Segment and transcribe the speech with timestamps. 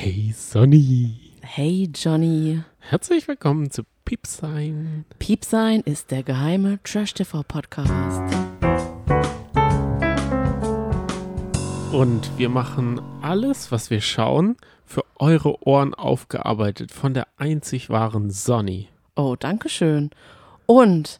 [0.00, 1.32] Hey Sonny.
[1.42, 2.62] Hey Johnny.
[2.78, 5.04] Herzlich willkommen zu Piepsein.
[5.18, 8.32] Piepsein ist der geheime Trash-TV-Podcast.
[11.92, 14.56] Und wir machen alles, was wir schauen,
[14.86, 18.86] für eure Ohren aufgearbeitet von der einzig wahren Sonny.
[19.16, 20.10] Oh, danke schön.
[20.66, 21.18] Und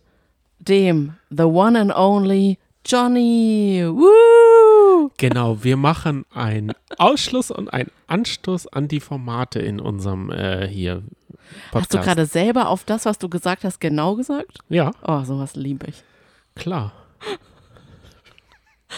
[0.61, 3.85] dem The One and Only Johnny.
[3.91, 4.38] Woo!
[5.19, 11.03] Genau, wir machen einen Ausschluss und einen Anstoß an die Formate in unserem äh, hier
[11.71, 11.75] Podcast.
[11.75, 14.59] Hast du gerade selber auf das, was du gesagt hast, genau gesagt?
[14.69, 16.03] Ja, Oh, sowas liebe ich.
[16.55, 16.93] klar.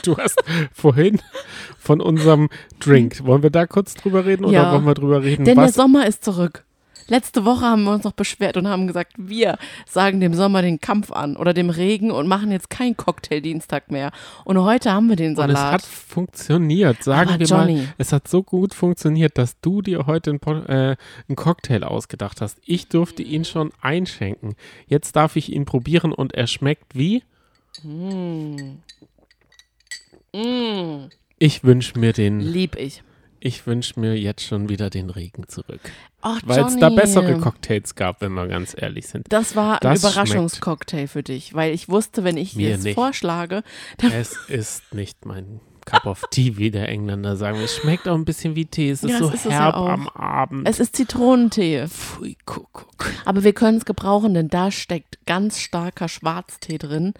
[0.04, 0.38] Du hast
[0.72, 1.20] vorhin
[1.78, 2.48] von unserem
[2.78, 3.24] Drink.
[3.24, 4.72] Wollen wir da kurz drüber reden oder Ja.
[4.72, 5.44] wollen wir drüber reden?
[5.44, 6.64] Denn der was Sommer ist zurück.
[7.10, 10.80] Letzte Woche haben wir uns noch beschwert und haben gesagt, wir sagen dem Sommer den
[10.80, 14.12] Kampf an oder dem Regen und machen jetzt keinen Cocktail-Dienstag mehr.
[14.44, 15.82] Und heute haben wir den Und es hat Salat.
[15.82, 17.74] funktioniert, sagen Aber wir Johnny.
[17.78, 17.94] mal.
[17.98, 20.96] Es hat so gut funktioniert, dass du dir heute einen, äh,
[21.28, 22.58] einen Cocktail ausgedacht hast.
[22.64, 24.54] Ich durfte ihn schon einschenken.
[24.86, 27.24] Jetzt darf ich ihn probieren und er schmeckt wie?
[27.82, 28.76] Mm,
[31.38, 33.02] Ich wünsche mir den, lieb ich.
[33.40, 35.80] Ich wünsche mir jetzt schon wieder den Regen zurück.
[36.44, 39.26] Weil es da bessere Cocktails gab, wenn wir ganz ehrlich sind.
[39.30, 42.94] Das war ein Das Überraschungscocktail für dich, weil ich wusste, wenn ich Mir es nicht.
[42.94, 43.62] vorschlage,
[44.12, 47.58] Es ist nicht mein Cup of Tea, wie der Engländer sagen.
[47.58, 48.90] Es schmeckt auch ein bisschen wie Tee.
[48.90, 50.68] Es ist Ja, so ist herb ja am Abend.
[50.68, 51.86] es ist Zitronentee.
[51.88, 53.10] Pfui, Kuckuck.
[53.24, 57.14] Aber wir können es gebrauchen, denn da steckt ganz starker Schwarztee drin.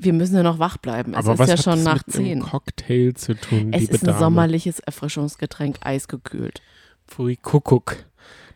[0.00, 1.12] Wir müssen ja noch wach bleiben.
[1.12, 1.18] Es.
[1.18, 2.40] Aber ist was ja hat schon das nach mit einem zehn.
[2.40, 4.18] Cocktail zu tun, Es liebe ist ein Dame?
[4.18, 6.62] sommerliches Erfrischungsgetränk, eisgekühlt.
[7.06, 7.96] Pfui, Kuckuck.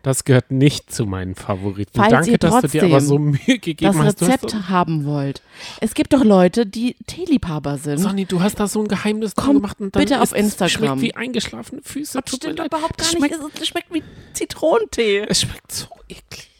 [0.02, 1.92] Das gehört nicht zu meinen Favoriten.
[1.94, 4.20] Falls Danke, ihr dass du dir aber so Mühe gegeben Das hast.
[4.20, 5.42] Du hast Rezept haben wollt.
[5.80, 7.98] Es gibt doch Leute, die Teeliebhaber sind.
[7.98, 10.38] so, Sonny, du hast da so ein Geheimnis dran gemacht und dann bitte auf ist,
[10.38, 10.98] es Instagram.
[10.98, 12.20] schmeckt wie eingeschlafene Füße.
[12.20, 12.66] das Tut mir leid.
[12.66, 13.32] überhaupt gar es nicht.
[13.36, 15.24] schmeckt, es schmeckt wie Zitronentee.
[15.28, 16.50] Es schmeckt so eklig.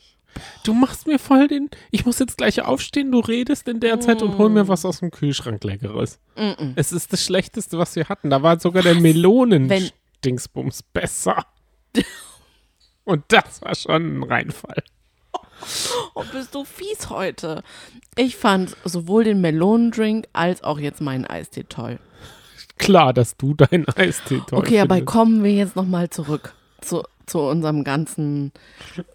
[0.65, 1.71] Du machst mir voll den.
[1.91, 5.00] Ich muss jetzt gleich aufstehen, du redest in der Zeit und hol mir was aus
[5.00, 6.19] dem Kühlschrank Leckeres.
[6.77, 8.31] Es ist das Schlechteste, was wir hatten.
[8.31, 11.47] Da war sogar der Melonen-Dingsbums besser.
[13.05, 14.83] und das war schon ein Reinfall.
[16.15, 17.62] Oh, bist du fies heute.
[18.16, 21.99] Ich fand sowohl den Melonendrink als auch jetzt meinen Eistee toll.
[22.78, 25.12] Klar, dass du deinen Eistee toll Okay, aber findest.
[25.15, 28.53] kommen wir jetzt nochmal zurück zu, zu unserem ganzen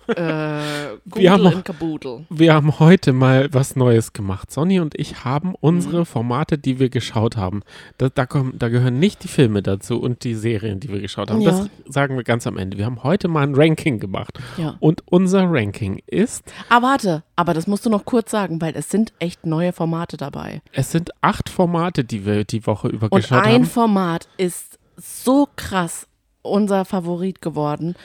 [0.07, 0.13] äh,
[1.05, 2.25] Wir haben und Kabudel.
[2.29, 4.51] Wir haben heute mal was Neues gemacht.
[4.51, 5.55] Sonny und ich haben Mhm.
[5.61, 7.61] unsere Formate, die wir geschaut haben.
[7.97, 11.29] Da, da, kommen, da gehören nicht die Filme dazu und die Serien, die wir geschaut
[11.31, 11.41] haben.
[11.41, 11.51] Ja.
[11.51, 12.77] Das sagen wir ganz am Ende.
[12.77, 14.39] Wir haben heute mal ein Ranking gemacht.
[14.57, 14.75] Ja.
[14.79, 18.89] Und unser Ranking ist, Ah, warte, aber das musst du noch kurz sagen, weil es
[18.89, 20.61] sind echt neue Formate dabei.
[20.73, 23.65] es sind acht Formate, die wir die Woche über Und geschaut ein haben.
[23.65, 26.07] Format ist so krass
[26.49, 27.95] unser Favorit geworden.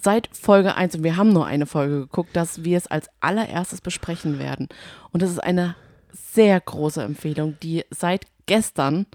[0.00, 3.80] Seit Folge 1, und wir haben nur eine Folge geguckt, dass wir es als allererstes
[3.80, 4.68] besprechen werden.
[5.12, 5.76] Und das ist eine
[6.12, 9.06] sehr große Empfehlung, die seit gestern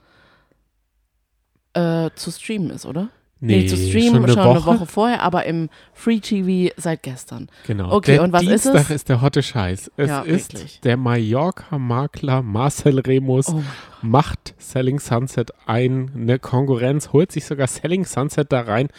[1.73, 3.09] äh, zu streamen ist, oder?
[3.39, 4.85] Nee, zu streamen schon eine Woche?
[4.87, 7.49] vorher, aber im Free TV seit gestern.
[7.67, 7.91] Genau.
[7.91, 8.89] Okay, der und was ist Dienstag es?
[8.89, 9.91] ist der hotte Scheiß.
[9.95, 10.81] Es Ja, ist wirklich.
[10.81, 13.61] der Mallorca-Makler Marcel Remus Oh
[14.01, 18.89] macht Selling Sunset ein, eine Konkurrenz, holt sich sogar Selling Sunset da rein.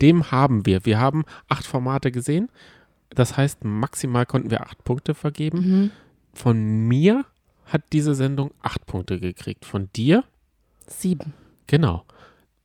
[0.00, 0.84] Dem haben wir.
[0.84, 2.48] Wir haben acht Formate gesehen.
[3.10, 5.58] Das heißt, maximal konnten wir acht Punkte vergeben.
[5.58, 5.90] Mhm.
[6.34, 7.24] Von mir
[7.66, 9.64] hat diese Sendung acht Punkte gekriegt.
[9.64, 10.24] Von dir?
[10.86, 11.34] Sieben.
[11.66, 12.04] Genau.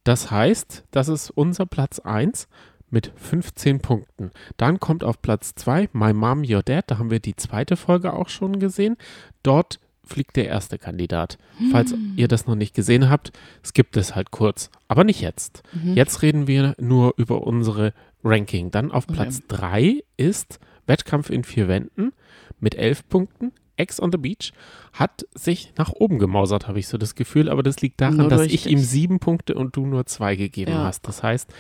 [0.04, 2.48] Das heißt, das ist unser Platz 1
[2.90, 4.32] mit 15 Punkten.
[4.58, 6.86] Dann kommt auf Platz 2 My Mom, Your Dad.
[6.92, 8.98] Da haben wir die zweite Folge auch schon gesehen.
[9.42, 11.38] Dort fliegt der erste Kandidat.
[11.72, 13.32] Falls ihr das noch nicht gesehen habt,
[13.66, 14.70] skippt es halt kurz.
[14.88, 15.64] Aber nicht jetzt.
[15.96, 17.94] Jetzt reden wir nur über unsere
[18.24, 18.70] Ranking.
[18.70, 22.12] Dann auf Platz 3 ist Wettkampf in vier Wänden
[22.60, 23.54] mit 11 Punkten.
[23.78, 24.52] Ex on the Beach
[24.94, 27.50] hat sich nach oben gemausert, habe ich so das Gefühl.
[27.50, 30.84] Aber das liegt daran, dass ich ihm sieben Punkte und du nur zwei gegeben Ja.
[30.84, 31.08] hast.
[31.08, 31.52] Das heißt,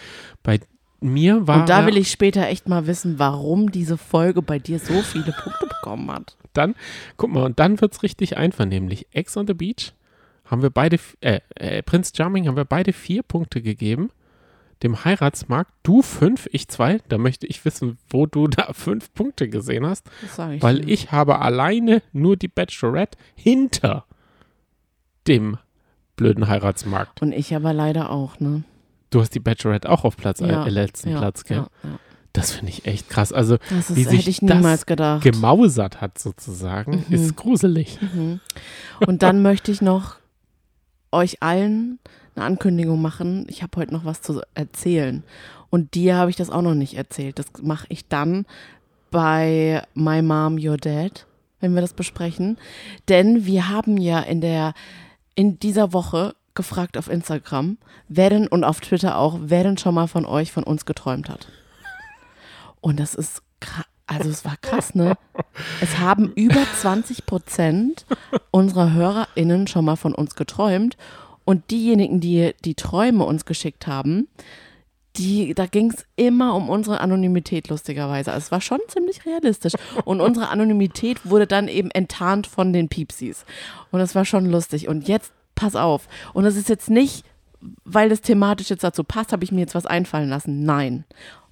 [0.43, 0.59] bei
[0.99, 4.79] mir war Und da will ich später echt mal wissen, warum diese Folge bei dir
[4.79, 6.37] so viele Punkte bekommen hat.
[6.53, 6.75] dann,
[7.17, 9.07] guck mal, und dann wird es richtig einvernehmlich.
[9.11, 9.93] Ex on the Beach
[10.45, 14.11] haben wir beide, äh, äh, Prinz Charming haben wir beide vier Punkte gegeben.
[14.83, 16.99] Dem Heiratsmarkt, du fünf, ich zwei.
[17.07, 20.05] Da möchte ich wissen, wo du da fünf Punkte gesehen hast.
[20.23, 20.93] Ich Weil dir.
[20.93, 24.05] ich habe alleine nur die Bachelorette hinter
[25.27, 25.57] dem
[26.15, 27.21] blöden Heiratsmarkt.
[27.21, 28.63] Und ich aber leider auch, ne?
[29.09, 31.57] Du hast die Bachelorette auch auf Platz, Ja, äh, letzten ja, Platz, gell?
[31.57, 31.99] Ja, ja.
[32.33, 33.31] Das finde ich echt krass.
[33.31, 35.21] Also, Das wie sich hätte ich niemals das gedacht.
[35.23, 37.13] gemausert hat sozusagen, Mhm.
[37.13, 37.99] ist gruselig.
[39.05, 40.15] Und dann möchte ich noch
[41.11, 41.99] euch allen
[42.35, 43.45] eine Ankündigung machen.
[43.49, 45.23] Ich habe heute noch was zu erzählen.
[45.69, 47.39] Und dir habe ich das auch noch nicht erzählt.
[47.39, 48.45] Das mache ich dann
[49.11, 51.25] bei My Mom, Your Dad,
[51.59, 52.57] wenn wir das besprechen.
[53.09, 54.73] Denn wir haben ja in der,
[55.35, 57.77] in dieser Woche gefragt auf Instagram,
[58.07, 61.29] wer denn und auf Twitter auch, wer denn schon mal von euch, von uns geträumt
[61.29, 61.47] hat.
[62.81, 63.85] Und das ist krass.
[64.05, 65.17] Also es war krass, ne?
[65.79, 68.05] Es haben über 20 Prozent
[68.51, 70.97] unserer HörerInnen schon mal von uns geträumt.
[71.45, 74.27] Und diejenigen, die die Träume uns geschickt haben,
[75.15, 78.31] die, da ging es immer um unsere Anonymität, lustigerweise.
[78.31, 79.73] Also es war schon ziemlich realistisch.
[80.05, 83.45] Und unsere Anonymität wurde dann eben enttarnt von den Piepsis.
[83.91, 84.87] Und das war schon lustig.
[84.87, 86.07] Und jetzt, pass auf.
[86.33, 87.25] Und das ist jetzt nicht,
[87.85, 90.63] weil das thematisch jetzt dazu passt, habe ich mir jetzt was einfallen lassen.
[90.63, 91.05] Nein.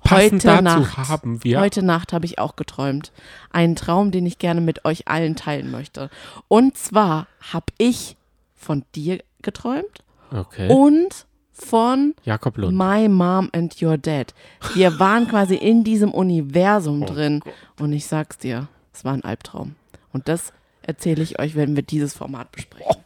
[0.04, 1.60] Passend Heute dazu Nacht, haben wir.
[1.60, 3.12] heute Nacht habe ich auch geträumt.
[3.52, 6.10] Einen Traum, den ich gerne mit euch allen teilen möchte.
[6.48, 8.18] Und zwar habe ich
[8.56, 10.70] von dir geträumt Okay.
[10.70, 12.78] und von Jakob Lund.
[12.78, 14.34] My Mom and Your Dad.
[14.74, 17.42] Wir waren quasi in diesem Universum Oh drin.
[17.80, 19.76] Und ich sag's dir, es war ein Albtraum.
[20.14, 22.96] Und das erzähle ich euch, wenn wir dieses Format besprechen.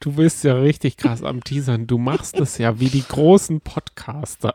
[0.00, 1.86] Du bist ja richtig krass am Teasern.
[1.86, 4.54] Du machst es ja wie die großen Podcaster,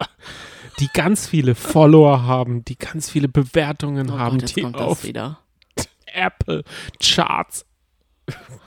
[0.79, 5.05] die ganz viele Follower haben, die ganz viele Bewertungen Oh haben, Gott, die auf.
[6.11, 6.63] Apple
[6.99, 7.65] Charts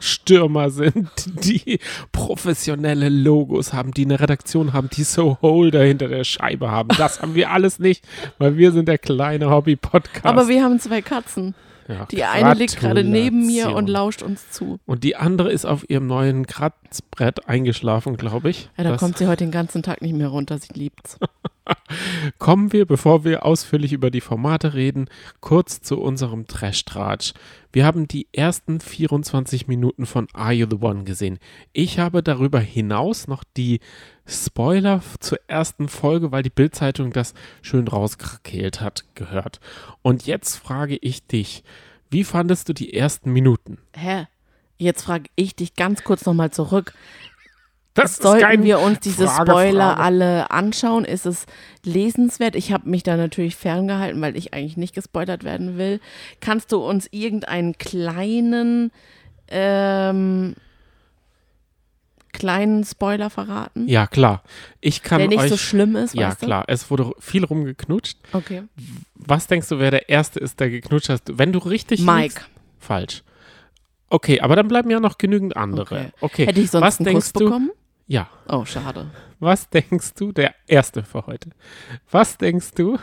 [0.00, 1.10] Stürmer sind,
[1.44, 1.78] die
[2.12, 6.88] professionelle Logos haben, die eine Redaktion haben, die so Holder hinter der Scheibe haben.
[6.96, 8.04] Das haben wir alles nicht,
[8.38, 10.24] weil wir sind der kleine Hobby-Podcast.
[10.26, 11.54] Aber wir haben zwei Katzen.
[11.88, 14.78] Ja, Die eine liegt gerade neben mir und lauscht uns zu.
[14.86, 18.70] Und die andere ist auf ihrem neuen Kratzbrett eingeschlafen, glaube ich.
[18.78, 20.58] Ja, da Das- kommt sie heute den ganzen Tag nicht mehr runter.
[20.58, 21.18] Sie liebt's.
[22.38, 25.08] Kommen wir, bevor wir ausführlich über die Formate reden,
[25.40, 27.34] kurz zu unserem Trash-Tratsch.
[27.72, 31.38] Wir haben die ersten 24 Minuten von Are You the One gesehen.
[31.72, 33.80] Ich habe darüber hinaus noch die
[34.26, 39.60] Spoiler zur ersten Folge, weil die Bildzeitung das schön rauskrakeelt hat, gehört.
[40.02, 41.64] Und jetzt frage ich dich,
[42.10, 43.78] wie fandest du die ersten Minuten?
[43.94, 44.26] Hä?
[44.78, 46.92] Jetzt frage ich dich ganz kurz nochmal zurück.
[47.94, 50.00] Das Sollten wir uns diese Frage, Spoiler Frage.
[50.00, 51.04] alle anschauen?
[51.04, 51.44] Ist es
[51.84, 52.56] lesenswert?
[52.56, 56.00] Ich habe mich da natürlich ferngehalten, weil ich eigentlich nicht gespoilert werden will.
[56.40, 58.92] Kannst du uns irgendeinen kleinen,
[59.48, 60.54] ähm,
[62.32, 63.86] kleinen Spoiler verraten?
[63.88, 64.42] Ja, klar.
[64.80, 65.50] Ich kann der nicht euch.
[65.50, 66.46] so schlimm ist, ja, weißt du?
[66.46, 66.64] klar.
[66.68, 68.16] Es wurde viel rumgeknutscht.
[68.32, 68.62] Okay.
[69.16, 71.22] Was denkst du, wer der Erste ist, der geknutscht hat?
[71.26, 72.22] Wenn du richtig Mike.
[72.22, 72.40] liegst?
[72.78, 73.22] Falsch.
[74.08, 75.94] Okay, aber dann bleiben ja noch genügend andere.
[75.96, 76.12] Okay.
[76.20, 76.46] Okay.
[76.46, 77.44] Hätte ich sonst was einen denkst Kuss du?
[77.44, 77.70] bekommen?
[78.12, 78.28] Ja.
[78.46, 79.10] Oh, schade.
[79.40, 81.48] Was denkst du, der Erste für heute?
[82.10, 82.98] Was denkst du?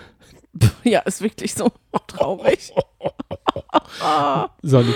[0.83, 1.71] Ja, ist wirklich so
[2.07, 2.71] traurig.
[4.61, 4.94] Sonny,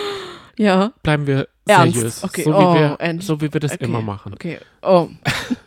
[0.58, 0.94] Ja.
[1.04, 1.94] bleiben wir Ernst?
[1.96, 2.24] seriös.
[2.24, 3.26] Okay, So, wie oh, wir, endlich.
[3.28, 3.86] so wie wir das Okay.
[3.86, 4.34] immer machen.
[4.34, 4.60] Okay.
[4.84, 5.10] Oh,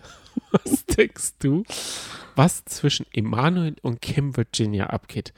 [0.52, 1.64] Was denkst du,
[2.36, 5.32] was zwischen Emanuel und Kim Virginia abgeht?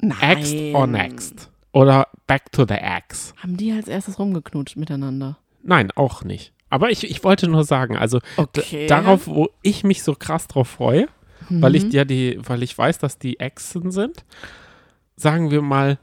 [0.00, 0.18] nein.
[0.38, 1.50] Ext or next?
[1.72, 3.32] Oder back to the ex?
[3.38, 5.38] Haben die als erstes rumgeknutscht miteinander?
[5.62, 6.52] Nein, auch nicht.
[6.70, 8.86] Aber ich, ich wollte nur sagen, also Okay.
[8.86, 11.06] darauf, wo ich mich so krass drauf freue,
[11.48, 11.76] weil Mhm.
[11.76, 14.24] ich ja die, weil ich weiß, dass die Exen sind,
[15.16, 15.98] sagen wir mal,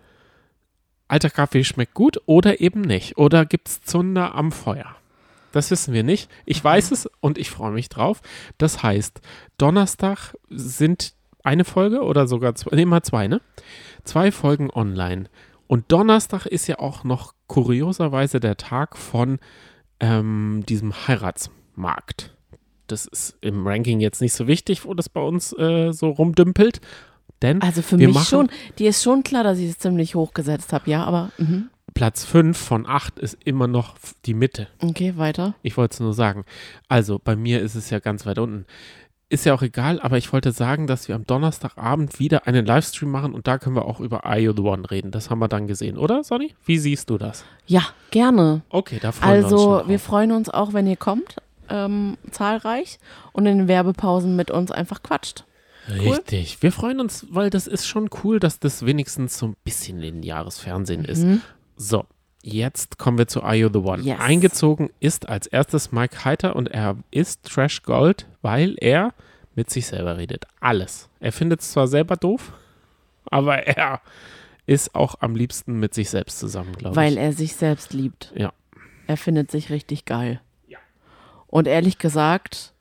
[1.07, 3.18] alter Kaffee schmeckt gut oder eben nicht.
[3.18, 4.95] Oder gibt's Zunder am Feuer?
[5.51, 6.31] Das wissen wir nicht.
[6.45, 8.21] Ich weiß es und ich freue mich drauf.
[8.57, 9.21] Das heißt,
[9.57, 11.13] Donnerstag sind
[11.44, 13.42] eine Folge oder sogar zwei, nee, mal zwei, ne?
[14.04, 15.26] Zwei Folgen online.
[15.68, 19.40] Und Donnerstag ist ja auch noch kurioserweise der Tag von
[20.04, 22.36] ähm, diesem Heiratsmarkt.
[22.88, 26.81] Das ist im Ranking jetzt nicht so wichtig, wo das bei uns äh, so rumdümpelt.
[27.42, 30.33] Denn Also für mich machen schon, die ist schon klar, dass ich es ziemlich hoch
[30.33, 31.69] gesetzt habe, ja, aber mhm.
[31.94, 33.95] Platz 5 von 8 ist immer noch
[34.26, 34.68] die Mitte.
[34.81, 35.56] okay, weiter.
[35.62, 36.44] Ich wollte es nur sagen.
[36.90, 38.66] Also bei mir ist es ja ganz weit unten.
[39.33, 43.09] Ist ja auch egal, aber ich wollte sagen, dass wir am Donnerstagabend wieder einen Livestream
[43.09, 45.09] machen und da können wir auch über You the One reden.
[45.09, 46.54] Das haben wir dann gesehen, oder, Sonny?
[46.68, 47.44] Wie siehst du das?
[47.66, 48.61] Ja, gerne.
[48.69, 51.37] Okay, da freuen wir uns Also wir freuen uns auch, wenn ihr kommt,
[51.68, 52.99] ähm, zahlreich
[53.31, 55.45] und in den Werbepausen mit uns einfach quatscht.
[55.90, 56.61] Richtig.
[56.61, 60.59] Wir freuen uns, weil das ist schon cool, dass das wenigstens so ein bisschen lineares
[60.59, 61.23] Fernsehen ist.
[61.23, 61.42] Mhm.
[61.75, 62.06] So,
[62.44, 64.04] jetzt kommen wir zu Are You the One.
[64.04, 64.19] Yes.
[64.19, 69.14] Eingezogen ist als erstes Mike Heiter und er ist Trash Gold, weil er
[69.56, 70.45] mit sich selber redet.
[70.59, 71.09] Alles.
[71.19, 72.52] Er findet es zwar selber doof,
[73.31, 74.02] aber er
[74.66, 77.19] ist auch am liebsten mit sich selbst zusammen, glaube Weil ich.
[77.19, 78.31] er sich selbst liebt.
[78.35, 78.54] Ja.
[79.07, 80.40] Er findet sich richtig geil.
[80.68, 80.80] Ja.
[81.47, 82.73] Und ehrlich gesagt,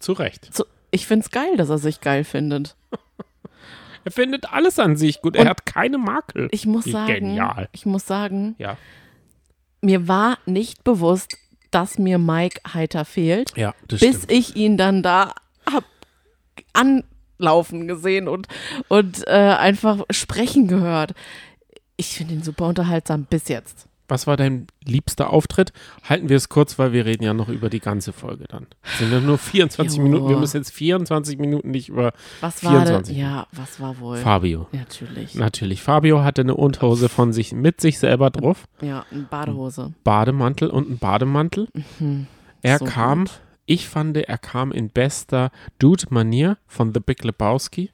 [0.00, 0.52] Zu Recht.
[0.54, 2.76] so, ich finde es geil, dass er sich geil findet.
[4.04, 5.36] Er findet alles an sich gut.
[5.36, 6.48] Er Und hat keine Makel.
[6.50, 7.68] Ich muss sagen, Genial.
[7.72, 8.78] ich muss sagen, Ja.
[9.80, 11.36] Mir war nicht bewusst,
[11.70, 14.32] dass mir Mike Heiter fehlt, Ja, bis stimmt.
[14.32, 15.34] ich ihn dann da
[15.70, 15.84] hab
[17.38, 18.48] laufen gesehen und,
[18.88, 21.14] und äh, einfach sprechen gehört.
[21.96, 23.86] Ich finde ihn super unterhaltsam bis jetzt.
[24.08, 25.72] Was war dein liebster Auftritt?
[26.08, 28.66] Halten wir es kurz, weil wir reden ja noch über die ganze Folge dann.
[28.82, 30.02] Es sind ja nur 24 Jo.
[30.02, 30.28] Minuten.
[30.28, 32.80] Wir müssen jetzt 24 Minuten nicht über Was war denn?
[33.04, 33.16] 24.
[33.16, 34.16] Ja, was war wohl?
[34.16, 34.66] Fabio.
[34.72, 35.34] Natürlich.
[35.34, 35.82] Natürlich.
[35.82, 39.92] Fabio hatte eine Unterhose von sich mit sich selber drauf, Ja, eine Badehose.
[40.04, 41.68] Bademantel und einen Bademantel.
[41.98, 42.26] Mhm.
[42.62, 43.40] Er So kam, gut.
[43.66, 47.90] ich fand, er kam in bester Dude-Manier von The Big Lebowski.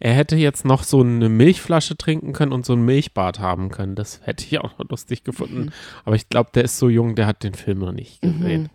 [0.00, 3.96] Er hätte jetzt noch so eine Milchflasche trinken können und so ein Milchbad haben können.
[3.96, 5.66] Das hätte ich auch noch lustig gefunden.
[5.66, 5.70] Mhm.
[6.04, 8.70] Aber ich glaube, der ist so jung, der hat den Film noch nicht gesehen.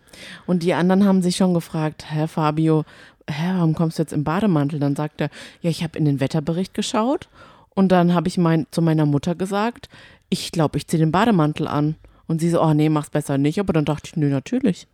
[0.46, 2.84] Und die anderen haben sich schon gefragt, Herr Fabio,
[3.28, 4.78] hä, warum kommst du jetzt im Bademantel?
[4.78, 5.30] Dann sagt er,
[5.62, 7.28] ja, ich habe in den Wetterbericht geschaut
[7.70, 9.88] und dann habe ich mein, zu meiner Mutter gesagt,
[10.28, 11.96] ich glaube, ich ziehe den Bademantel an.
[12.26, 13.60] Und sie so, oh nee, mach's besser nicht.
[13.60, 14.86] Aber dann dachte ich, nö, natürlich.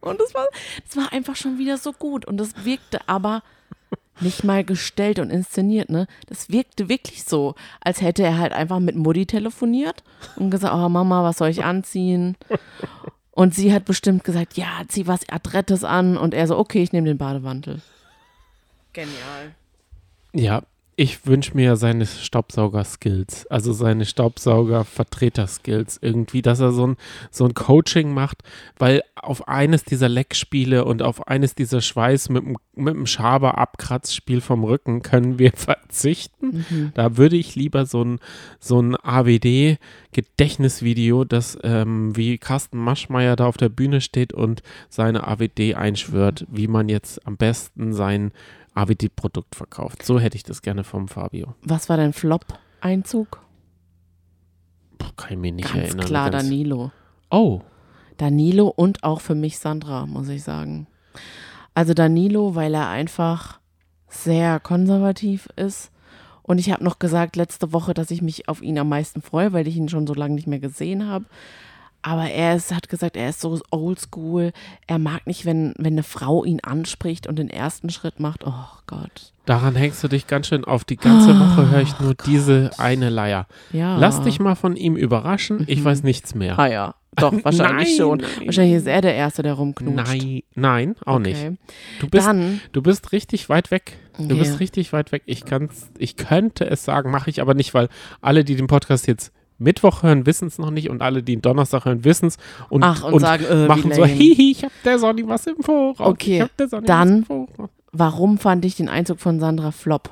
[0.00, 0.46] Und das war,
[0.86, 2.26] das war einfach schon wieder so gut.
[2.26, 3.42] Und das wirkte aber
[4.20, 6.06] nicht mal gestellt und inszeniert, ne?
[6.26, 10.02] Das wirkte wirklich so, als hätte er halt einfach mit Mutti telefoniert
[10.36, 12.36] und gesagt, oh Mama, was soll ich anziehen?
[13.30, 16.16] Und sie hat bestimmt gesagt, ja, zieh was Adrettes an.
[16.16, 17.82] Und er so, okay, ich nehme den Bademantel.
[18.94, 19.54] Genial.
[20.32, 20.62] Ja,
[20.98, 26.96] ich wünsche mir seine Staubsauger-Skills, also seine Staubsauger-Vertreter-Skills irgendwie, dass er so ein,
[27.30, 28.42] so ein Coaching macht,
[28.78, 33.58] weil auf eines dieser Leckspiele und auf eines dieser Schweiß mit, dem- mit dem Schaber
[33.58, 36.64] Abkratzspiel vom Rücken können wir verzichten.
[36.94, 38.18] Da würde ich lieber so ein,
[38.58, 45.28] so ein AWD-Gedächtnisvideo, das ähm, wie Carsten Maschmeyer da auf der Bühne steht und seine
[45.28, 48.32] AWD einschwört, wie man jetzt am besten sein
[48.76, 50.04] AWD-Produkt verkauft.
[50.04, 51.54] So hätte ich das gerne vom Fabio.
[51.62, 53.40] Was war dein Flop-Einzug?
[55.16, 56.06] Kann ich mich nicht Ganz erinnern.
[56.06, 56.90] klar Ganz- Danilo.
[57.30, 57.62] Oh,
[58.18, 60.86] Danilo und auch für mich Sandra, muss ich sagen.
[61.74, 63.60] Also Danilo, weil er einfach
[64.08, 65.90] sehr konservativ ist.
[66.42, 69.52] Und ich habe noch gesagt letzte Woche, dass ich mich auf ihn am meisten freue,
[69.52, 71.24] weil ich ihn schon so lange nicht mehr gesehen habe.
[72.08, 74.52] Aber er ist, hat gesagt, er ist so oldschool.
[74.86, 78.46] Er mag nicht, wenn, wenn eine Frau ihn anspricht und den ersten Schritt macht.
[78.46, 78.52] Oh
[78.86, 79.32] Gott.
[79.44, 80.84] daran hängst du dich ganz schön auf.
[80.84, 83.48] Die ganze Woche höre ich nur diese eine Leier.
[83.72, 83.96] Ja.
[83.98, 85.64] Lass dich mal von ihm überraschen.
[85.66, 86.56] Ich weiß nichts mehr.
[86.60, 88.18] Ah ja, doch, wahrscheinlich Nein, schon.
[88.18, 88.30] nein.
[88.46, 89.96] Wahrscheinlich ist er der Erste, der rumknutscht.
[90.14, 91.40] Nein, nein, auch nicht.
[91.44, 91.56] Okay.
[91.98, 93.98] Du bist, Dann, du bist richtig weit weg.
[94.16, 94.34] Du Okay.
[94.34, 95.24] bist richtig weit weg.
[95.26, 97.88] Ich kann's, ich könnte es sagen, mache ich aber nicht, weil
[98.20, 101.84] alle, die den Podcast jetzt Mittwoch hören, wissen es noch nicht und alle, die Donnerstag
[101.84, 102.36] hören, wissen es
[102.68, 105.98] und, ach, und, sagen, äh, machen so, hihi, ich hab der Sonny was im Voraus.
[106.00, 107.70] Okay, ich hab der Sonny dann- was im Voraus.
[107.92, 110.10] Warum fand ich den Einzug von Sandra Flop?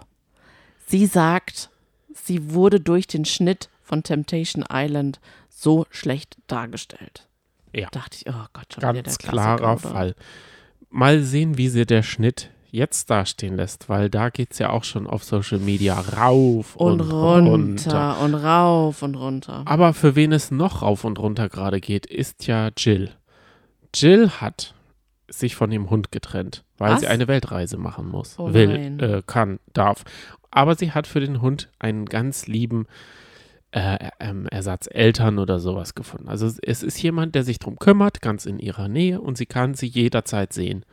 [0.87, 1.69] Sie sagt,
[2.15, 5.21] sie wurde durch den Schnitt von Temptation Island
[5.51, 7.29] so schlecht dargestellt.
[7.75, 7.89] Ja.
[7.91, 9.79] Dachte ich, oh Gott, schon wieder der Ganz klarer?
[9.79, 10.15] Fall.
[10.91, 14.85] Mal sehen, wie sie der Schnitt jetzt dastehen lässt, weil da geht es ja auch
[14.85, 18.21] schon auf Social Media rauf Und und, runter, runter.
[18.21, 19.63] und rauf und runter.
[19.67, 23.11] Aber für wen es noch rauf und runter gerade geht, ist ja Jill.
[23.95, 24.75] Jill hat
[25.29, 27.01] sich von dem Hund getrennt, weil Was?
[27.01, 28.39] sie eine Weltreise machen muss.
[28.39, 30.05] Oh will, äh, kann, darf.
[30.51, 32.87] Aber sie hat für den Hund einen ganz lieben
[33.73, 36.29] äh, ähm, Ersatzeltern oder sowas gefunden.
[36.29, 39.47] Also es- es ist jemand, der sich darum kümmert, ganz in ihrer Nähe und sie
[39.47, 40.85] kann sie jederzeit sehen.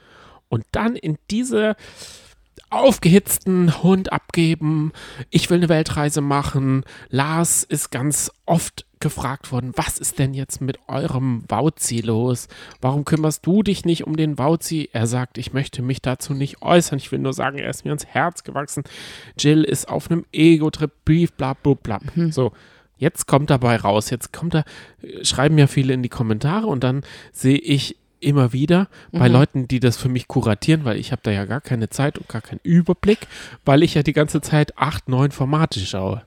[0.52, 1.78] Und dann in diese
[2.70, 4.92] aufgehitzten Hund abgeben,
[5.30, 6.84] ich will eine Weltreise machen.
[7.10, 12.50] Lars ist ganz oft gefragt worden, was ist denn jetzt mit eurem Wauzi los?
[12.82, 14.90] Warum kümmerst du dich nicht um den Wauzi?
[14.92, 17.00] Er sagt, ich möchte mich dazu nicht äußern.
[17.00, 18.84] Ich will nur sagen, er ist mir ans Herz gewachsen.
[19.40, 22.00] Jill ist auf einem Ego-Trip, brief, bla, bla, bla.
[22.30, 22.52] So.
[22.98, 24.64] Jetzt kommt dabei raus, jetzt kommt da,
[25.02, 29.68] äh, schreiben ja viele in die Kommentare und dann sehe ich immer wieder bei Leuten,
[29.68, 32.42] die das für mich kuratieren, weil ich habe da ja gar keine Zeit und gar
[32.42, 33.28] keinen Überblick,
[33.66, 36.22] weil ich ja die ganze Zeit acht, neun Formate schaue.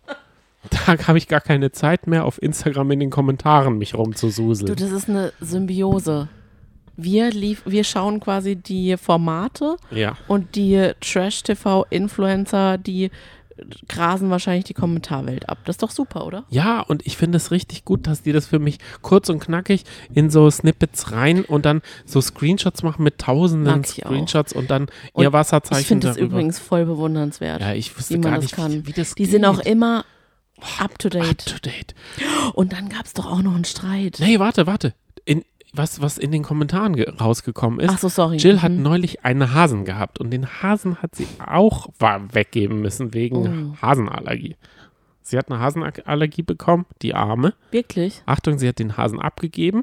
[0.71, 4.75] Da habe ich gar keine Zeit mehr, auf Instagram in den Kommentaren mich Du, rumzususeln.
[4.75, 6.29] das ist eine Symbiose.
[6.97, 13.11] Wir, lief, wir schauen quasi die Formate Ja, und die Trash-TV-Influencer, die
[13.89, 15.59] grasen wahrscheinlich die Kommentarwelt ab.
[15.65, 16.45] Das ist doch super, oder?
[16.51, 19.85] ja, und ich finde es richtig gut, dass die das für mich kurz und knackig
[20.13, 24.11] in so Snippets rein und dann so Screenshots machen mit tausenden ich auch.
[24.11, 26.35] Screenshots und dann Und ihr Wasserzeichen Ich finde das darüber.
[26.35, 27.61] übrigens voll bewundernswert.
[27.61, 28.73] ja, ich wusste wie man gar das nicht, kann.
[28.73, 29.31] wie, wie das die geht.
[29.33, 30.05] sind auch immer
[30.79, 31.45] up to up date.
[31.47, 31.95] to date.
[32.55, 34.17] Und dann gab es doch auch noch einen Streit.
[34.21, 34.95] Nee, warte, warte.
[35.77, 37.91] Was, was in den Kommentaren ge- rausgekommen ist.
[37.93, 38.37] Ach so, sorry.
[38.37, 38.83] Jill hat Mhm.
[38.83, 43.83] neulich einen Hasen gehabt und den Hasen hat sie auch weggeben müssen wegen Oh.
[43.83, 44.57] Hasenallergie.
[45.23, 47.55] Sie hat eine Hasenallergie bekommen, die Arme.
[47.71, 48.23] Wirklich?
[48.27, 49.83] Achtung, sie hat den Hasen abgegeben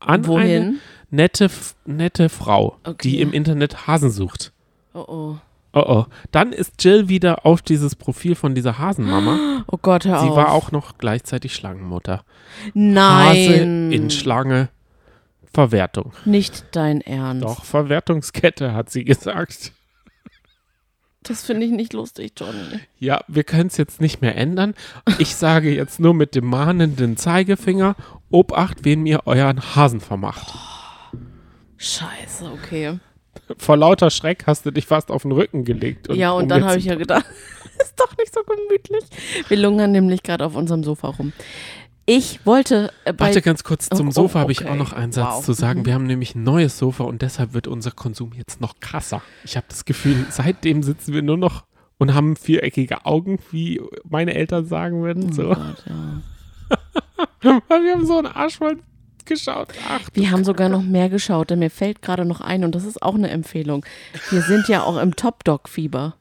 [0.00, 0.80] an eine Wohin?
[1.10, 2.96] nette, F- nette Frau, Okay.
[3.08, 4.52] die im Internet Hasen sucht.
[4.94, 5.36] Oh oh.
[5.74, 6.06] Oh oh.
[6.30, 9.38] Dann ist Jill wieder auf dieses Profil von dieser Hasenmama.
[9.70, 10.36] Oh Gott, hör Sie auf.
[10.36, 12.22] war auch noch gleichzeitig Schlangenmutter.
[12.68, 13.92] Hase Nein.
[13.92, 14.70] in Schlange.
[15.58, 16.12] Verwertung.
[16.24, 17.42] Nicht dein Ernst.
[17.42, 19.72] Doch, Verwertungskette, hat sie gesagt.
[21.24, 22.78] Das finde ich nicht lustig, Johnny.
[23.00, 24.74] Ja, wir können es jetzt nicht mehr ändern.
[25.18, 27.96] Ich sage jetzt nur mit dem mahnenden Zeigefinger,
[28.30, 30.54] Obacht, wen ihr euren Hasen vermacht.
[31.76, 33.00] Scheiße, okay.
[33.56, 36.06] Vor lauter Schreck hast du dich fast auf den Rücken gelegt.
[36.14, 37.26] ja, und dann habe ich ja gedacht,
[37.82, 39.04] ist doch nicht so gemütlich.
[39.48, 41.32] Wir lungern nämlich gerade auf unserem Sofa rum.
[42.10, 44.70] Ich wollte äh, Warte ganz kurz, zum Oh, oh, Sofa habe ich okay.
[44.70, 45.44] auch noch einen Satz Wow.
[45.44, 45.80] zu sagen.
[45.80, 45.86] Mhm.
[45.86, 49.20] Wir haben nämlich ein neues Sofa und deshalb wird unser Konsum jetzt noch krasser.
[49.44, 51.64] Ich habe das Gefühl, seitdem sitzen wir nur noch
[51.98, 55.28] und haben viereckige Augen, wie meine Eltern sagen würden.
[55.28, 55.48] Oh So.
[55.48, 55.84] Gott,
[57.42, 57.60] ja.
[57.68, 58.78] Weil wir haben so einen Arsch voll
[59.26, 59.68] geschaut.
[59.90, 62.84] Ach, Wir haben sogar noch mehr geschaut, denn mir fällt gerade noch ein, und das
[62.84, 63.84] ist auch eine Empfehlung.
[64.30, 66.14] Wir sind ja auch im Top-Dog-Fieber.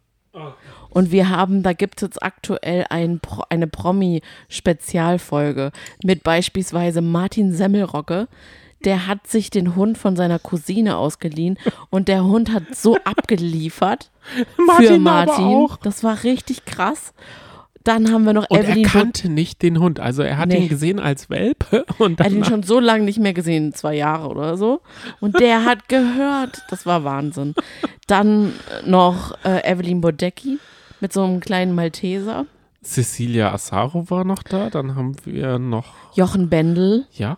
[0.97, 5.71] Und wir haben, da gibt es jetzt aktuell ein, eine Promi-Spezialfolge
[6.03, 8.27] mit beispielsweise Martin Semmelrocke.
[8.83, 11.59] Der hat sich den Hund von seiner Cousine ausgeliehen
[11.91, 14.09] und der Hund hat so abgeliefert
[14.55, 15.67] für Martin aber Martin.
[15.83, 17.13] Das war richtig krass.
[17.83, 19.99] Dann haben wir noch Und Evelyn er kannte nicht den Hund.
[19.99, 20.57] Also er hat Nee.
[20.63, 23.93] ihn gesehen als Welpe und Er hat ihn schon so lange nicht mehr gesehen, zwei
[23.93, 24.81] Jahre oder so.
[25.19, 26.63] Und der hat gehört.
[26.71, 27.53] Das war Wahnsinn.
[28.07, 30.57] Dann noch äh, Evelyn Bodecki
[30.99, 32.45] mit so einem kleinen Malteser.
[32.83, 34.69] Cecilia Assaro war noch da.
[34.69, 37.37] Dann haben wir noch, Jochen Bendel ja,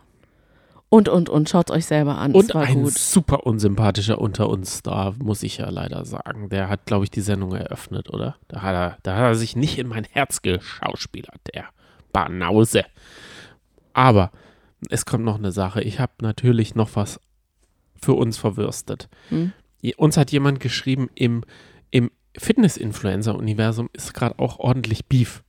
[0.90, 1.50] und, und, und.
[1.50, 2.34] Schaut euch selber an.
[2.34, 2.98] und ein gut.
[2.98, 6.50] super unsympathischer unter uns da, muss ich ja leider sagen.
[6.50, 8.36] Der hat, glaube ich, die Sendung eröffnet, oder?
[8.48, 11.66] Da hat er, da hat er sich nicht in mein Herz geschauspielert, der
[12.12, 12.86] Banause.
[13.94, 14.32] Aber
[14.90, 15.82] es kommt noch eine Sache.
[15.82, 17.20] Ich habe natürlich noch was
[18.02, 19.10] für uns verwürstet.
[19.30, 19.54] Hm?
[19.98, 21.44] Uns hat jemand geschrieben, im,
[21.92, 25.44] im Fitness-Influencer-Universum ist gerade auch ordentlich Beef.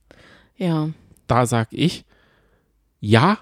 [0.57, 0.89] Ja.
[1.27, 2.05] Da sag ich,
[2.99, 3.39] ja.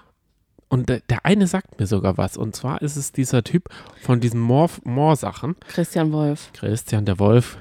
[0.68, 2.36] Und der, der eine sagt mir sogar was.
[2.36, 3.68] Und zwar ist es dieser Typ
[4.00, 6.50] von diesen Moor-Sachen, Christian Wolf.
[6.52, 7.58] Christian der Wolf,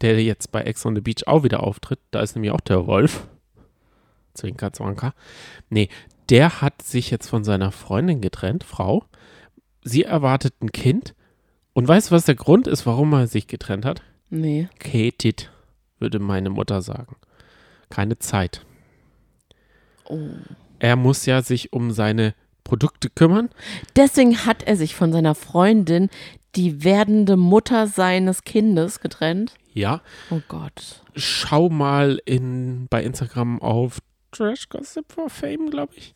[0.00, 2.00] der jetzt bei Ex on the Beach auch wieder auftritt.
[2.10, 3.28] Da ist nämlich auch der Wolf.
[4.34, 5.14] Zwinker, Zwanker.
[5.70, 5.88] Nee,
[6.30, 9.04] der hat sich jetzt von seiner Freundin getrennt, Frau.
[9.82, 11.14] Sie erwartet ein Kind.
[11.72, 14.02] Und weißt du, was der Grund ist, warum er sich getrennt hat?
[14.30, 14.68] Nee.
[14.78, 15.50] Katit,
[15.98, 17.16] würde meine Mutter sagen.
[17.90, 18.64] Keine Zeit.
[20.04, 20.18] Oh.
[20.78, 23.48] Er muss ja sich um seine Produkte kümmern.
[23.96, 26.10] Deswegen hat er sich von seiner Freundin,
[26.54, 29.54] die werdende Mutter seines Kindes, getrennt.
[29.74, 31.02] Ja, Oh Gott.
[31.14, 33.98] schau mal in, bei Instagram auf
[34.32, 36.14] Trash Gossip for Fame, glaube ich.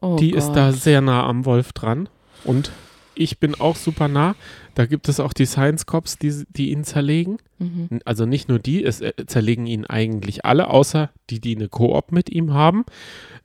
[0.00, 0.38] Oh Die Gott.
[0.38, 2.08] ist da sehr nah am Wolf dran.
[2.44, 2.70] Und
[3.14, 4.34] ich bin auch super nah.
[4.74, 7.38] Da gibt es auch die Science Cops, die, die ihn zerlegen.
[7.58, 8.00] Mhm.
[8.04, 12.10] Also nicht nur die, es äh, zerlegen ihn eigentlich alle, außer die, die eine Koop
[12.12, 12.84] mit ihm haben.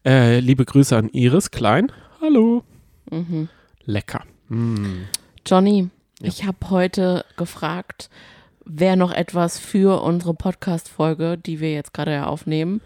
[0.06, 1.92] Äh, liebe Grüße an Iris Klein.
[2.22, 2.64] Hallo.
[3.12, 3.50] Mhm.
[3.86, 4.24] Lecker.
[4.50, 5.04] Mm.
[5.46, 5.90] Johnny,
[6.22, 6.28] Ja.
[6.28, 8.10] ich habe heute gefragt,
[8.66, 12.82] wer noch etwas für unsere Podcast-Folge, die wir jetzt gerade ja aufnehmen,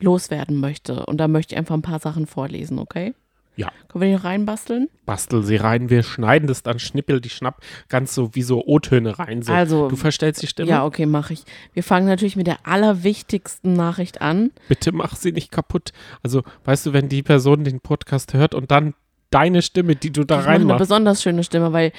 [0.00, 1.06] loswerden möchte.
[1.06, 3.14] Und da möchte ich einfach ein paar Sachen vorlesen, okay?
[3.54, 3.70] Ja.
[3.88, 4.88] Können wir die noch reinbasteln?
[5.04, 9.18] Bastel sie rein, wir schneiden das dann, schnippel die Schnapp, ganz so wie so O-Töne
[9.18, 9.42] rein.
[9.42, 9.52] So.
[9.52, 10.70] Also, du verstellst die Stimme?
[10.70, 11.44] Ja, okay, mache ich.
[11.74, 14.52] Wir fangen natürlich mit der allerwichtigsten Nachricht an.
[14.68, 15.92] Bitte mach sie nicht kaputt.
[16.22, 18.94] Also, weißt du, wenn die Person den Podcast hört und dann
[19.30, 20.78] deine Stimme, die du da ich mache eine reinmachst.
[20.78, 21.92] besonders schöne Stimme, weil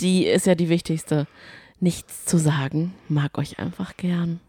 [0.00, 1.26] die ist ja die wichtigste.
[1.80, 4.40] Nichts zu sagen, mag euch einfach gern.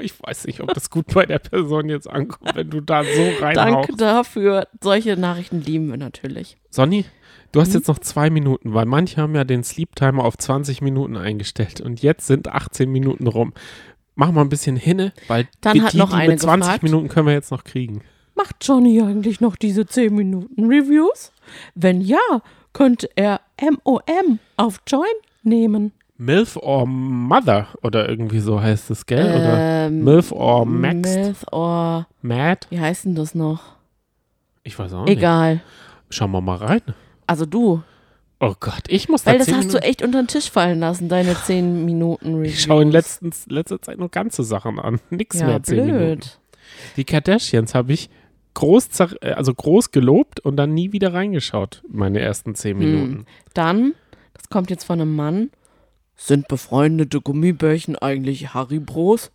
[0.00, 3.10] Ich weiß nicht, ob das gut bei der Person jetzt ankommt, wenn du da so
[3.40, 4.00] Danke reinhauchst.
[4.00, 4.66] dafür.
[4.82, 6.56] Solche Nachrichten lieben wir natürlich.
[6.70, 7.04] Sonny,
[7.52, 7.74] du hast Mhm.
[7.74, 11.80] jetzt noch zwei Minuten, weil manche haben ja den Sleep Timer auf 20 Minuten eingestellt
[11.80, 13.52] und jetzt sind 18 Minuten rum.
[14.16, 16.60] Mach mal ein bisschen hinne, weil Dann die, hat die, noch die eine mit 20
[16.66, 16.82] gefragt.
[16.82, 18.02] Minuten können wir jetzt noch kriegen.
[18.34, 21.32] Macht Johnny eigentlich noch diese 10 Minuten Reviews?
[21.74, 22.18] Wenn ja,
[22.72, 25.04] könnte er MOM auf Join
[25.42, 25.92] nehmen.
[26.20, 29.24] MILF or Mother oder irgendwie so heißt es, gell?
[29.24, 31.16] Oder Ähm, MILF or Maxed?
[31.18, 32.66] Myth or, Mad?
[32.68, 33.62] wie heißt denn das noch?
[34.62, 35.16] Ich weiß auch nicht.
[35.16, 35.62] Egal.
[36.10, 36.82] Schauen wir mal rein.
[37.26, 37.82] Also du.
[38.38, 40.50] Oh Gott, ich muss da Weil das 10 hast du Minuten- echt unter den Tisch
[40.50, 42.52] fallen lassen, deine 10 Minuten Reviews.
[42.54, 45.00] Ich schaue in letztens, letzter Zeit nur ganze Sachen an.
[45.10, 45.98] Nix ja, mehr 10 Minuten.
[45.98, 46.38] blöd.
[46.96, 48.10] Die Kardashians habe ich
[48.54, 48.88] groß,
[49.22, 52.78] äh, also groß gelobt und dann nie wieder reingeschaut, meine ersten 10 Hm.
[52.78, 53.26] Minuten.
[53.54, 53.94] Dann,
[54.34, 55.50] das kommt jetzt von einem Mann.
[56.22, 59.30] Sind befreundete Gummibärchen eigentlich Haribros?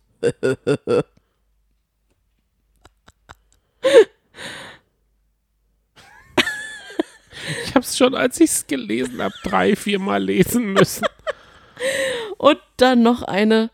[7.64, 11.06] Ich habe es schon, als ich es gelesen habe, drei, viermal lesen müssen.
[12.38, 13.70] Und dann noch eine,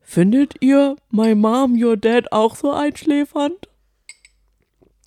[0.00, 3.68] Findet ihr My Mom, Your Dad auch so einschläfernd?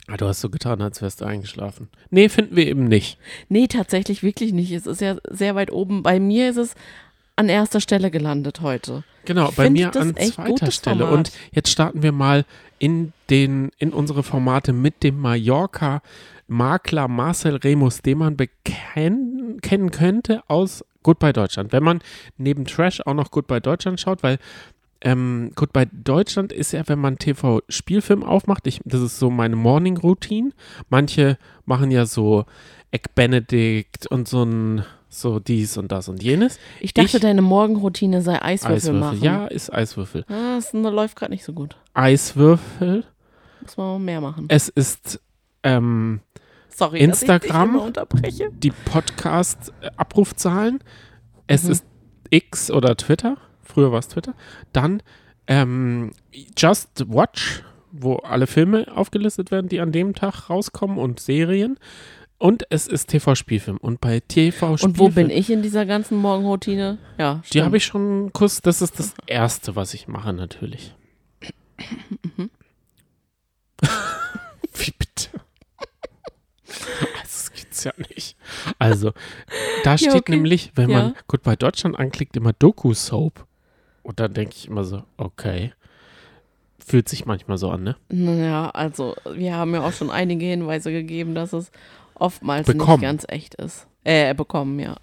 [0.07, 1.89] Ah, du hast so getan, als wärst du eingeschlafen.
[2.09, 3.17] Nee, finden wir eben nicht.
[3.49, 4.71] Nee, tatsächlich wirklich nicht.
[4.71, 6.01] Es ist ja sehr weit oben.
[6.01, 6.75] Bei mir ist es
[7.35, 9.03] an erster Stelle gelandet heute.
[9.25, 11.05] Genau, Ich bei mir an zweiter Stelle.
[11.05, 11.17] Format.
[11.17, 12.45] Und jetzt starten wir mal
[12.79, 20.41] in, den, in unsere Formate mit dem Mallorca-Makler Marcel Remus, den man bekennen, kennen könnte
[20.47, 21.73] aus Goodbye Deutschland.
[21.73, 22.01] Wenn man
[22.37, 24.39] neben Trash auch noch Goodbye Deutschland schaut, weil
[25.01, 30.51] ähm, Goodbye Deutschland ist ja, wenn man TV-Spielfilm aufmacht, ich, das ist so meine Morning-Routine.
[30.89, 32.45] Manche machen ja so
[32.91, 36.59] Egg Benedict und so ein so dies und das und jenes.
[36.81, 38.99] Ich dachte, Ich- deine Morgenroutine sei Eiswürfel, Eiswürfel.
[38.99, 39.21] machen.
[39.23, 40.25] Ja, ist Eiswürfel.
[40.27, 41.77] Ah, das läuft gerade nicht so gut.
[41.93, 43.05] Eiswürfel.
[43.61, 44.45] Muss man mal mehr machen.
[44.49, 45.19] Es ist
[45.63, 46.19] ähm,
[46.69, 47.91] Sorry, Instagram?
[48.61, 50.79] die Podcast-Abrufzahlen.
[51.47, 51.71] Es Mhm.
[51.71, 51.85] ist
[52.29, 53.37] X oder Twitter.
[53.67, 54.33] Früher war es Twitter.
[54.73, 55.03] Dann
[55.47, 56.11] ähm,
[56.57, 61.77] Just Watch, wo alle Filme aufgelistet werden, die an dem Tag rauskommen und Serien.
[62.39, 63.77] Und es ist TV-Spielfilm.
[63.77, 64.91] Und bei TV-Spielfilm.
[64.91, 66.99] Und wo bin ich in dieser ganzen Morgenroutine?
[67.17, 68.61] Ja, Die habe ich schon kurz.
[68.61, 70.93] Das ist das Erste, was ich mache, natürlich.
[72.37, 72.49] Mhm.
[74.73, 75.29] Wie bitte?
[76.67, 78.37] Also, das gibt's ja nicht.
[78.77, 79.13] Also,
[79.83, 80.31] da steht okay.
[80.35, 80.97] nämlich, wenn Ja.
[80.99, 83.46] man gut bei Deutschland anklickt, immer Doku-Soap.
[84.07, 85.73] Und dann denke ich immer so, okay.
[86.79, 87.97] Fühlt sich manchmal so an, ne?
[88.07, 91.71] Naja, also wir haben ja auch schon einige Hinweise gegeben, dass es
[92.15, 92.93] oftmals Bekommen.
[92.93, 93.85] nicht ganz echt ist.
[94.05, 94.95] Äh, bekommen, ja.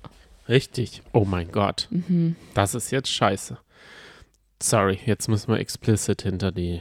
[0.48, 1.02] Richtig.
[1.12, 1.88] Oh mein Gott.
[1.90, 2.36] Mhm.
[2.54, 3.58] Das ist jetzt scheiße.
[4.62, 6.80] Sorry, jetzt müssen wir explicit hinter die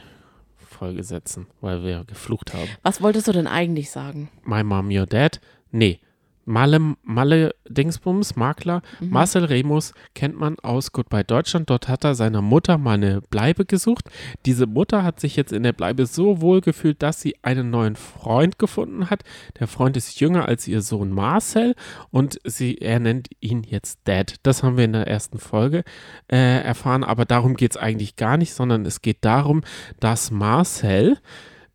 [0.56, 2.70] Folge setzen, weil wir geflucht haben.
[2.84, 4.30] Was wolltest du denn eigentlich sagen?
[4.46, 5.42] My Mom, Your Dad?
[5.72, 6.00] Nee.
[6.46, 9.10] Malle, Malle Dingsbums, Makler, Mhm.
[9.10, 11.70] Marcel Remus kennt man aus Goodbye Deutschland.
[11.70, 14.10] Dort hat er seiner Mutter mal eine Bleibe gesucht.
[14.46, 17.96] Diese Mutter hat sich jetzt in der Bleibe so wohl gefühlt, dass sie einen neuen
[17.96, 19.24] Freund gefunden hat.
[19.60, 21.76] Der Freund ist jünger als ihr Sohn Marcel
[22.12, 24.36] und sie, er nennt ihn jetzt Dad.
[24.44, 25.84] Das haben wir in der ersten Folge
[26.32, 29.62] äh, erfahren, aber darum geht es eigentlich gar nicht, sondern es geht darum,
[30.00, 31.18] dass Marcel,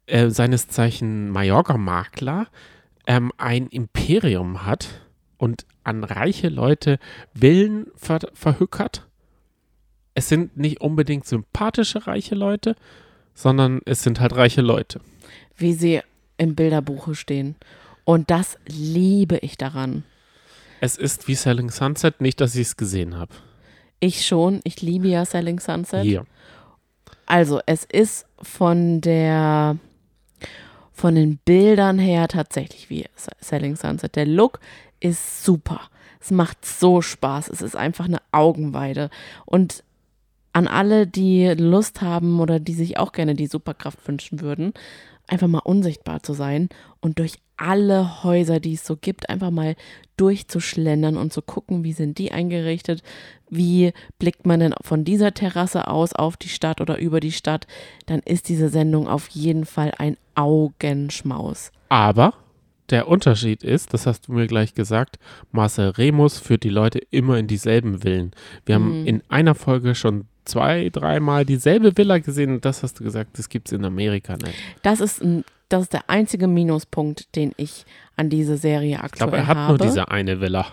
[0.06, 2.46] äh, seines Zeichen Mallorca-Makler,
[3.08, 4.88] ähm, ein Imperium hat
[5.38, 7.00] und an reiche Leute
[7.34, 9.08] Villen ver verhückert.
[10.14, 12.76] Es sind nicht unbedingt sympathische reiche Leute,
[13.34, 15.00] sondern es sind halt reiche Leute.
[15.56, 16.02] Wie sie
[16.36, 17.56] im Bilderbuche stehen.
[18.04, 20.04] Und das liebe ich daran.
[20.80, 23.32] Es ist wie Selling Sunset, nicht, dass ich es gesehen habe.
[24.00, 26.02] Ich schon, ich liebe ja Selling Sunset.
[26.02, 26.24] Hier.
[27.26, 29.76] Also, es ist von der
[30.98, 33.04] von den Bildern her tatsächlich wie
[33.40, 34.16] Selling Sunset.
[34.16, 34.58] Der Look
[34.98, 35.80] ist super.
[36.20, 37.48] Es macht so Spaß.
[37.48, 39.08] Es ist einfach eine Augenweide.
[39.46, 39.84] Und
[40.52, 44.74] an alle, die Lust haben oder die sich auch gerne die Superkraft wünschen würden,
[45.28, 46.68] einfach mal unsichtbar zu sein
[47.00, 49.74] und durch alle Häuser, die es so gibt, einfach mal
[50.16, 53.02] durchzuschlendern und zu gucken, wie sind die eingerichtet,
[53.50, 57.66] wie blickt man denn von dieser Terrasse aus auf die Stadt oder über die Stadt,
[58.06, 61.72] dann ist diese Sendung auf jeden Fall ein Augenschmaus.
[61.88, 62.34] Aber
[62.90, 65.18] der Unterschied ist, das hast du mir gleich gesagt,
[65.52, 68.32] Marcel Remus führt die Leute immer in dieselben Villen.
[68.66, 69.06] Wir haben Mhm.
[69.06, 73.48] in einer Folge schon zwei, dreimal dieselbe Villa gesehen und das hast du gesagt, das
[73.48, 74.54] gibt es in Amerika nicht.
[74.82, 77.84] Das ist, ein, das ist der einzige Minuspunkt, den ich
[78.16, 79.78] an diese Serie Ich aktuell glaube, er hat habe.
[79.78, 80.66] nur diese eine Villa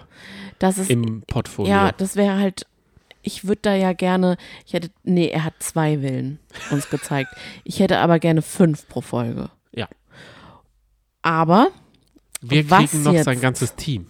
[0.60, 1.70] das ist, im Portfolio.
[1.72, 2.66] ja, das wäre halt,
[3.22, 6.40] ich würde da ja gerne, ich hätte, nee, er hat zwei Villen
[6.72, 7.30] uns gezeigt.
[7.64, 9.50] Ich hätte aber gerne fünf pro Folge.
[9.74, 9.88] Ja.
[11.22, 11.70] Aber,
[12.42, 13.26] Wir kriegen noch jetzt?
[13.26, 14.08] sein ganzes Team.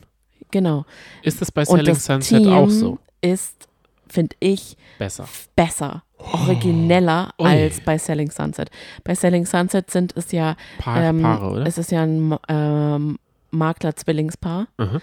[0.51, 0.85] genau.
[1.23, 2.99] Ist es bei Selling das Sunset Team auch so?
[3.21, 3.67] ist,
[4.07, 5.27] finde ich, Besser.
[5.55, 7.47] besser, origineller Ui.
[7.47, 8.69] als bei Selling Sunset.
[9.03, 11.65] Bei Selling Sunset sind es ja, Pa ähm, Paare, oder?
[11.65, 13.17] es ist ja ein ähm,
[13.51, 14.67] Makler-Zwillingspaar.
[14.77, 15.01] Mhm.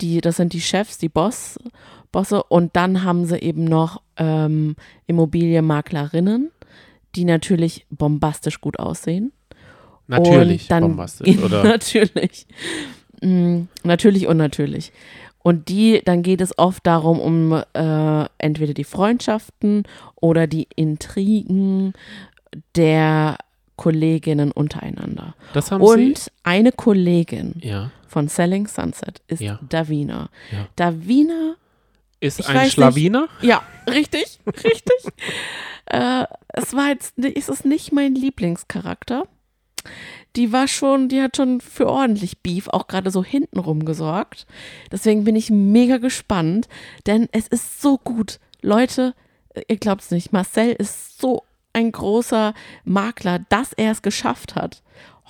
[0.00, 1.58] Die, das sind die Chefs, die Boss,
[2.12, 2.42] Bosse.
[2.42, 6.50] Und dann haben sie eben noch ähm, Immobilienmaklerinnen,
[7.14, 9.32] die natürlich bombastisch gut aussehen.
[10.06, 11.64] Natürlich bombastisch, oder?
[11.64, 12.46] natürlich.
[13.22, 14.92] Mm, natürlich und natürlich.
[15.46, 19.84] Und die, dann geht es oft darum, um äh, entweder die Freundschaften
[20.16, 21.92] oder die Intrigen
[22.74, 23.38] der
[23.76, 25.34] Kolleginnen untereinander.
[25.52, 26.30] Das haben Und sie?
[26.42, 27.90] eine Kollegin Ja.
[28.08, 29.60] von Selling Sunset ist Ja.
[29.68, 30.30] Davina.
[30.50, 30.66] Ja.
[30.74, 31.54] Davina
[32.18, 32.72] Ist Ich ein weiß nicht.
[32.72, 33.28] Schlawiner?
[33.42, 35.12] ja, richtig, richtig.
[35.86, 39.28] äh, es war jetzt, ist es nicht mein Lieblingscharakter.
[40.36, 44.46] Die war schon, die hat schon für ordentlich Beef, auch gerade so hintenrum gesorgt.
[44.92, 46.68] Deswegen bin ich mega gespannt,
[47.06, 48.38] denn es ist so gut.
[48.60, 49.14] Leute,
[49.68, 54.82] ihr glaubt es nicht, Marcel ist so ein großer Makler, dass er es geschafft hat,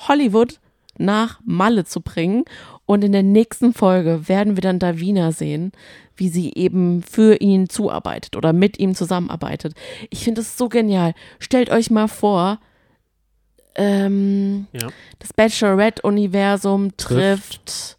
[0.09, 0.61] Hollywood
[0.99, 2.45] nach Malle zu bringen.
[2.87, 5.73] Und in der nächsten Folge werden wir dann Davina sehen,
[6.17, 9.75] wie sie eben für ihn zuarbeitet oder mit ihm zusammenarbeitet.
[10.11, 11.15] Ich finde es so genial.
[11.39, 12.61] Stellt euch mal vor,
[13.77, 14.89] ähm, Ja.
[15.19, 17.97] das Bachelorette-Universum trifft, Trifft.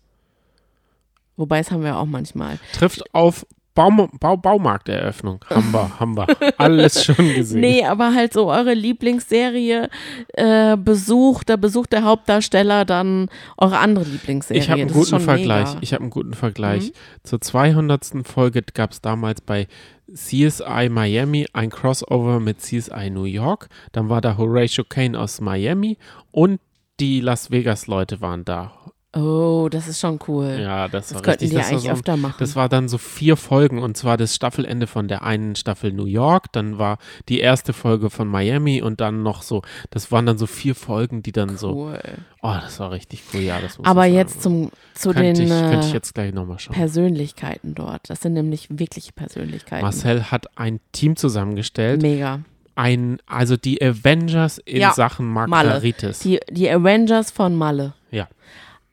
[1.36, 2.60] wobei es haben wir auch manchmal.
[2.74, 5.46] Trifft auf Baum, Bau, Baumarkteröffnung.
[5.52, 6.26] Haben wir, haben wir.
[6.60, 7.60] Alles schon gesehen.
[7.62, 9.90] Nee, aber halt so eure Lieblingsserie
[10.34, 14.60] äh, besucht, da besucht der Hauptdarsteller dann eure andere Lieblingsserie.
[14.60, 15.70] Ich habe einen Das ist guten Vergleich.
[15.82, 16.92] Ich habe einen guten Vergleich.
[17.22, 18.14] Zur 200.
[18.28, 19.68] Folge gab es damals bei
[20.14, 23.68] CSI Miami ein Crossover mit CSI New York.
[23.92, 25.98] Dann war da Horatio Kane aus Miami
[26.32, 26.60] und
[27.00, 28.74] die Las Vegas Leute waren da.
[29.18, 30.60] Oh, das ist schon cool.
[30.62, 31.50] Ja, das, das war könnten richtig.
[31.50, 32.36] die das, eigentlich so öfter machen.
[32.40, 36.06] das war dann so vier Folgen und zwar das Staffelende von der einen Staffel New
[36.06, 40.38] York, dann war die erste Folge von Miami und dann noch so, das waren dann
[40.38, 42.00] so vier Folgen, die dann so, cool.
[42.42, 45.50] oh, das war richtig cool, ja, das muss Aber jetzt zum, zu könnte den ich,
[45.50, 46.76] könnte ich äh, jetzt gleich nochmal schauen.
[46.76, 48.10] Persönlichkeiten dort.
[48.10, 49.84] Das sind nämlich wirkliche Persönlichkeiten.
[49.84, 52.02] Marcel hat ein Team zusammengestellt.
[52.02, 52.42] Mega.
[52.76, 55.50] Ein, also die Avengers in Ja, Sachen Malle.
[55.50, 56.20] Margaritis.
[56.20, 57.94] Die, die Avengers von Malle.
[58.12, 58.28] Ja.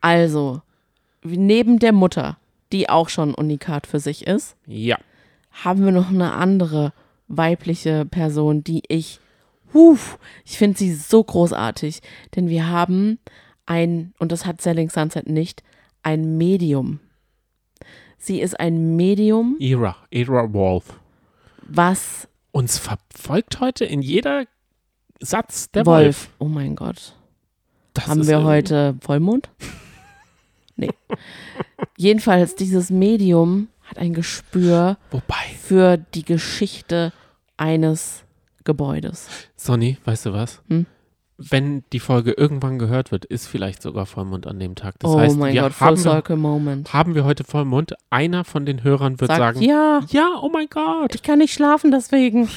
[0.04, 0.60] Also,
[1.22, 2.36] neben der Mutter,
[2.72, 4.98] die auch schon Unikat für sich ist, Ja.
[5.50, 6.92] haben wir noch eine andere
[7.28, 9.18] weibliche Person, die ich,
[9.72, 12.02] huf, ich finde sie so großartig,
[12.36, 13.18] denn wir haben
[13.64, 15.62] ein, und das hat Selling Sunset nicht,
[16.02, 17.00] ein Medium.
[18.18, 21.00] Sie ist ein Medium, Ira, Ira Wolf.
[21.62, 24.44] was Uns verfolgt heute in jeder
[25.20, 26.04] Satz der Wolf.
[26.04, 26.30] Wolf.
[26.40, 27.16] Oh mein Gott.
[27.94, 29.48] Das Haben wir heute Vollmond?
[30.76, 30.90] Nee.
[31.96, 37.12] Jedenfalls, dieses Medium hat ein Gespür Wobei, für die Geschichte
[37.56, 38.24] eines
[38.64, 39.28] Gebäudes.
[39.56, 40.62] Sonny, weißt du was?
[40.68, 40.87] Hm?
[41.37, 44.94] Wenn die Folge irgendwann gehört wird, ist vielleicht sogar Vollmond an dem Tag.
[45.00, 46.92] Das oh heißt, mein wir Gott, haben, wir, Circle Moment.
[46.92, 47.94] haben wir heute Vollmond.
[48.08, 51.14] Einer von den Hörern wird Sagt, sagen, ja, ja, oh mein Gott.
[51.14, 52.48] ich kann nicht schlafen deswegen.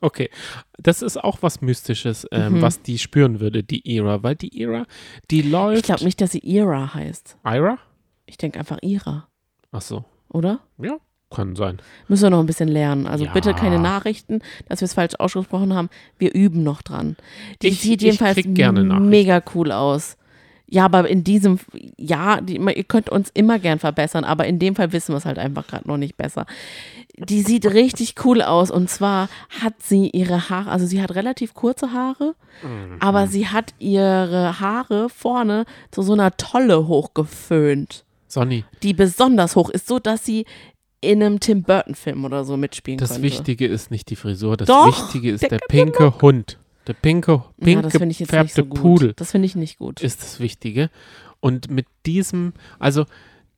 [0.00, 0.30] Okay,
[0.78, 2.62] das ist auch was Mystisches, ähm, Mhm.
[2.62, 4.86] was die spüren würde, die Ira, weil die Ira,
[5.30, 5.78] die läuft.
[5.78, 7.36] Ich glaube nicht, dass sie Ira heißt.
[7.44, 7.78] Ira?
[8.26, 9.26] Ich denke einfach Ira,
[9.72, 10.60] Ach so, oder?
[10.78, 10.98] ja,
[11.30, 11.78] kann sein.
[12.06, 13.06] Müssen wir noch ein bisschen lernen.
[13.06, 13.32] Also Ja.
[13.32, 15.88] bitte keine Nachrichten, dass wir es falsch ausgesprochen haben.
[16.18, 17.16] Wir üben noch dran.
[17.62, 19.08] Die Ich- sieht jedenfalls krieg gerne Nachrichten.
[19.08, 20.17] mega cool aus.
[20.70, 21.58] Ja, aber in diesem,
[21.96, 25.24] ja, die, ihr könnt uns immer gern verbessern, aber in dem Fall wissen wir es
[25.24, 26.44] halt einfach gerade noch nicht besser.
[27.16, 29.30] Die sieht richtig cool aus und zwar
[29.62, 32.96] hat sie ihre Haare, also sie hat relativ kurze Haare, Mhm.
[33.00, 39.70] aber sie hat ihre Haare vorne zu so einer Tolle hochgeföhnt, Sonny, die besonders hoch
[39.70, 40.44] ist, so dass sie
[41.00, 43.22] in einem Tim Burton Film oder so mitspielen das könnte.
[43.22, 46.58] Wichtige ist nicht die Frisur, das Doch, Wichtige ist der der pinke Hund.
[46.88, 48.64] Der pinke, pink ja, gefärbte so.
[48.64, 50.00] Pudel Das finde ich nicht gut.
[50.00, 50.90] ist das Wichtige.
[51.40, 53.04] Und mit diesem, also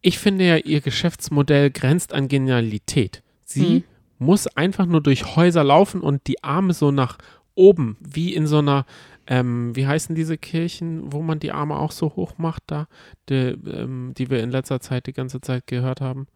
[0.02, 3.22] ich finde ja, ihr Geschäftsmodell grenzt an Genialität.
[3.44, 3.84] Sie Hm.
[4.18, 7.18] muss einfach nur durch Häuser laufen und die Arme so nach
[7.54, 8.84] oben, wie in so einer,
[9.26, 12.88] ähm, wie heißen diese Kirchen, wo man die Arme auch so hoch macht, da,
[13.28, 16.26] die, ähm, die wir in letzter Zeit die ganze Zeit gehört haben?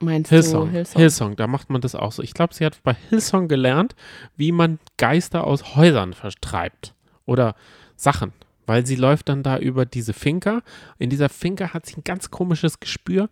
[0.00, 0.66] Meinst Hillsong.
[0.66, 1.00] du Hillsong?
[1.00, 2.22] Hillsong, da macht man das auch so.
[2.22, 3.94] Ich glaube, sie hat bei Hillsong gelernt,
[4.36, 7.54] wie man Geister aus Häusern vertreibt oder
[7.96, 8.32] Sachen,
[8.66, 10.60] weil sie läuft dann da über diese Finca.
[10.98, 13.28] In dieser Finca hat sie ein ganz komisches Gespür,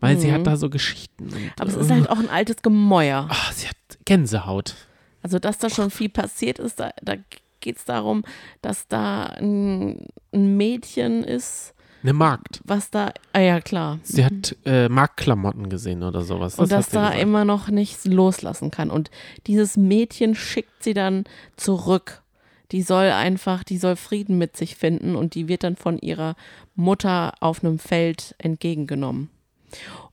[0.00, 0.32] weil sie Mhm.
[0.32, 1.24] hat da so Geschichten.
[1.32, 3.28] Und, Aber es ist halt auch ein altes Gemäuer.
[3.30, 4.74] ah, sie hat Gänsehaut.
[5.22, 7.14] Also, dass da schon viel passiert ist, da, da
[7.60, 8.24] geht es darum,
[8.62, 12.60] dass da ein, ein Mädchen ist, Eine Magd.
[12.64, 13.98] was da, ah ja, klar.
[14.02, 16.58] Sie hat äh, Marktklamotten gesehen oder sowas.
[16.58, 17.22] Und das sie da gesagt.
[17.22, 18.90] immer noch nicht loslassen kann.
[18.90, 19.10] Und
[19.46, 21.24] dieses Mädchen schickt sie dann
[21.56, 22.22] zurück.
[22.70, 26.36] Die soll einfach, die soll Frieden mit sich finden und die wird dann von ihrer
[26.74, 29.30] Mutter auf einem Feld entgegengenommen.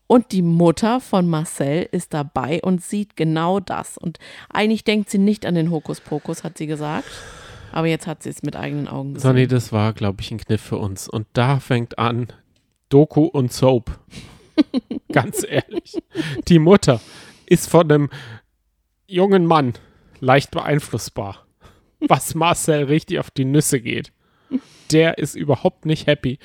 [0.07, 3.97] Und die Mutter von Marcel ist dabei und sieht genau das.
[3.97, 4.19] Und
[4.49, 7.09] eigentlich denkt sie nicht an den Hokuspokus, hat sie gesagt.
[7.75, 9.29] Aber jetzt hat sie es mit eigenen Augen gesehen.
[9.29, 11.09] Sonny, das war, glaube ich, ein Kniff für uns.
[11.09, 12.27] Und da fängt an
[12.87, 13.99] Doku und Soap.
[15.11, 16.01] Ganz ehrlich.
[16.47, 17.01] Die Mutter
[17.45, 18.09] ist von einem
[19.07, 19.73] jungen Mann
[20.21, 21.45] leicht beeinflussbar.
[21.99, 24.13] Was Marcel richtig auf die Nüsse geht.
[24.95, 26.39] Der ist überhaupt nicht happy,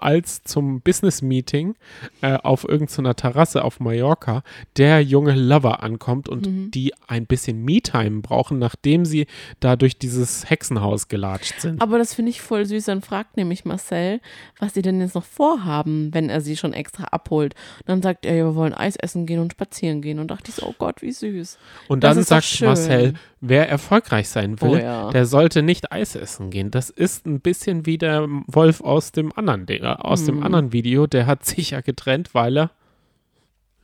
[0.00, 1.74] als zum Business-Meeting
[2.22, 4.42] äh, auf irgendeiner Terrasse auf Mallorca
[4.78, 6.70] der junge Lover ankommt und Mhm.
[6.70, 9.26] die ein bisschen Me-Time brauchen, nachdem sie
[9.60, 11.82] da durch dieses Hexenhaus gelatscht sind.
[11.82, 12.86] Aber das finde ich voll süß.
[12.86, 14.20] Dann fragt nämlich Marcel,
[14.58, 17.54] was sie denn jetzt noch vorhaben, wenn er sie schon extra abholt.
[17.80, 20.18] Und dann sagt er, ja, wir wollen Eis essen gehen und spazieren gehen.
[20.18, 21.58] Und dachte ich so, oh Gott, wie süß.
[21.88, 22.68] Und dann sagt schön.
[22.68, 25.10] Marcel, wer erfolgreich sein will, Oh ja.
[25.10, 26.70] der sollte nicht Eis essen gehen.
[26.70, 30.42] Das ist ein bisschen wie der Wolf aus dem anderen Ding, äh, aus dem Mhm.
[30.42, 31.06] anderen Video.
[31.06, 32.70] Der hat sich ja getrennt, weil er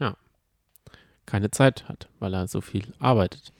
[0.01, 0.17] ja
[1.27, 3.53] keine Zeit hat, weil er so viel arbeitet.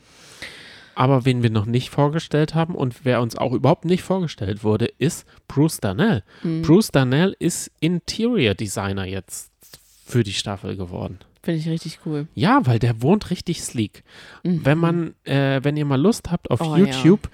[0.95, 4.87] Aber wen wir noch nicht vorgestellt haben und wer uns auch überhaupt nicht vorgestellt wurde,
[4.99, 6.23] ist Bruce Darnell.
[6.43, 6.63] Mhm.
[6.63, 9.51] Bruce Darnell ist Interior Designer jetzt
[10.05, 11.19] für die Staffel geworden.
[11.43, 12.29] Finde ich richtig cool.
[12.35, 14.05] Ja, weil der wohnt richtig sleek.
[14.45, 14.65] Mhm.
[14.65, 17.29] Wenn man, äh, wenn ihr mal Lust habt, auf Oh, YouTube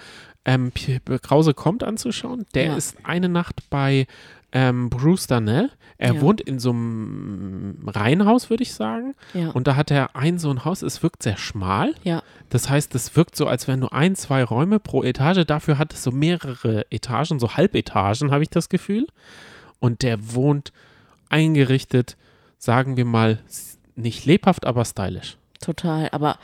[0.45, 2.77] ähm, P- P- Krause kommt anzuschauen, der Ja.
[2.77, 4.07] ist eine Nacht bei
[4.51, 5.71] ähm, Bruce Darnell.
[5.99, 6.21] Er Ja.
[6.23, 9.15] wohnt in so einem Reihenhaus, würde ich sagen.
[9.35, 9.51] Ja.
[9.51, 11.95] Und da hat er ein so ein Haus, es wirkt sehr schmal.
[12.03, 12.23] ja.
[12.49, 15.45] Das heißt, es wirkt so, als wären nur ein, zwei Räume pro Etage.
[15.45, 19.07] Dafür hat es so mehrere Etagen, so Halbetagen, habe ich das Gefühl.
[19.81, 20.73] Und der wohnt
[21.29, 22.17] eingerichtet,
[22.59, 23.39] sagen wir mal,
[23.97, 25.37] nicht lebhaft, aber stylisch.
[25.61, 26.09] Total.
[26.13, 26.39] Aber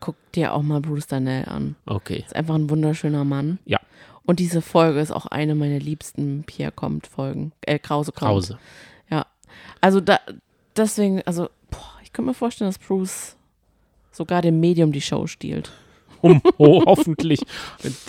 [0.00, 1.76] guck dir auch mal Bruce Darnell an.
[1.86, 2.24] Okay.
[2.26, 3.58] Ist einfach ein wunderschöner Mann.
[3.64, 3.80] Ja.
[4.24, 7.52] Und diese Folge ist auch eine meiner liebsten Pierre kommt Folgen.
[7.62, 8.30] Äh, Krause kommt.
[8.30, 8.58] Krause.
[9.80, 10.20] Also da,
[10.76, 13.36] deswegen, also, boah, ich könnte mir vorstellen, dass Bruce
[14.12, 15.70] sogar dem Medium die Show stiehlt.
[16.20, 17.40] Um, oh, hoffentlich.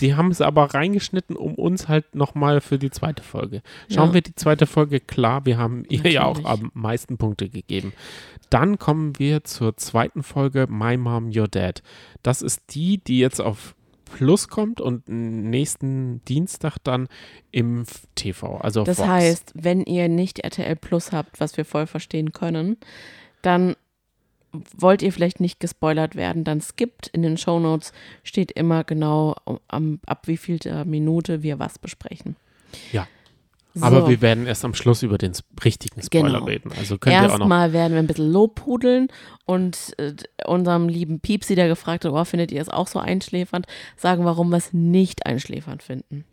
[0.00, 3.62] Die haben es aber reingeschnitten, um uns halt nochmal für die zweite Folge.
[3.92, 4.14] Schauen Ja.
[4.14, 7.92] wir die zweite Folge, klar, wir haben ihr ja auch am meisten Punkte gegeben.
[8.50, 11.82] Dann kommen wir zur zweiten Folge My Mom, Your Dad.
[12.22, 13.74] Das ist die, die jetzt auf
[14.16, 17.06] Plus kommt und nächsten Dienstag dann
[17.52, 17.84] im
[18.16, 19.08] TV, also Das Vox.
[19.08, 22.76] heißt, wenn ihr nicht RTL Plus habt, was wir voll verstehen können,
[23.42, 23.76] dann
[24.76, 27.08] wollt ihr vielleicht nicht gespoilert werden, dann skippt.
[27.08, 32.36] In den Shownotes steht immer genau, um, ab wie viel Minute wir was besprechen.
[32.92, 33.06] Ja.
[33.74, 33.84] So.
[33.84, 35.32] Aber wir werden erst am Schluss über den
[35.64, 36.44] richtigen Spoiler Genau.
[36.44, 36.72] reden.
[36.76, 37.32] Also könnt ihr auch noch.
[37.38, 39.08] Erstmal werden wir ein bisschen lobpudeln
[39.44, 43.66] und äh, unserem lieben Piepsi, der gefragt hat, oh, findet ihr es auch so einschläfernd,
[43.96, 46.24] sagen, warum wir es nicht einschläfernd finden.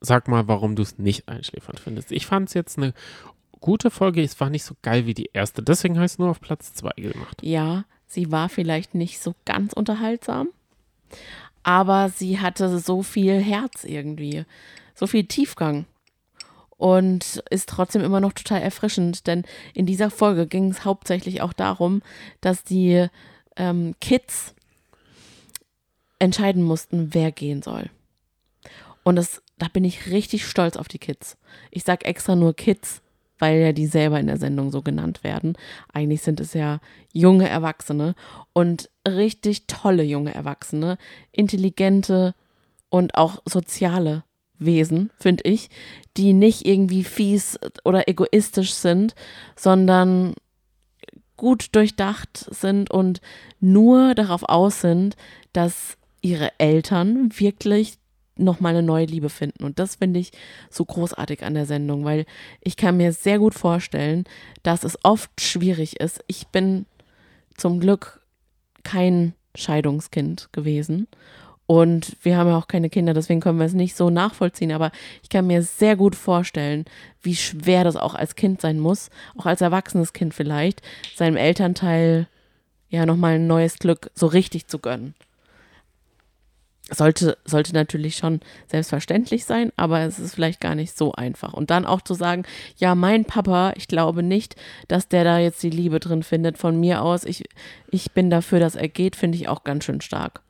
[0.00, 2.12] Sag mal, warum du es nicht einschläfernd findest.
[2.12, 2.92] Ich fand es jetzt eine
[3.60, 4.22] gute Folge.
[4.22, 5.62] Es war nicht so geil wie die erste.
[5.62, 7.40] Deswegen ich es nur auf Platz 2 gemacht.
[7.42, 10.48] Ja, sie war vielleicht nicht so ganz unterhaltsam,
[11.62, 14.44] aber sie hatte so viel Herz irgendwie,
[14.94, 15.86] so viel Tiefgang
[16.76, 21.52] und ist trotzdem immer noch total erfrischend, denn in dieser Folge ging es hauptsächlich auch
[21.52, 22.02] darum,
[22.40, 23.08] dass die
[23.56, 24.54] ähm, Kids
[26.18, 27.90] entscheiden mussten, wer gehen soll.
[29.02, 31.36] Und das, da bin ich richtig stolz auf die Kids.
[31.70, 33.00] Ich sag extra nur Kids,
[33.38, 35.56] weil ja die selber in der Sendung so genannt werden.
[35.92, 36.80] Eigentlich sind es ja
[37.12, 38.14] junge Erwachsene
[38.52, 40.98] und richtig tolle junge Erwachsene,
[41.32, 42.34] intelligente
[42.88, 44.24] und auch soziale
[44.58, 45.68] Wesen, finde ich,
[46.16, 49.14] die nicht irgendwie fies oder egoistisch sind,
[49.54, 50.34] sondern
[51.36, 53.20] gut durchdacht sind und
[53.60, 55.16] nur darauf aus sind,
[55.52, 57.98] dass ihre Eltern wirklich
[58.36, 59.64] nochmal eine neue Liebe finden.
[59.64, 60.32] Und das finde ich
[60.70, 62.26] so großartig an der Sendung, weil
[62.60, 64.24] ich kann mir sehr gut vorstellen,
[64.62, 66.22] dass es oft schwierig ist.
[66.26, 66.86] Ich bin
[67.56, 68.20] zum Glück
[68.82, 71.08] kein Scheidungskind gewesen.
[71.66, 74.70] Und wir haben ja auch keine Kinder, deswegen können wir es nicht so nachvollziehen.
[74.70, 76.84] Aber ich kann mir sehr gut vorstellen,
[77.22, 80.82] wie schwer das auch als Kind sein muss, auch als erwachsenes Kind vielleicht,
[81.16, 82.28] seinem Elternteil
[82.88, 85.14] ja nochmal ein neues Glück so richtig zu gönnen.
[86.92, 91.52] Sollte, sollte natürlich schon selbstverständlich sein, aber es ist vielleicht gar nicht so einfach.
[91.52, 92.44] Und dann auch zu sagen,
[92.76, 94.54] ja, mein Papa, ich glaube nicht,
[94.86, 96.58] dass der da jetzt die Liebe drin findet.
[96.58, 97.42] Von mir aus, ich,
[97.90, 100.42] ich bin dafür, dass er geht, finde ich auch ganz schön stark.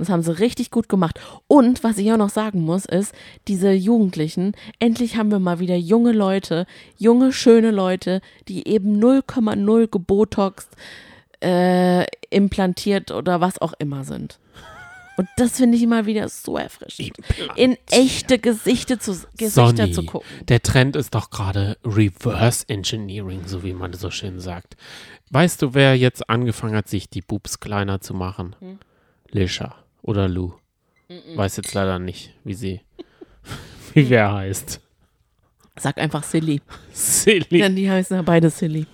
[0.00, 1.20] Das haben sie richtig gut gemacht.
[1.46, 3.14] Und was ich auch noch sagen muss, ist,
[3.48, 9.88] diese Jugendlichen, endlich haben wir mal wieder junge Leute, junge, schöne Leute, die eben 0,0
[9.88, 10.70] gebotoxt,
[11.42, 14.38] äh, implantiert oder was auch immer sind.
[15.20, 17.12] Und das finde ich immer wieder so erfrischend.
[17.54, 20.26] In echte Gesichter zu, Gesichter Sonny, zu gucken.
[20.48, 24.78] der Trend ist doch gerade Reverse Engineering, so wie man so schön sagt.
[25.28, 28.56] Weißt du, wer jetzt angefangen hat, sich die Boobs kleiner zu machen?
[28.60, 28.78] Hm.
[29.28, 30.54] Lisha oder Lou.
[31.34, 32.80] Weiß jetzt leider nicht, wie sie,
[33.92, 34.80] wie wer heißt.
[35.76, 36.62] Sag einfach Silly.
[36.94, 37.58] Silly.
[37.58, 38.86] Denn die heißen ja beide Silly.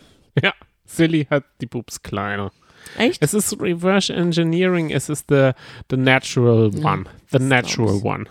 [0.42, 2.50] Ja, Silly hat die Boobs kleiner.
[2.96, 3.22] Echt?
[3.22, 5.52] Es ist Reverse Engineering, es ist the,
[5.90, 7.04] the natural Ja, one.
[7.30, 8.04] The das glaub natural ich.
[8.04, 8.24] one.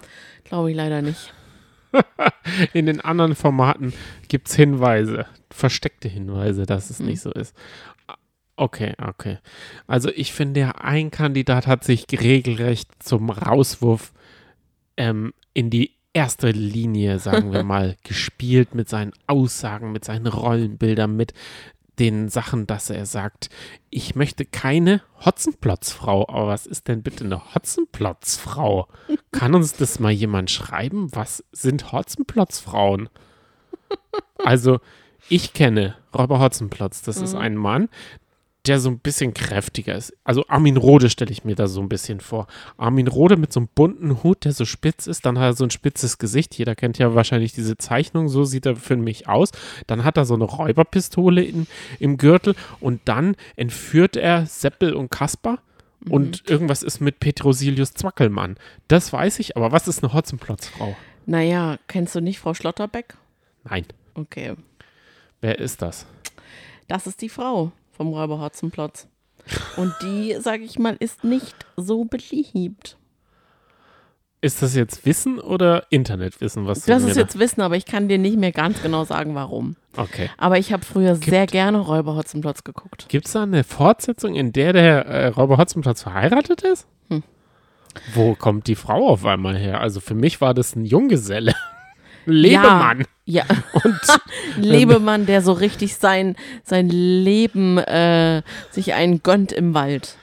[0.43, 1.33] Glaube ich leider nicht.
[2.73, 3.93] In den anderen Formaten
[4.27, 7.55] gibt es Hinweise, versteckte Hinweise, dass es nicht so ist.
[8.57, 9.39] Okay, okay.
[9.87, 14.13] Also ich finde, ja, ein Kandidat hat sich regelrecht zum Rauswurf
[14.97, 21.15] ähm, in die erste Linie, sagen wir mal, gespielt mit seinen Aussagen, mit seinen Rollenbildern,
[21.15, 21.33] mit
[21.99, 23.49] den Sachen, dass er sagt,
[23.89, 26.27] ich möchte keine Hotzenplotzfrau.
[26.27, 28.87] Aber was ist denn bitte eine Hotzenplotzfrau?
[29.31, 31.09] Kann uns das mal jemand schreiben?
[31.13, 33.09] Was sind Hotzenplotzfrauen?
[34.43, 34.79] Also,
[35.29, 37.01] ich kenne Räuber Hotzenplotz.
[37.01, 37.89] Das ist ein Mann,
[38.67, 40.13] der so ein bisschen kräftiger ist.
[40.23, 42.47] Also Armin Rode stelle ich mir da so ein bisschen vor.
[42.77, 45.63] Armin Rode mit so einem bunten Hut, der so spitz ist, dann hat er so
[45.63, 46.55] ein spitzes Gesicht.
[46.55, 49.51] Jeder kennt ja wahrscheinlich diese Zeichnung, so sieht er für mich aus.
[49.87, 51.67] Dann hat er so eine Räuberpistole in,
[51.99, 55.59] im Gürtel und dann entführt er Seppel und Kaspar.
[56.07, 58.57] Und irgendwas ist mit Petrosilius Zwackelmann.
[58.87, 60.95] Das weiß ich, aber was ist eine Hotzenplotzfrau?
[61.25, 63.15] Naja, kennst du nicht Frau Schlotterbeck?
[63.63, 63.85] Nein.
[64.13, 64.53] Okay.
[65.41, 66.05] Wer ist das?
[66.87, 69.07] Das ist die Frau vom Räuber Hotzenplotz.
[69.77, 72.97] Und die, sag ich mal, ist nicht so beliebt.
[74.41, 77.85] Ist das jetzt Wissen oder Internetwissen, was du Das ist da- jetzt Wissen, aber ich
[77.85, 79.75] kann dir nicht mehr ganz genau sagen, warum.
[79.97, 80.29] Okay.
[80.37, 83.05] Aber ich habe früher sehr gerne Räuber Hotzenplotz geguckt.
[83.09, 86.85] Gibt es da eine Fortsetzung, in der der äh, Räuber Hotzenplotz verheiratet ist?
[87.09, 87.23] Hm.
[88.13, 89.79] Wo kommt die Frau auf einmal her?
[89.79, 91.55] Also für mich war das ein Junggeselle.
[92.25, 93.05] Lebemann.
[93.25, 93.43] Ja.
[94.57, 100.17] Lebemann, der so richtig sein, sein Leben äh, sich einen gönnt im Wald.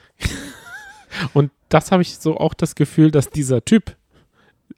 [1.33, 3.95] Und das habe ich so auch das Gefühl, dass dieser Typ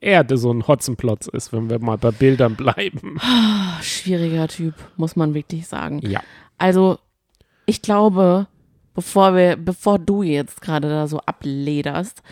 [0.00, 3.18] eher der so ein Hotzenplotz ist, wenn wir mal bei Bildern bleiben.
[3.20, 6.00] Ach, schwieriger Typ, muss man wirklich sagen.
[6.02, 6.20] Ja.
[6.58, 6.98] Also,
[7.64, 8.46] ich glaube,
[8.94, 12.22] bevor wir, bevor du jetzt gerade da so ablederst,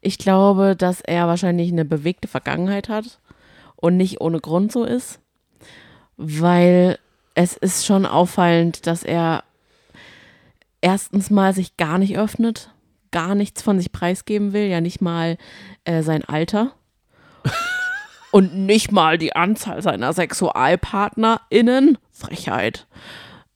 [0.00, 3.20] ich glaube, dass er wahrscheinlich eine bewegte Vergangenheit hat
[3.82, 5.20] und nicht ohne Grund so ist,
[6.16, 6.98] weil
[7.34, 9.42] es ist schon auffallend, dass er
[10.80, 12.70] erstens mal sich gar nicht öffnet,
[13.10, 15.36] gar nichts von sich preisgeben will, ja nicht mal
[15.84, 16.72] äh, sein Alter
[18.30, 21.98] und nicht mal die Anzahl seiner SexualpartnerInnen.
[22.12, 22.86] Frechheit.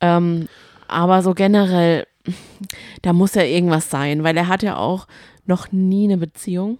[0.00, 0.48] Ähm,
[0.88, 2.08] aber so generell,
[3.02, 5.06] da muss ja irgendwas sein, weil er hat ja auch
[5.44, 6.78] noch nie eine Beziehung.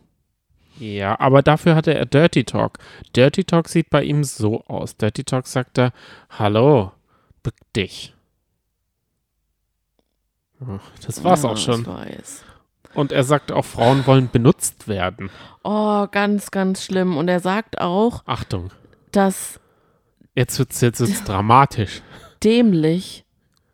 [0.78, 2.78] Ja, aber dafür hatte er Dirty Talk.
[3.14, 4.96] Dirty Talk sieht bei ihm so aus.
[4.96, 5.92] Dirty Talk sagt er,
[6.30, 6.92] hallo,
[7.42, 8.14] bück dich.
[11.04, 11.86] Das war's ja, auch schon.
[12.94, 15.30] Und er sagt auch, Frauen wollen benutzt werden.
[15.62, 17.16] Oh, ganz, ganz schlimm.
[17.16, 18.70] Und er sagt auch, Achtung,
[19.12, 19.60] dass
[20.34, 22.02] jetzt wird's, jetzt wird's dramatisch.
[22.42, 23.24] dämlich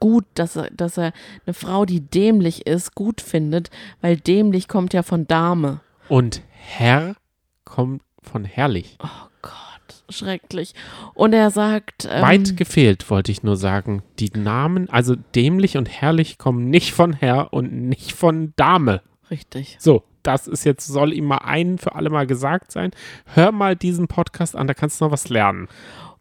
[0.00, 1.12] gut, dass er, dass er
[1.46, 5.80] eine Frau, die dämlich ist, gut findet, weil dämlich kommt ja von Dame.
[6.12, 7.16] Und Herr
[7.64, 8.98] kommt von herrlich.
[9.02, 10.74] Oh Gott, schrecklich.
[11.14, 14.02] Und er sagt, ähm, Weit gefehlt, wollte ich nur sagen.
[14.18, 19.00] Die Namen, also dämlich und herrlich, kommen nicht von Herr und nicht von Dame.
[19.30, 19.78] richtig.
[19.80, 22.90] So, das ist jetzt, soll ihm mal ein für alle Mal gesagt sein.
[23.24, 25.66] Hör mal diesen Podcast an, da kannst du noch was lernen.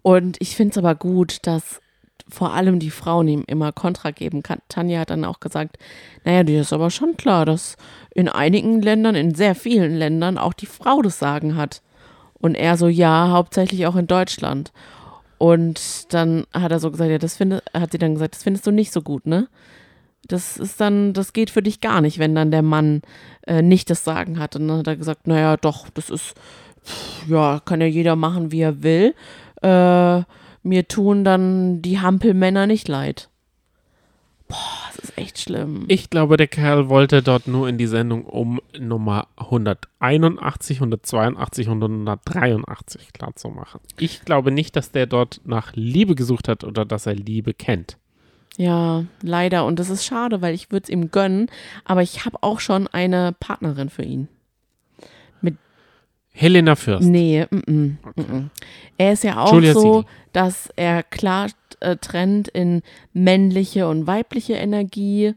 [0.03, 1.81] Und ich finde es aber gut, dass
[2.29, 4.43] vor allem die Frauen ihm immer Kontra geben.
[4.69, 5.77] Tanja hat dann auch gesagt,
[6.23, 7.77] naja, dir ist aber schon klar, dass
[8.13, 11.81] in einigen Ländern, in sehr vielen Ländern auch die Frau das Sagen hat.
[12.33, 14.71] Und er so, ja, hauptsächlich auch in Deutschland.
[15.37, 18.67] Und dann hat er so gesagt, ja, das finde, hat sie dann gesagt, das findest
[18.67, 19.47] du nicht so gut, ne?
[20.27, 23.01] Das ist dann, das geht für dich gar nicht, wenn dann der Mann
[23.47, 24.55] äh, nicht das Sagen hat.
[24.55, 26.35] Und dann hat er gesagt, naja, doch, das ist,
[27.27, 29.15] ja, kann ja jeder machen, wie er will.
[29.61, 30.21] Äh,
[30.63, 33.29] mir tun dann die Hampelmänner nicht leid.
[34.47, 34.57] Boah,
[34.93, 35.85] das ist echt schlimm.
[35.87, 41.81] Ich glaube, der Kerl wollte dort nur in die Sendung um Nummer 181, 182 und
[41.81, 43.79] 183 klar zu machen.
[43.97, 47.97] Ich glaube nicht, dass der dort nach Liebe gesucht hat oder dass er Liebe kennt.
[48.57, 49.65] Ja, leider.
[49.65, 51.47] Und das ist schade, weil ich würde es ihm gönnen.
[51.85, 54.27] Aber ich habe auch schon eine Partnerin für ihn.
[56.31, 57.07] Helena Fürst.
[57.07, 57.71] Nee, mm -mm,
[58.15, 58.43] mm -mm.
[58.97, 60.05] er ist ja auch Julia so, Siegel.
[60.33, 61.49] dass er klar
[61.81, 62.81] äh, trennt in
[63.13, 65.33] männliche und weibliche Energie.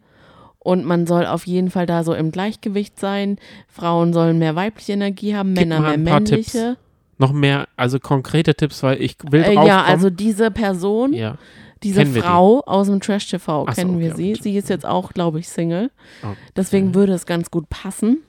[0.59, 3.39] Und man soll auf jeden Fall da so im Gleichgewicht sein.
[3.69, 6.77] Frauen sollen mehr weibliche Energie haben, Gib Männer mal mehr männliche.
[7.19, 9.91] Noch mehr, also konkrete Tipps, weil ich will Äh, drauf ja, kommen.
[9.91, 11.37] also diese Person, ja.
[11.83, 12.27] diese kennen wir die?
[12.29, 14.33] Frau aus dem Trash TV, Ach so, kennen okay, wir sie.
[14.33, 15.91] dem Sie ist jetzt auch, glaube ich, Single.
[16.23, 16.35] Okay.
[16.57, 18.23] Deswegen würde es ganz gut passen.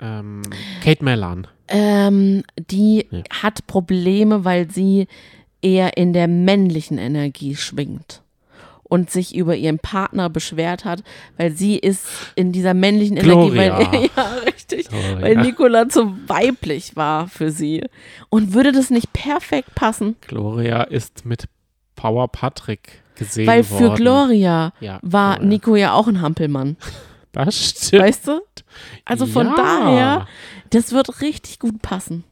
[0.00, 0.42] Ähm,
[0.82, 1.46] Kate Mellan.
[1.68, 3.22] Ähm, die Ja.
[3.42, 5.06] hat Probleme, weil sie
[5.62, 8.22] eher in der männlichen Energie schwingt.
[8.90, 11.02] und sich über ihren Partner beschwert hat,
[11.36, 12.06] weil sie ist
[12.36, 13.68] in dieser männlichen Energie, weil,
[14.16, 15.20] ja, richtig, Gloria.
[15.20, 17.84] weil Nicola zu weiblich war für sie.
[18.30, 20.16] Und würde das nicht perfekt passen?
[20.26, 21.44] Gloria ist mit
[21.96, 23.94] Power Patrick gesehen weil für worden.
[23.96, 25.48] Gloria Ja, war Gloria.
[25.48, 26.78] Nico ja auch ein Hampelmann,
[27.32, 27.54] Das
[27.86, 28.02] stimmt.
[28.02, 28.40] weißt du?
[29.04, 29.54] Also von Ja.
[29.56, 30.26] daher,
[30.70, 32.24] das wird richtig gut passen.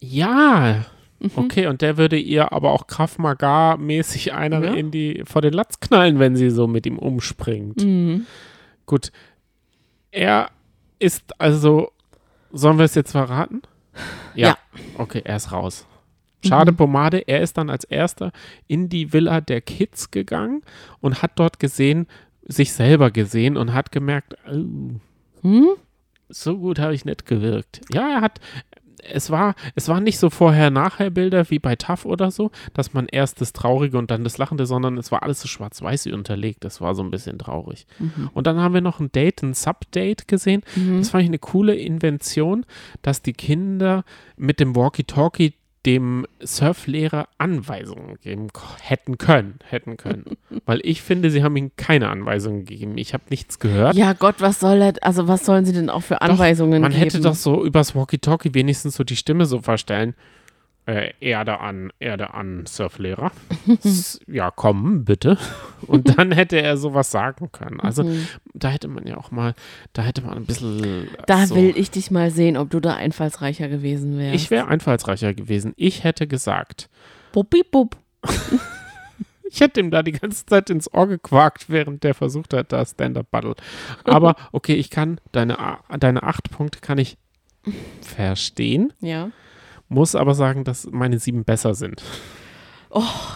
[0.00, 0.84] Ja.
[1.20, 1.30] Mhm.
[1.36, 4.74] Okay, und der würde ihr aber auch Krav Maga-mäßig einer Ja.
[4.74, 7.82] in die, vor den Latz knallen, wenn sie so mit ihm umspringt.
[7.82, 8.26] Mhm.
[8.86, 9.12] Gut.
[10.10, 10.50] Er
[10.98, 11.90] ist also,
[12.52, 13.62] sollen wir es jetzt verraten?
[14.34, 14.56] Ja.
[14.98, 15.86] Okay, er ist raus.
[16.46, 16.76] Schade Mhm.
[16.76, 18.30] Pomade, er ist dann als erster
[18.66, 20.62] in die Villa der Kids gegangen
[21.00, 22.06] und hat dort gesehen,
[22.46, 25.00] sich selber gesehen und hat gemerkt, oh,
[25.42, 25.68] Hm?
[26.28, 27.82] so gut habe ich nicht gewirkt.
[27.92, 28.40] Ja, er hat,
[29.06, 33.40] es war, es waren nicht so Vorher-Nachher-Bilder wie bei TAF oder so, dass man erst
[33.42, 36.64] das Traurige und dann das Lachende, sondern es war alles so schwarz-weiß unterlegt.
[36.64, 37.86] Das war so ein bisschen traurig.
[38.32, 40.62] Und dann haben wir noch ein Date, ein Subdate gesehen.
[40.74, 40.98] Mhm.
[40.98, 42.64] Das fand ich eine coole Invention,
[43.02, 44.04] dass die Kinder
[44.36, 45.54] mit dem Walkie-Talkie
[45.86, 48.48] dem Surflehrer Anweisungen geben
[48.80, 50.24] hätten können, hätten können.
[50.66, 52.96] Weil ich finde, sie haben ihm keine Anweisungen gegeben.
[52.96, 53.94] Ich habe nichts gehört.
[53.94, 57.02] Ja, Gott, was soll das, also was sollen sie denn auch für Anweisungen Man geben?
[57.02, 60.14] hätte doch so übers Walkie-Talkie wenigstens so die Stimme so verstellen.
[60.86, 63.32] Äh, Erde an, Erde an, Surflehrer.
[64.26, 65.38] Ja, komm, bitte.
[65.86, 67.80] Und dann hätte er sowas sagen können.
[67.80, 68.26] Also, Mhm.
[68.52, 69.54] da hätte man ja auch mal,
[69.94, 71.04] da hätte man ein bisschen.
[71.04, 71.56] äh, Da so.
[71.56, 74.34] will ich dich mal sehen, ob du da einfallsreicher gewesen wärst.
[74.34, 75.72] Ich wäre einfallsreicher gewesen.
[75.76, 76.90] Ich hätte gesagt,
[77.32, 77.96] Buppi bup.
[79.50, 82.84] ich hätte ihm da die ganze Zeit ins Ohr gequakt, während der versucht hat, da
[82.84, 83.54] Stand-Up-Battle.
[84.04, 85.56] Aber okay, ich kann, deine,
[85.98, 87.16] deine acht Punkte kann ich
[88.02, 88.92] verstehen.
[89.00, 89.30] Ja.
[89.94, 92.02] Muss aber sagen, dass meine sieben besser sind.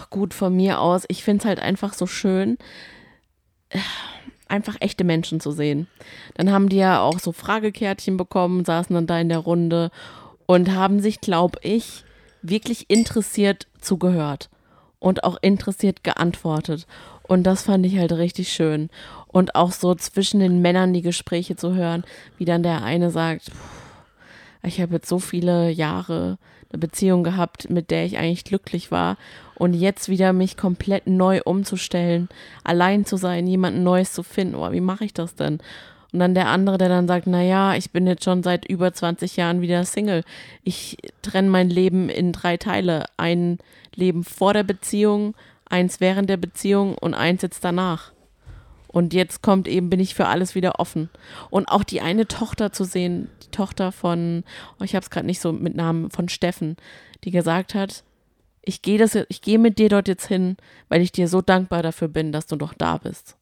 [0.09, 1.03] Gut von mir aus.
[1.07, 2.57] Ich finde es halt einfach so schön,
[4.49, 5.87] einfach echte Menschen zu sehen.
[6.35, 9.89] Dann haben die ja auch so Fragekärtchen bekommen, saßen dann da in der Runde
[10.47, 12.03] und haben sich, glaube ich,
[12.41, 14.49] wirklich interessiert zugehört
[14.99, 16.87] und auch interessiert geantwortet.
[17.23, 18.89] Und das fand ich halt richtig schön.
[19.27, 22.03] Und auch so zwischen den Männern die Gespräche zu hören,
[22.37, 23.78] wie dann der eine sagt, "Puh,
[24.63, 26.37] ich habe jetzt so viele Jahre
[26.71, 29.17] eine Beziehung gehabt, mit der ich eigentlich glücklich war.
[29.55, 32.29] Und jetzt wieder mich komplett neu umzustellen,
[32.63, 34.55] allein zu sein, jemanden Neues zu finden.
[34.55, 35.59] Oh, wie mache ich das denn?
[36.11, 38.93] Und dann der andere, der dann sagt, na ja, ich bin jetzt schon seit über
[38.93, 40.23] 20 Jahren wieder Single.
[40.63, 43.05] Ich trenne mein Leben in drei Teile.
[43.17, 43.59] Ein
[43.93, 45.35] Leben vor der Beziehung,
[45.65, 48.11] eins während der Beziehung und eins jetzt danach.
[48.91, 51.09] Und jetzt kommt eben, bin ich für alles wieder offen.
[51.51, 54.43] Und auch die eine Tochter zu sehen, die Tochter von,
[54.79, 56.75] oh, ich habe es gerade nicht so mit Namen, von Steffen,
[57.23, 58.03] die gesagt hat,
[58.63, 60.57] ich gehe das, ich gehe mit dir dort jetzt hin,
[60.89, 63.37] weil ich dir so dankbar dafür bin, dass du doch da bist.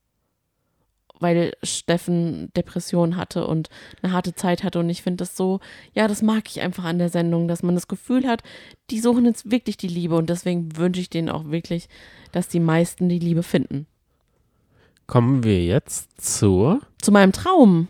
[1.19, 3.69] Weil Steffen Depression hatte und
[4.03, 5.61] eine harte Zeit hatte und ich finde das so,
[5.93, 8.43] ja, das mag ich einfach an der Sendung, dass man das Gefühl hat,
[8.89, 11.87] die suchen jetzt wirklich die Liebe und deswegen wünsche ich denen auch wirklich,
[12.33, 13.87] dass die meisten die Liebe finden.
[15.07, 16.81] Kommen wir jetzt zur.
[17.01, 17.87] Zu meinem Traum.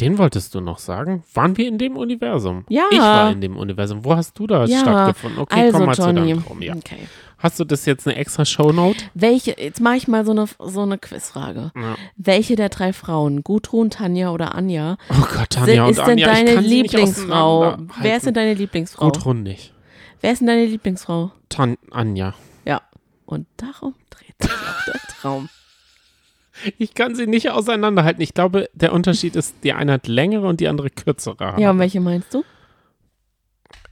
[0.00, 1.24] Den wolltest du noch sagen?
[1.34, 2.64] Waren wir in dem Universum?
[2.68, 2.84] Ja.
[2.90, 4.04] Ich war in dem Universum.
[4.04, 5.40] Wo hast du da Ja, stattgefunden?
[5.40, 6.20] Okay, also komm mal zu Johnny.
[6.20, 6.62] deinem Traum.
[6.62, 6.74] Ja.
[6.76, 7.08] Okay.
[7.38, 9.04] Hast du das jetzt eine extra Shownote?
[9.14, 11.72] Welche, jetzt mache ich mal so eine, so eine Quizfrage.
[11.74, 11.96] Ja.
[12.16, 16.26] Welche der drei Frauen, Gudrun, Tanja oder Anja, Oh Gott, Tanja und ist denn Anja,
[16.30, 17.76] ich deine kann sie nicht Lieblingsfrau?
[18.00, 19.10] Wer ist denn deine Lieblingsfrau?
[19.10, 19.72] Gudrun nicht.
[20.20, 21.32] Wer ist denn deine Lieblingsfrau?
[21.48, 22.34] Tan Anja.
[22.64, 22.82] Ja.
[23.26, 25.48] Und darum dreht der Traum.
[26.76, 28.20] Ich kann sie nicht auseinanderhalten.
[28.22, 31.60] Ich glaube, der Unterschied ist, die eine hat längere und die andere kürzere Haare.
[31.60, 32.44] Ja, und welche meinst du?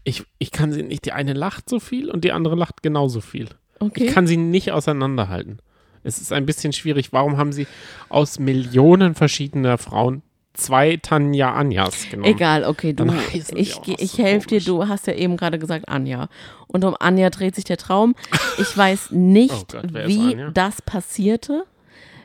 [0.07, 3.20] ich, ich kann sie nicht, die eine lacht so viel und die andere lacht genauso
[3.20, 3.49] viel.
[3.80, 4.05] Okay.
[4.05, 5.59] Ich kann sie nicht auseinanderhalten.
[6.05, 7.12] Es ist ein bisschen schwierig.
[7.12, 7.66] Warum haben sie
[8.09, 10.22] aus Millionen verschiedener Frauen
[10.57, 12.32] zwei Tanja Anjas genommen?
[12.32, 15.88] Egal, okay, du, ich, noch ich so helfe dir, du hast ja eben gerade gesagt
[15.88, 16.28] Anja.
[16.66, 18.14] Und um Anja dreht sich der Traum.
[18.59, 21.64] Ich weiß nicht, Oh Gott, wie das passierte.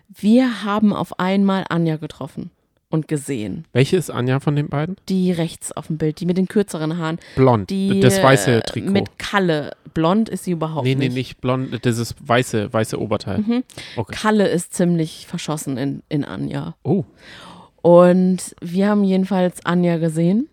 [0.10, 2.52] Wir haben auf einmal Anja getroffen
[2.92, 3.66] und gesehen.
[3.72, 4.98] Welche ist Anja von den beiden?
[5.10, 7.20] Die rechts auf dem Bild, die mit den kürzeren Haaren.
[7.36, 7.70] Blond.
[7.70, 8.92] Die das weiße äh, Trikot.
[8.92, 9.72] mit Kalle.
[9.94, 11.16] Blond ist sie überhaupt nee, nee, nicht.
[11.16, 11.86] nicht blond.
[11.86, 13.40] Das ist weiße, weiße Oberteil.
[13.40, 13.64] Mhm.
[13.96, 14.14] Okay.
[14.16, 16.76] Kalle ist ziemlich verschossen in, in Anja.
[16.84, 17.06] Oh.
[17.82, 20.48] Und wir haben jedenfalls Anja gesehen.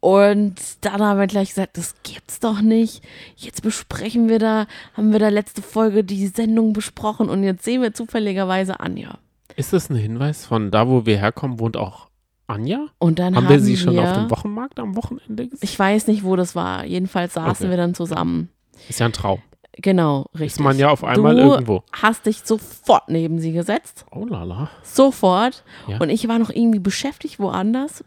[0.00, 3.04] Und dann haben wir gleich gesagt, das gibt's doch nicht.
[3.36, 7.82] Jetzt besprechen wir da, haben wir da letzte Folge die Sendung besprochen und jetzt sehen
[7.82, 9.18] wir zufälligerweise Anja.
[9.54, 12.08] Ist das ein Hinweis von da, wo wir herkommen, wohnt auch
[12.48, 12.86] Anja?
[12.98, 15.60] Und dann Haben haben, wir sie schon wir, auf dem Wochenmarkt am Wochenende gesehen?
[15.62, 16.84] Ich weiß nicht, wo das war.
[16.84, 17.70] Jedenfalls saßen Okay.
[17.70, 18.48] wir dann zusammen.
[18.88, 19.40] Ist ja ein Traum.
[19.76, 20.58] Genau, richtig.
[20.58, 21.82] Ist man ja auf einmal du irgendwo.
[21.92, 24.04] hast dich sofort neben sie gesetzt.
[24.10, 24.70] Oh lala.
[24.82, 25.64] Sofort.
[25.88, 25.98] Ja.
[25.98, 28.04] Und ich war noch irgendwie beschäftigt woanders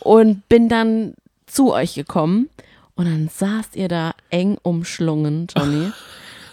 [0.00, 1.14] und bin dann
[1.46, 2.50] zu euch gekommen.
[2.96, 5.90] Und dann saßt ihr da eng umschlungen, Johnny.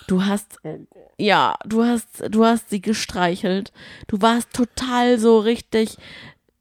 [0.07, 0.59] Du hast,
[1.17, 3.73] ja, du hast, du hast sie gestreichelt.
[4.07, 5.97] Du warst total so richtig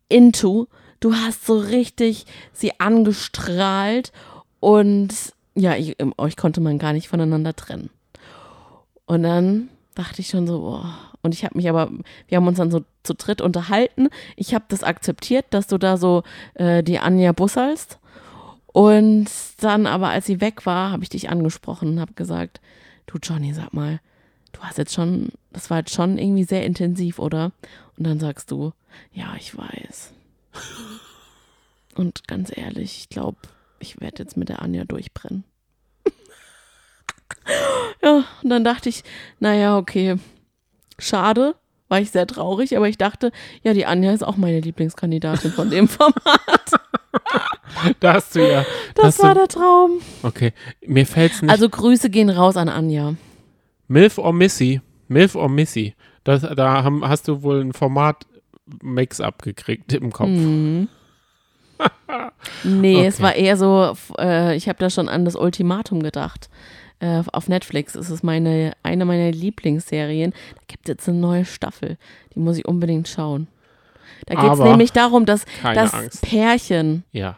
[0.09, 0.67] into.
[0.99, 4.11] Du hast so richtig sie angestrahlt.
[4.59, 5.15] Und
[5.57, 7.91] ja, ich, euch konnte man gar nicht voneinander trennen.
[9.07, 10.95] Und dann dachte ich schon so, boah.
[11.23, 11.91] Und ich habe mich aber,
[12.29, 14.09] wir haben uns dann so zu dritt unterhalten.
[14.37, 16.23] Ich habe das akzeptiert, dass du da so
[16.55, 17.99] äh, die Anja bussalst.
[18.67, 19.29] Und
[19.59, 22.61] dann aber, als sie weg war, habe ich dich angesprochen und habe gesagt,
[23.07, 24.01] du Johnny, sag mal,
[24.53, 27.53] du hast jetzt schon, das war jetzt schon irgendwie sehr intensiv, oder?
[27.97, 28.73] Und dann sagst du,
[29.13, 30.13] ja, ich weiß.
[31.95, 33.39] Und ganz ehrlich, ich glaube,
[33.79, 35.45] ich werde jetzt mit der Anja durchbrennen.
[38.03, 39.05] ja, und dann dachte ich,
[39.41, 40.17] naja, okay,
[40.99, 41.55] schade,
[41.89, 43.31] war ich sehr traurig, aber ich dachte,
[43.63, 46.73] ja, die Anja ist auch meine Lieblingskandidatin von dem Format.
[48.01, 48.65] Da hast du ja.
[48.95, 50.01] da Das war du, der Traum.
[50.23, 50.53] okay,
[50.85, 51.51] mir fällt's nicht.
[51.51, 53.15] Also Grüße gehen raus an Anja.
[53.89, 54.81] Milf or Missy.
[55.09, 55.95] Milf or Missy.
[56.25, 58.27] Das, da haben, hast du wohl ein Format
[58.83, 60.29] Mix-up gekriegt im Kopf.
[60.29, 60.89] Mhm.
[62.65, 63.23] Nee, es Okay.
[63.23, 66.49] war eher so, äh, ich habe da schon an das Ultimatum gedacht.
[66.99, 70.31] Äh, auf Netflix ist es meine, eine meiner Lieblingsserien.
[70.31, 71.99] Da gibt es jetzt eine neue Staffel.
[72.35, 73.49] Die muss ich unbedingt schauen.
[74.27, 76.21] Da geht es nämlich darum, dass das.
[76.23, 77.37] Pärchen Ja.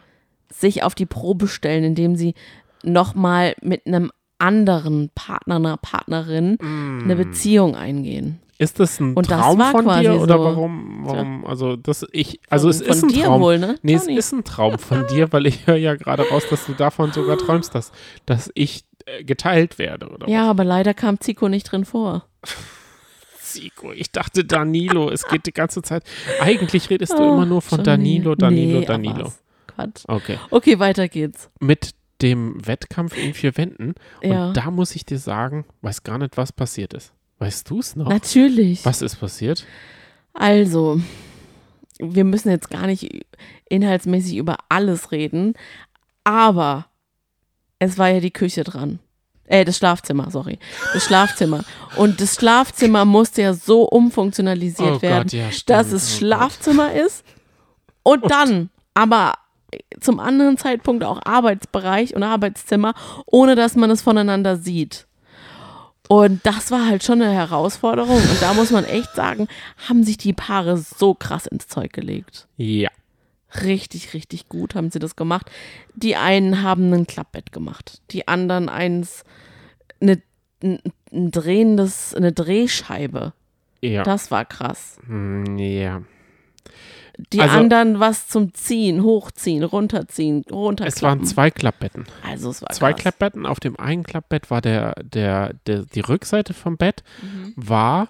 [0.51, 2.35] sich auf die Probe stellen, indem sie
[2.83, 7.01] nochmal mit einem anderen Partner, einer Partnerin Mm.
[7.03, 8.39] eine Beziehung eingehen.
[8.61, 12.05] Ist das ein Und das Traum war von dir oder so- warum, warum, also das
[12.11, 13.41] ich, also es ist ein Traum.
[13.41, 16.43] wohl, ne, Nee, es ist ein Traum von dir, weil ich höre ja gerade raus,
[16.49, 17.93] dass du davon sogar träumst, dass,
[18.25, 22.25] dass ich äh, geteilt werde, oder Ja, aber leider kam Zico nicht drin vor.
[22.41, 22.53] was?
[23.41, 26.03] Zico, ich dachte Danilo, es geht die ganze Zeit.
[26.39, 27.83] Eigentlich redest du Oh, immer nur von.
[27.83, 29.25] Danilo, Danilo, nee, Danilo.
[29.25, 29.41] was.
[29.67, 30.03] Quatsch.
[30.07, 30.37] Okay.
[30.51, 31.49] Okay, weiter geht's.
[31.59, 31.91] Mit
[32.21, 33.95] dem Wettkampf in vier Wänden.
[34.21, 34.47] Ja.
[34.49, 37.13] Und da muss ich dir sagen, weiß gar nicht, was passiert ist.
[37.39, 38.09] Weißt du es noch?
[38.09, 38.85] Natürlich.
[38.85, 39.65] Was ist passiert?
[40.33, 41.01] Also,
[41.97, 43.25] wir müssen jetzt gar nicht
[43.69, 45.53] inhaltsmäßig über alles reden,
[46.23, 46.85] aber
[47.79, 48.99] es war ja die Küche dran.
[49.45, 50.59] Äh, das Schlafzimmer, sorry.
[50.93, 51.63] Das Schlafzimmer.
[51.95, 56.93] Und das Schlafzimmer musste ja so umfunktionalisiert oh werden, Gott, ja, dass es Oh Schlafzimmer
[56.93, 57.25] ist
[58.03, 59.33] und dann aber
[59.99, 62.93] zum anderen Zeitpunkt auch Arbeitsbereich und Arbeitszimmer,
[63.25, 65.07] ohne dass man es voneinander sieht.
[66.11, 68.17] Und das war halt schon eine Herausforderung.
[68.17, 69.47] Und da muss man echt sagen,
[69.87, 72.47] haben sich die Paare so krass ins Zeug gelegt.
[72.57, 72.89] Ja.
[73.63, 75.51] Richtig, richtig gut haben sie das gemacht.
[75.93, 79.23] Die einen haben ein Klappbett gemacht, die anderen eins,
[80.01, 80.19] eine,
[80.63, 80.79] ein,
[81.13, 83.33] ein drehendes, eine Drehscheibe.
[83.81, 84.01] Ja.
[84.01, 84.97] Das war krass.
[85.05, 86.01] Hm, ja.
[87.33, 90.87] Die Also- anderen was zum Ziehen, hochziehen, runterziehen, runterklappen.
[90.97, 92.05] Es waren zwei Klappbetten.
[92.25, 93.01] Also es war Zwei krass.
[93.01, 93.45] Klappbetten.
[93.45, 97.53] Auf dem einen Klappbett war der, der, der, die Rückseite vom Bett, Mhm.
[97.55, 98.09] war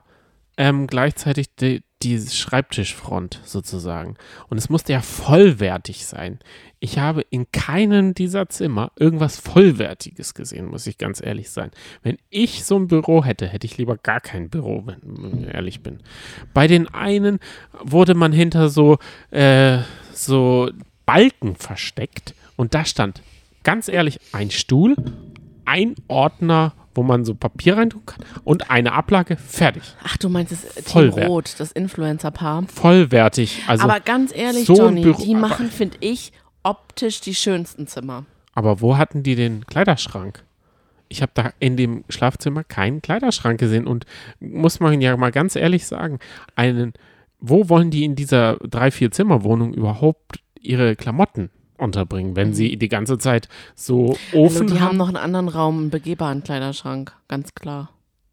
[0.58, 4.16] ähm, gleichzeitig die, die Schreibtischfront sozusagen.
[4.48, 6.40] Und es musste ja vollwertig sein.
[6.80, 11.72] Ich habe in keinem dieser Zimmer irgendwas Vollwertiges gesehen, muss ich ganz ehrlich sein.
[12.02, 15.82] Wenn ich so ein Büro hätte, hätte ich lieber gar kein Büro, wenn ich ehrlich
[15.82, 16.00] bin.
[16.54, 17.40] Bei den einen
[17.82, 18.98] wurde man hinter so,
[19.32, 19.80] äh,
[20.14, 20.72] so
[21.06, 23.22] Balken versteckt und da stand
[23.64, 24.96] ganz ehrlich ein Stuhl,
[25.66, 29.84] ein Ordner, wo man so Papier reintun kann und eine Ablage, fertig.
[30.04, 32.64] Ach, du meinst das Team Vollwert- Rot, das Influencer-Paar.
[32.68, 33.64] Vollwertig.
[33.68, 36.32] Also, aber ganz ehrlich, so Johnny, Büro- die machen, finde ich,
[36.64, 38.26] optisch die schönsten Zimmer.
[38.54, 40.44] aber wo hatten die den Kleiderschrank?
[41.08, 44.06] Ich habe da in dem Schlafzimmer keinen Kleiderschrank gesehen und
[44.40, 46.20] muss man ja mal ganz ehrlich sagen,
[46.56, 46.94] einen,
[47.40, 51.50] wo wollen die in dieser drei, vier Zimmerwohnung überhaupt ihre Klamotten
[51.80, 54.44] unterbringen, wenn sie die ganze Zeit so Ofen Mhm.
[54.44, 54.98] Also, die haben?
[54.98, 57.90] noch einen anderen Raum, einen begehbaren Kleiderschrank, ganz klar.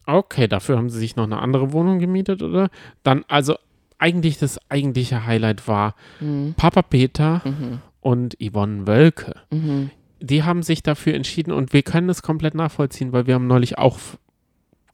[0.07, 2.69] Okay, dafür haben sie sich noch eine andere Wohnung gemietet, oder?
[3.03, 3.57] Dann, also
[3.99, 6.55] eigentlich das eigentliche Highlight war Mhm.
[6.57, 7.79] Papa Peter Mhm.
[8.01, 9.35] und Yvonne Wölke.
[9.51, 9.91] Mhm.
[10.21, 13.79] Die haben sich dafür entschieden und wir können es komplett nachvollziehen, weil wir haben neulich
[13.79, 13.99] auch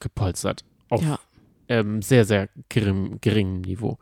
[0.01, 0.65] gepolstert.
[0.89, 1.19] Auf Ja.
[1.69, 3.99] ähm, sehr, sehr gering, geringem Niveau.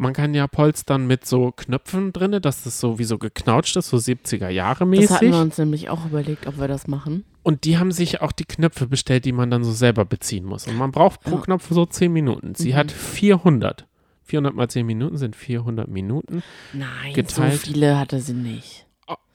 [0.00, 3.90] Man kann ja polstern mit so Knöpfen drin, dass das so wie so geknautscht ist,
[3.90, 5.08] so 70er Jahre mäßig.
[5.08, 7.24] Das hatten wir uns nämlich auch überlegt, ob wir das machen.
[7.42, 10.66] Und die haben sich auch die Knöpfe bestellt, die man dann so selber beziehen muss.
[10.66, 11.42] Und man braucht pro Ja.
[11.42, 12.54] Knopf so 10 Minuten.
[12.54, 12.76] Sie Mhm.
[12.76, 13.86] hat 400.
[14.24, 16.42] 400 mal 10 Minuten sind 400 Minuten.
[16.72, 17.52] Nein, Geteilt.
[17.52, 18.86] so viele hatte sie nicht.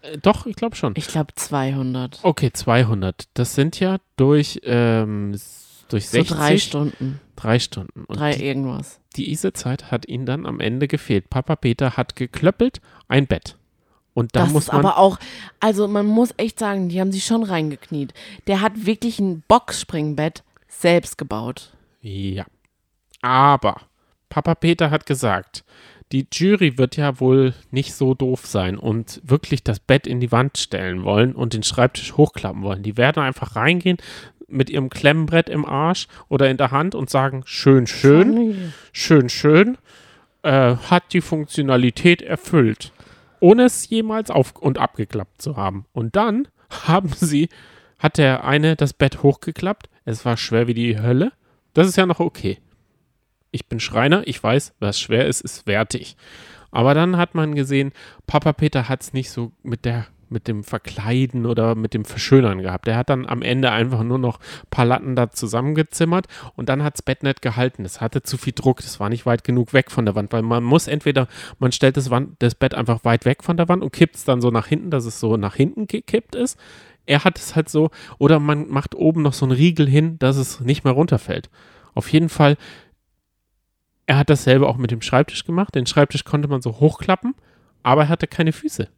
[0.01, 0.93] Äh, doch, ich glaube schon.
[0.95, 2.19] Ich glaube 200.
[2.23, 3.25] Okay, 200.
[3.33, 5.35] Das sind ja durch, ähm,
[5.89, 6.29] durch 60.
[6.29, 7.21] So drei Stunden.
[7.35, 8.05] Drei Stunden.
[8.05, 8.99] Und Drei die, irgendwas.
[9.15, 11.29] diese Zeit hat ihnen dann am Ende gefehlt.
[11.29, 13.57] Papa Peter hat geklöppelt, ein Bett.
[14.13, 14.85] Und da das muss ist man.
[14.85, 15.19] aber auch,
[15.59, 18.13] also man muss echt sagen, die haben sich schon reingekniet.
[18.47, 21.73] Der hat wirklich ein Boxspringbett selbst gebaut.
[22.01, 22.45] Ja.
[23.21, 23.81] Aber
[24.29, 25.65] Papa Peter hat gesagt,
[26.11, 30.31] die Jury wird ja wohl nicht so doof sein und wirklich das Bett in die
[30.31, 32.83] Wand stellen wollen und den Schreibtisch hochklappen wollen.
[32.83, 33.97] Die werden einfach reingehen
[34.47, 39.77] mit ihrem Klemmbrett im Arsch oder in der Hand und sagen, schön, schön, schön, schön,
[40.43, 42.91] äh, hat die Funktionalität erfüllt,
[43.39, 45.85] ohne es jemals auf und abgeklappt zu haben.
[45.93, 46.47] Und dann
[46.87, 47.49] haben sie,
[47.99, 51.31] hat der eine das Bett hochgeklappt, es war schwer wie die Hölle.
[51.73, 52.59] Das ist ja noch okay.
[53.51, 56.15] Ich bin Schreiner, ich weiß, was schwer ist, ist wertig.
[56.71, 57.93] Aber dann hat man gesehen,
[58.27, 62.61] Papa Peter hat es nicht so mit der mit dem Verkleiden oder mit dem Verschönern
[62.61, 62.87] gehabt.
[62.87, 66.83] Der hat dann am Ende einfach nur noch ein paar Latten da zusammengezimmert und dann
[66.83, 67.85] hat das Bett nicht gehalten.
[67.85, 70.41] Es hatte zu viel Druck, das war nicht weit genug weg von der Wand, weil
[70.41, 71.27] man muss entweder,
[71.59, 74.23] man stellt das, Wand, das Bett einfach weit weg von der Wand und kippt es
[74.23, 76.59] dann so nach hinten, dass es so nach hinten gekippt ist.
[77.05, 80.37] Er hat es halt so, oder man macht oben noch so einen Riegel hin, dass
[80.37, 81.49] es nicht mehr runterfällt.
[81.93, 82.57] Auf jeden Fall,
[84.07, 85.75] er hat dasselbe auch mit dem Schreibtisch gemacht.
[85.75, 87.35] Den Schreibtisch konnte man so hochklappen,
[87.83, 88.89] aber er hatte keine Füße.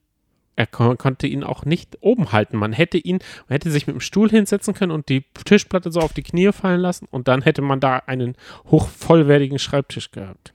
[0.57, 2.57] Er kon konnte ihn auch nicht oben halten.
[2.57, 5.99] Man hätte ihn, man hätte sich mit dem Stuhl hinsetzen können und die Tischplatte so
[5.99, 8.35] auf die Knie fallen lassen und dann hätte man da einen
[8.65, 10.53] hochvollwertigen Schreibtisch gehabt.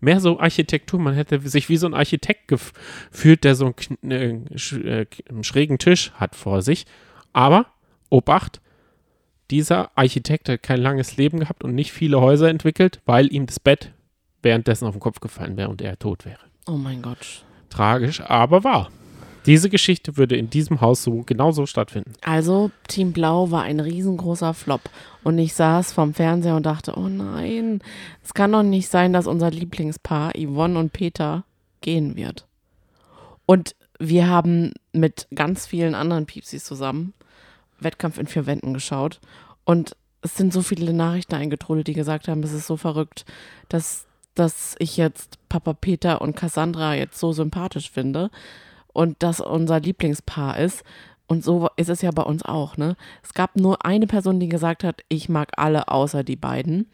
[0.00, 4.58] Mehr so Architektur, man hätte sich wie so ein Architekt gefühlt, der so einen, äh,
[4.58, 6.84] sch äh, einen schrägen Tisch hat vor sich.
[7.32, 7.66] Aber,
[8.10, 8.60] Obacht,
[9.52, 13.60] dieser Architekt hat kein langes Leben gehabt und nicht viele Häuser entwickelt, weil ihm das
[13.60, 13.92] Bett
[14.42, 16.40] währenddessen auf den Kopf gefallen wäre und er tot wäre.
[16.66, 17.44] Oh mein Gott.
[17.70, 18.90] Tragisch, aber wahr.
[19.46, 22.12] Diese Geschichte würde in diesem Haus so genauso stattfinden.
[22.22, 24.80] Also, Team Blau war ein riesengroßer Flop.
[25.22, 27.80] Und ich saß vorm Fernseher und dachte, oh nein,
[28.22, 31.44] es kann doch nicht sein, dass unser Lieblingspaar Yvonne und Peter
[31.80, 32.46] gehen wird.
[33.46, 37.12] Und wir haben mit ganz vielen anderen Piepsis zusammen
[37.80, 39.20] Wettkampf in vier Wänden geschaut.
[39.64, 43.24] Und es sind so viele Nachrichten eingetrudelt, die gesagt haben, es ist so verrückt,
[43.68, 48.30] dass, dass ich jetzt Papa Peter und Cassandra jetzt so sympathisch finde
[48.94, 50.82] und das unser Lieblingspaar ist.
[51.26, 52.96] Und so ist es ja bei uns auch, ne?
[53.22, 56.90] Es gab nur eine Person, die gesagt hat, ich mag alle außer die beiden.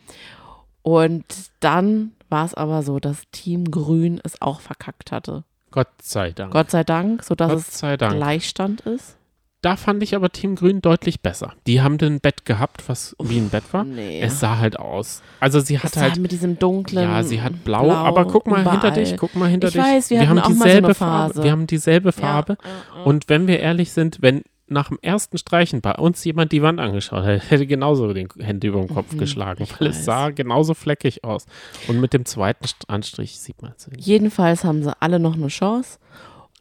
[0.83, 1.25] Und
[1.61, 5.45] dann war es aber so, dass Team Grün es auch verkackt hatte.
[5.71, 6.53] Gott sei Dank.
[6.53, 8.17] Gott sei Dank, sodass Gott es sei Dank.
[8.17, 9.17] Gleichstand ist.
[9.63, 11.53] Da fand ich aber Team Grün deutlich besser.
[11.67, 13.85] Die haben ein Bett gehabt, was wie ein Bett war.
[13.85, 14.21] Nee.
[14.23, 15.23] Es sah halt aus.
[15.39, 16.17] Also sie Es hat halt.
[16.19, 17.05] mit diesem dunklen.
[17.05, 18.93] Ja, sie hat blau, aber guck mal hinter überall.
[19.05, 19.83] dich, guck mal hinter Ich dich.
[19.83, 21.43] weiß, wir hatten haben auch mal so dieselbe eine Farbe.
[21.45, 22.57] Wir haben dieselbe Farbe.
[22.97, 23.03] Ja.
[23.03, 26.79] Und wenn wir ehrlich sind, wenn nach dem ersten Streichen bei uns jemand die Wand
[26.81, 30.05] angeschaut hätte, hätte genauso den Hände über den Kopf geschlagen, Mhm, ich weil es weiß.
[30.07, 31.45] sah genauso fleckig aus.
[31.89, 33.89] Und mit dem zweiten St- Anstrich sieht man es.
[33.89, 34.07] nicht.
[34.07, 35.99] Jedenfalls haben sie alle noch eine Chance.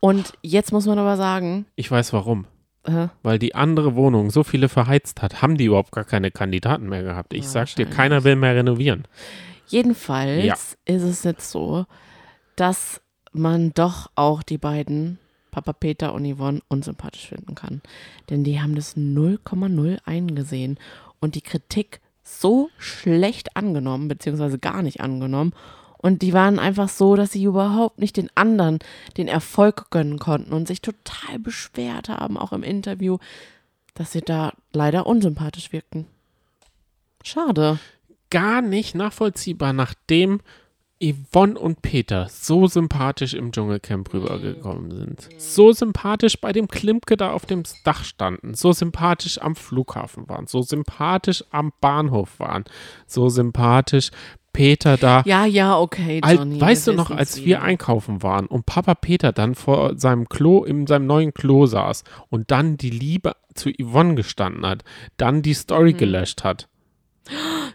[0.02, 2.46] Und jetzt muss man aber sagen, Ich weiß warum.
[2.90, 6.90] Äh, Weil die andere Wohnung so viele verheizt hat, haben die überhaupt gar keine Kandidaten
[6.90, 7.34] mehr gehabt.
[7.34, 9.06] Ich Ja, sag dir, keiner will mehr renovieren.
[9.68, 10.56] jedenfalls Ja.
[10.96, 11.86] ist es jetzt so,
[12.56, 15.20] dass man doch auch die beiden,
[15.52, 17.82] Papa Peter und Yvonne, unsympathisch finden kann.
[18.30, 20.78] Denn die haben das 0,0 eingesehen
[21.20, 25.54] und die Kritik so schlecht angenommen, beziehungsweise gar nicht angenommen.
[26.02, 28.80] Und die waren einfach so, dass sie überhaupt nicht den anderen
[29.18, 33.18] den Erfolg gönnen konnten und sich total beschwert haben, auch im Interview,
[33.96, 36.08] dass sie da leider unsympathisch wirkten.
[37.22, 37.80] Schade.
[38.30, 40.40] Gar nicht nachvollziehbar, nachdem
[41.02, 45.30] Yvonne und Peter so sympathisch im Dschungelcamp rübergekommen sind.
[45.38, 48.54] So sympathisch bei dem Klimke da auf dem Dach standen.
[48.54, 50.48] So sympathisch am Flughafen waren.
[50.48, 52.66] So sympathisch am Bahnhof waren.
[53.08, 54.12] So sympathisch
[54.54, 56.60] Peter da Ja, ja, okay, Johnny.
[56.60, 57.62] weißt wir du noch, als wir wieder.
[57.64, 62.52] einkaufen waren und Papa Peter dann vor seinem Klo, in seinem neuen Klo saß und
[62.52, 64.84] dann die Liebe zu Yvonne gestanden hat,
[65.18, 66.68] dann die Story gelöscht hat.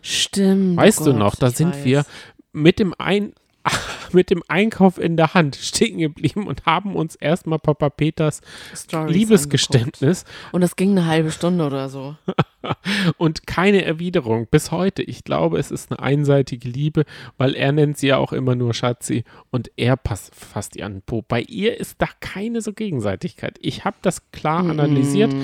[0.03, 0.77] Stimmt.
[0.77, 1.85] Weißt oh du Gott, noch, da sind weiß.
[1.85, 2.05] wir
[2.53, 3.33] mit dem ein
[4.12, 8.41] mit dem Einkauf in der Hand stehen geblieben und haben uns erstmal Papa Peters
[8.75, 10.55] Stories Liebesgeständnis angeguckt.
[10.55, 12.17] Und das ging eine halbe Stunde oder so.
[13.19, 15.03] und keine Erwiderung bis heute.
[15.03, 17.05] Ich glaube, es ist eine einseitige Liebe,
[17.37, 20.95] weil er nennt sie ja auch immer nur Schatzi und er passt fasst ihr an
[20.95, 21.23] den Po.
[21.27, 23.59] Bei ihr ist da keine so Gegenseitigkeit.
[23.61, 25.35] Ich habe das klar analysiert,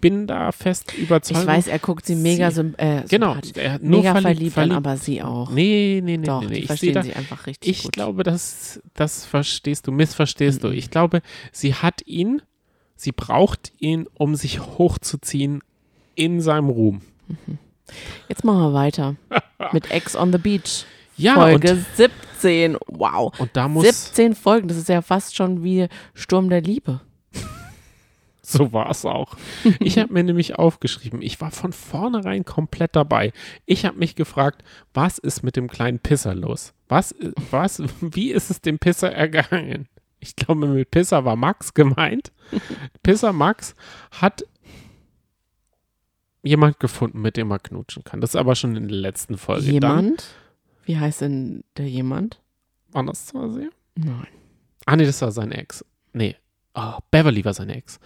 [0.00, 1.40] bin da fest überzeugt.
[1.40, 4.72] Ich weiß, er guckt sie mega Sie- äh, Genau, er nur mega verliebt- verliebt, an,
[4.72, 5.50] aber sie auch.
[5.50, 6.58] Nee, nee, nee, Doch, nee, nee.
[6.58, 7.92] Ich verstehen da, sie einfach richtig ich gut.
[7.92, 10.68] glaube, das, das verstehst du, missverstehst du.
[10.70, 11.22] Ich glaube,
[11.52, 12.42] sie hat ihn
[12.98, 15.60] Sie braucht ihn, um sich hochzuziehen
[16.14, 17.02] in seinem Ruhm.
[18.26, 19.16] Jetzt machen wir weiter
[19.72, 20.86] mit Ex on the Beach.
[21.18, 22.78] Ja, Folge und, 17.
[22.88, 23.38] Wow.
[23.38, 27.00] und da muss 17 Folgen, das ist ja fast schon wie Sturm der Liebe.
[28.48, 29.36] So war es auch.
[29.80, 33.32] Ich habe mir nämlich aufgeschrieben, ich war von vornherein komplett dabei.
[33.64, 34.62] Ich habe mich gefragt,
[34.94, 36.72] was ist mit dem kleinen Pisser los?
[36.88, 37.12] Was,
[37.50, 39.88] was, wie ist es dem Pisser ergangen?
[40.20, 42.30] Ich glaube, mit Pisser war Max gemeint.
[43.02, 43.74] Pisser Max
[44.12, 44.44] hat
[46.44, 48.20] jemand gefunden, mit dem er knutschen kann.
[48.20, 49.72] Das ist aber schon in der letzten Folge.
[49.72, 50.24] Jemand?
[50.84, 52.40] Wie heißt denn der jemand?
[52.92, 53.32] Dann, war das?
[53.96, 54.28] Nein.
[54.84, 55.84] Ah, nee, das war seine Ex.
[56.12, 56.36] Nee,
[56.74, 57.98] oh, Beverly war seine Ex.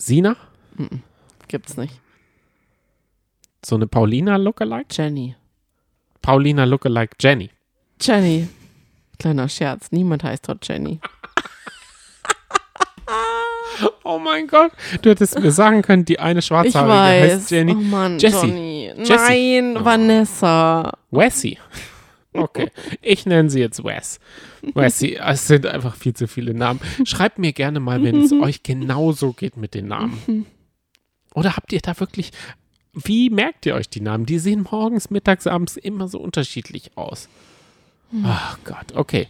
[0.00, 0.36] Sina?
[1.48, 2.00] Gibt's nicht.
[3.64, 4.86] So eine Paulina Lookalike?
[4.90, 5.36] Jenny.
[6.22, 7.50] Paulina Lookalike Jenny.
[8.00, 8.48] Jenny.
[9.18, 9.92] Kleiner Scherz.
[9.92, 11.00] Niemand heißt dort Jenny.
[14.04, 14.72] Oh mein Gott,
[15.02, 17.32] du hättest mir sagen können, die eine Ich Schwarzhaarige weiß.
[17.32, 17.72] heißt Jenny.
[17.72, 18.46] Oh Mann, Jessie.
[18.46, 18.92] Johnny.
[18.98, 19.60] Jessie.
[19.62, 19.84] Nein, Oh.
[19.84, 20.92] Vanessa.
[21.10, 21.58] Wessie.
[22.32, 22.70] Okay,
[23.02, 24.20] ich nenne sie jetzt Wes.
[24.74, 26.80] Wessie, es sind einfach viel zu viele Namen.
[27.04, 30.46] Schreibt mir gerne mal, wenn es euch genauso geht mit den Namen.
[31.34, 32.30] Oder habt ihr da wirklich,
[32.92, 34.26] wie merkt ihr euch die Namen?
[34.26, 37.28] Die sehen morgens, mittags, abends immer so unterschiedlich aus.
[38.24, 39.28] Ach Gott, okay.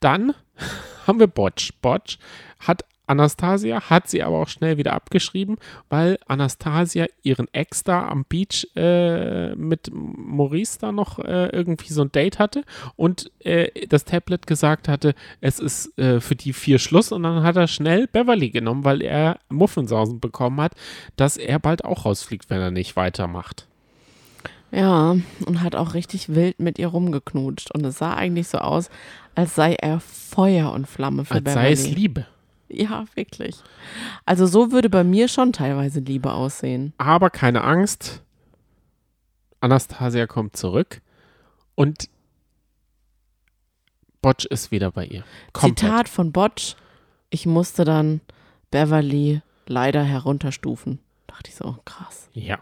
[0.00, 0.34] Dann
[1.06, 1.72] haben wir Botch.
[1.80, 2.18] Botch
[2.58, 5.56] hat Anastasia, hat sie aber auch schnell wieder abgeschrieben,
[5.88, 12.02] weil Anastasia ihren Ex da am Beach äh, mit Maurice da noch äh, irgendwie so
[12.02, 12.64] ein Date hatte
[12.96, 17.42] und äh, das Tablet gesagt hatte, es ist äh, für die vier Schluss und dann
[17.42, 20.72] hat er schnell Beverly genommen, weil er Muffensausen bekommen hat,
[21.16, 23.66] dass er bald auch rausfliegt, wenn er nicht weitermacht.
[24.74, 27.70] Ja, und hat auch richtig wild mit ihr rumgeknutscht.
[27.72, 28.90] Und es sah eigentlich so aus,
[29.36, 31.66] als sei er Feuer und Flamme für Als Beverly.
[31.66, 32.26] sei es Liebe.
[32.68, 33.56] Ja, wirklich.
[34.24, 36.92] Also so würde bei mir schon teilweise Liebe aussehen.
[36.98, 38.22] Aber keine Angst.
[39.60, 41.00] Anastasia kommt zurück
[41.74, 42.08] und
[44.22, 45.24] Botch ist wieder bei ihr.
[45.52, 45.78] Komplett.
[45.78, 46.76] Zitat von Botch,
[47.30, 48.20] ich musste dann
[48.70, 50.98] Beverly leider herunterstufen.
[51.26, 52.28] Dachte ich so, oh, krass.
[52.32, 52.58] Ja.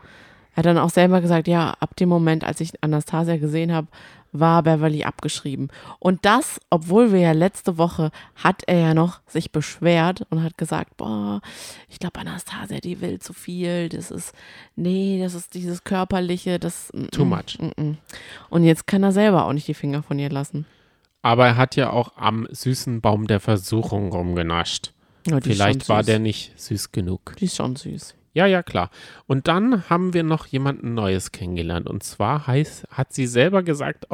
[0.53, 3.89] Er hat dann auch selber gesagt, ja, ab dem Moment, als ich Anastasia gesehen habe,
[4.33, 5.69] war Beverly abgeschrieben.
[5.99, 10.59] Und das, obwohl wir ja letzte Woche hat er ja noch sich beschwert und hat
[10.59, 11.41] gesagt, boah,
[11.89, 14.35] ich glaube Anastasia, die will zu viel, das ist,
[14.75, 17.59] nee, das ist dieses körperliche, das mm, Too mm, much.
[17.59, 17.99] mm, mm.
[18.51, 20.67] Und jetzt kann er selber auch nicht die Finger von ihr lassen.
[21.21, 24.93] Aber er hat ja auch am süßen Baum der Versuchung rumgenascht.
[25.27, 27.37] Ja, Vielleicht war der nicht süß genug.
[27.39, 28.17] Die ist schon süß.
[28.35, 28.91] Ja, ja, klar.
[29.27, 31.89] Und dann haben wir noch jemanden Neues kennengelernt.
[31.89, 34.07] Und zwar heißt, hat sie selber gesagt,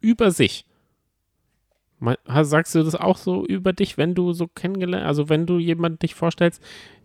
[0.00, 0.66] über sich.
[2.26, 6.00] Sagst du das auch so über dich, wenn du so kennengelernt, also wenn du jemanden
[6.00, 6.62] dich vorstellst,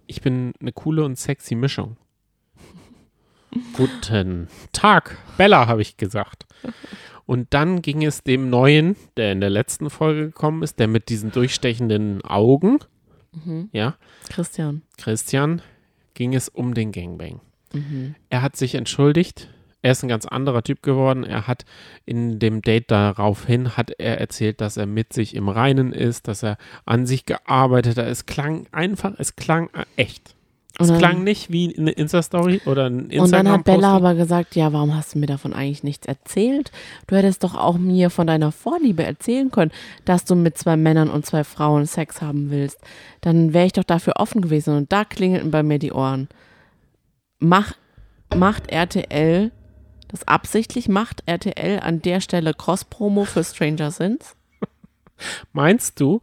[0.07, 1.97] ich bin eine coole und sexy Mischung.
[3.74, 6.47] Guten Tag, Bella, habe ich gesagt.
[7.26, 11.09] Und dann ging es dem Neuen, der in der letzten Folge gekommen ist, der mit
[11.09, 12.80] diesen durchstechenden Augen,
[13.72, 13.97] ja,
[14.30, 14.82] Christian.
[14.97, 15.61] Christian,
[16.18, 17.41] ging es um den Gangbang.
[17.74, 18.15] Mhm.
[18.30, 19.49] Er hat sich entschuldigt.
[19.84, 21.24] Er ist ein ganz anderer Typ geworden.
[21.24, 21.63] Er hat
[22.05, 26.43] in dem Date daraufhin hat er erzählt, dass er mit sich im Reinen ist, dass
[26.43, 28.07] er an sich gearbeitet hat.
[28.07, 30.36] Es klang einfach, es klang äh, echt.
[30.80, 33.22] Es klang nicht wie eine Insta-Story oder ein Instagram-Posting.
[33.22, 36.72] Und dann hat Bella aber gesagt, ja, warum hast du mir davon eigentlich nichts erzählt?
[37.08, 39.72] Du hättest doch auch mir von deiner Vorliebe erzählen können,
[40.06, 42.80] dass du mit zwei Männern und zwei Frauen Sex haben willst.
[43.22, 44.78] Dann wäre ich doch dafür offen gewesen.
[44.78, 46.28] Und da klingelten bei mir die Ohren.
[47.40, 47.74] Mach,
[48.36, 49.52] macht RTL
[50.10, 50.88] das absichtlich?
[50.88, 54.36] Macht RTL an der Stelle Cross-Promo für Stranger Things?
[55.54, 56.22] Meinst du,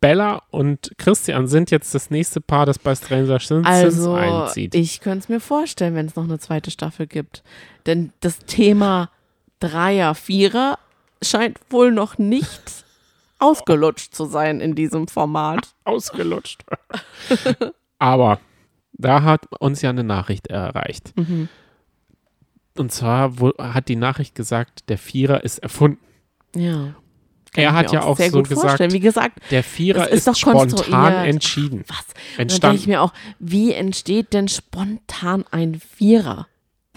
[0.00, 4.74] Bella und Christian sind jetzt das nächste Paar, das bei Stranger Things Also, einzieht?
[4.74, 7.42] ich könnte es mir vorstellen, wenn es noch eine zweite Staffel gibt.
[7.86, 9.10] Denn das Thema
[9.60, 10.78] Dreier, Vierer
[11.22, 12.84] scheint wohl noch nicht
[13.38, 15.74] ausgelutscht zu sein in diesem Format.
[15.84, 16.64] ausgelutscht.
[17.98, 18.40] Aber
[18.92, 21.12] da hat uns ja eine Nachricht erreicht.
[21.16, 21.48] Mhm.
[22.78, 25.98] Und zwar hat die Nachricht gesagt, der Vierer ist erfunden.
[26.54, 26.94] Ja.
[27.54, 28.90] Er hat ja auch sehr so gut vorstellen.
[28.90, 31.84] gesagt, Wie gesagt, der Vierer ist ist, doch spontan entschieden.
[31.88, 31.96] was?
[32.06, 36.46] Dann denke ich Entstanden, mir auch, wie entsteht denn spontan ein Vierer?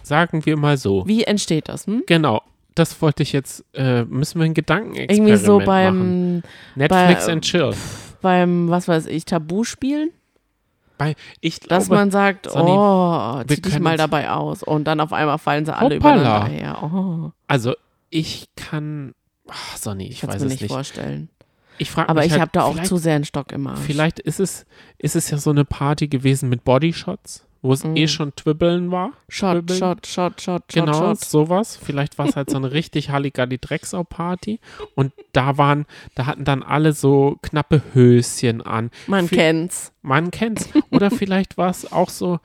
[0.05, 1.07] sagen wir mal so.
[1.07, 1.87] Wie entsteht das?
[1.87, 2.03] Hm?
[2.07, 2.41] Genau,
[2.75, 5.65] das wollte ich jetzt, äh, müssen wir ein Gedankenexperiment Irgendwie so machen.
[5.65, 6.43] beim,
[6.75, 7.73] Netflix bei- and Chill.
[8.21, 10.11] beim, was weiß ich, Tabuspielen?
[10.97, 14.61] Bei, ich Dass glaube, man sagt, Sonny, oh, zieh dich mal dabei aus.
[14.61, 16.45] Und dann auf einmal fallen sie alle Hoppala.
[16.45, 16.83] übereinander her.
[16.83, 17.73] Oh, also
[18.09, 19.13] ich kann,
[19.53, 20.71] ach, Sonny, ich ich kann weiß es mir es nicht nicht.
[20.71, 21.29] vorstellen.
[21.79, 23.79] Ich Aber ich halt, habe da auch zu sehr einen Stock im Arsch.
[23.79, 24.65] Vielleicht ist es,
[24.99, 27.95] ist es ja so eine Party gewesen mit Bodyshots, wo es Mhm.
[27.95, 29.13] eh schon Twibbeln war.
[29.27, 29.79] Shot, Twibbeln.
[29.79, 31.25] Shot, Shot, Shot, Shot, Genau, Shot.
[31.25, 31.75] sowas.
[31.81, 34.59] Vielleicht war es halt so eine richtig Halligalli Drecksau-Party.
[34.93, 38.91] Und da waren, da hatten dann alle so knappe Höschen an.
[39.07, 39.91] Man Viel- kennt's.
[40.03, 40.69] Man kennt's.
[40.91, 42.39] Oder vielleicht war es auch so,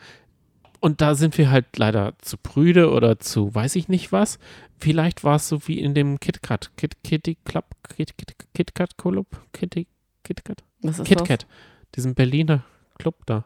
[0.81, 4.39] und da sind wir halt leider zu prüde oder zu weiß ich nicht was.
[4.79, 9.26] Vielleicht war es so wie in dem KitKat, Kit, Kitty Club, Kit, Kit, KitKat Club,
[9.53, 9.87] Kitty,
[10.22, 11.09] KitKat, Was ist das?
[11.09, 11.47] KitKat,
[11.97, 12.64] diesem Berliner
[12.99, 13.45] Club da,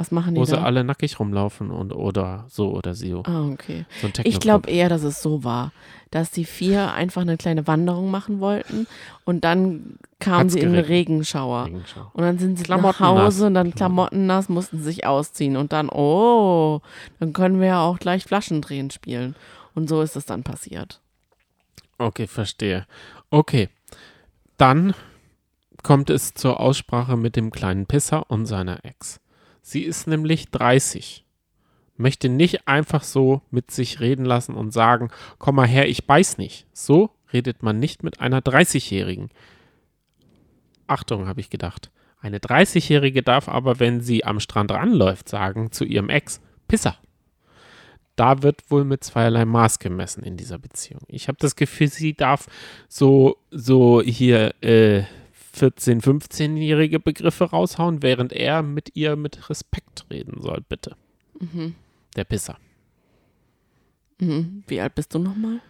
[0.00, 0.62] Was machen die wo sie da?
[0.62, 3.22] alle nackig rumlaufen und oder so oder so.
[3.26, 3.84] Ah, okay.
[4.00, 5.72] So Ich glaube eher, dass es so war,
[6.10, 8.86] dass die vier einfach eine kleine Wanderung machen wollten
[9.26, 11.10] und dann kamen Hat's sie in einen geregnet.
[11.10, 11.66] Regenschauer.
[11.66, 12.10] Regenschau.
[12.14, 13.46] Und dann sind sie Klamotten nach Hause nass.
[13.48, 15.58] und dann Klamotten nass, mussten sie sich ausziehen.
[15.58, 16.80] Und dann, oh,
[17.18, 19.36] dann können wir ja auch gleich Flaschendrehen spielen.
[19.74, 21.02] Und so ist es dann passiert.
[21.98, 22.86] Okay, verstehe.
[23.28, 23.68] Okay,
[24.56, 24.94] dann
[25.82, 29.20] kommt es zur Aussprache mit dem kleinen Pisser und seiner Ex.
[29.70, 31.24] Sie ist nämlich 30.
[31.96, 36.38] Möchte nicht einfach so mit sich reden lassen und sagen, komm mal her, ich beiß
[36.38, 36.66] nicht.
[36.72, 39.30] So redet man nicht mit einer 30-Jährigen.
[40.88, 41.92] Achtung, habe ich gedacht.
[42.20, 46.96] Eine 30-Jährige darf aber, wenn sie am Strand ranläuft, sagen zu ihrem Ex, Pisser.
[48.16, 51.02] Da wird wohl mit zweierlei Maß gemessen in dieser Beziehung.
[51.06, 52.48] Ich habe das Gefühl, sie darf
[52.88, 55.04] so, so hier äh,
[55.56, 60.96] 14-, 15-jährige Begriffe raushauen, während er mit ihr mit Respekt reden soll, bitte.
[62.16, 62.58] Der Pisser.
[64.18, 64.64] Mhm.
[64.66, 65.60] Wie alt bist du nochmal?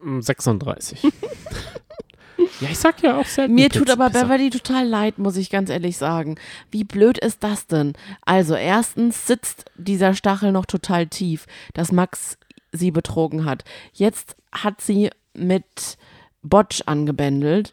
[0.00, 1.02] Mm, 36.
[1.02, 3.54] ja, ich sag ja auch selten.
[3.54, 4.24] Mir tut aber Pisser.
[4.24, 6.36] Beverly total leid, muss ich ganz ehrlich sagen.
[6.70, 7.94] Wie blöd ist das denn?
[8.22, 12.38] Also, erstens sitzt dieser Stachel noch total tief, dass Max
[12.72, 13.64] sie betrogen hat.
[13.92, 15.96] Jetzt hat sie mit
[16.42, 17.72] Botsch angebändelt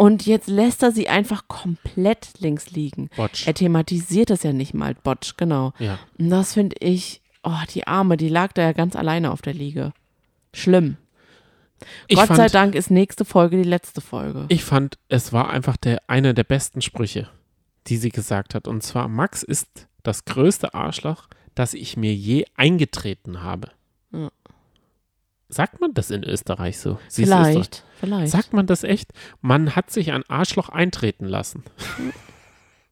[0.00, 3.10] und jetzt lässt er sie einfach komplett links liegen.
[3.16, 3.46] Botsch.
[3.46, 5.74] Er thematisiert es ja nicht mal, Botsch, genau.
[5.78, 5.98] Ja.
[6.18, 9.52] Und das finde ich, oh, die Arme, die lag da ja ganz alleine auf der
[9.52, 9.92] Liege.
[10.54, 10.96] Schlimm.
[12.06, 14.46] Ich Gott fand, sei Dank ist nächste Folge die letzte Folge.
[14.48, 17.28] Ich fand, es war einfach der, einer der besten Sprüche,
[17.86, 18.66] die sie gesagt hat.
[18.66, 23.68] Und zwar, Max ist das größte Arschloch, das ich mir je eingetreten habe.
[24.14, 24.30] Ja.
[25.50, 26.98] Sagt man das in Österreich so?
[27.08, 27.52] Sie ist Österreich.
[27.52, 28.32] Vielleicht, vielleicht.
[28.32, 29.12] Sagt man das echt?
[29.40, 31.64] Man hat sich ein Arschloch eintreten lassen.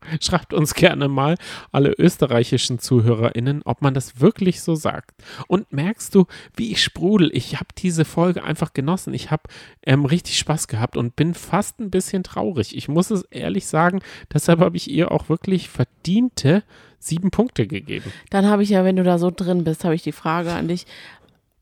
[0.20, 1.36] Schreibt uns gerne mal,
[1.70, 5.10] alle österreichischen ZuhörerInnen, ob man das wirklich so sagt.
[5.48, 7.30] Und merkst du, wie ich sprudel?
[7.32, 9.12] Ich habe diese Folge einfach genossen.
[9.12, 9.42] Ich habe
[9.84, 12.76] ähm, richtig Spaß gehabt und bin fast ein bisschen traurig.
[12.76, 14.00] Ich muss es ehrlich sagen,
[14.32, 16.62] deshalb habe ich ihr auch wirklich verdiente
[17.00, 18.12] sieben Punkte gegeben.
[18.30, 20.68] Dann habe ich ja, wenn du da so drin bist, habe ich die Frage an
[20.68, 20.86] dich.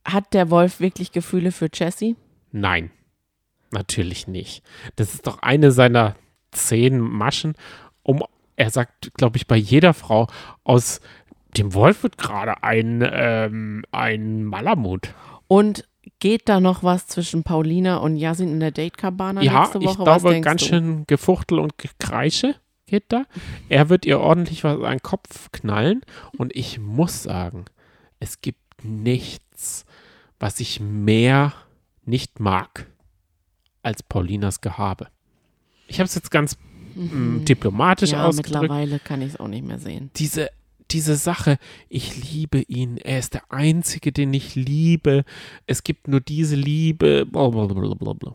[0.06, 2.16] Hat der Wolf wirklich Gefühle für Jessie?
[2.52, 2.90] Nein,
[3.70, 4.62] natürlich nicht.
[4.96, 6.14] Das ist doch eine seiner
[6.52, 7.54] zehn Maschen,
[8.02, 8.22] um,
[8.54, 10.28] er sagt, glaube ich, bei jeder Frau
[10.64, 11.00] aus
[11.58, 15.12] dem Wolf wird gerade ein, ähm, ein Malamut.
[15.48, 15.86] Und
[16.20, 19.90] geht da noch was zwischen Paulina und Yasin in der Date-Cabana Ja, nächste Woche?
[19.92, 20.68] ich was glaube, ganz du?
[20.68, 22.54] schön Gefuchtel und Gekreische
[22.86, 23.24] geht da.
[23.68, 26.02] Er wird ihr ordentlich was an den Kopf knallen
[26.38, 27.64] und ich muss sagen,
[28.20, 29.44] es gibt nichts,
[30.38, 31.52] was ich mehr
[32.04, 32.86] nicht mag
[33.82, 35.08] als Paulinas Gehabe.
[35.88, 36.56] Ich habe es jetzt ganz
[36.94, 38.16] mm, diplomatisch Mhm.
[38.18, 38.62] Ja, ausgedrückt.
[38.62, 40.10] mittlerweile kann ich es auch nicht mehr sehen.
[40.16, 40.50] Diese,
[40.90, 41.58] diese Sache,
[41.88, 45.24] ich liebe ihn, er ist der Einzige, den ich liebe,
[45.66, 48.34] es gibt nur diese Liebe, blablabla.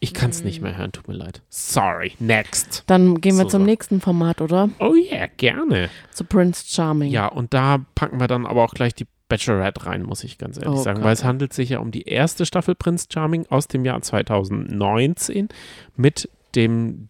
[0.00, 0.46] Ich kann es Mhm.
[0.46, 1.42] nicht mehr hören, tut mir leid.
[1.48, 2.84] Sorry, next.
[2.86, 4.70] Dann gehen wir So, zum nächsten Format, oder?
[4.78, 5.90] Oh yeah, gerne.
[6.12, 7.10] Zu Prince Charming.
[7.10, 10.56] Ja, und da packen wir dann aber auch gleich die Bachelorette rein, muss ich ganz
[10.56, 11.04] ehrlich Oh sagen, Gott.
[11.06, 15.48] weil es handelt sich ja um die erste Staffel Prince Charming aus dem Jahr 2019
[15.96, 17.08] mit dem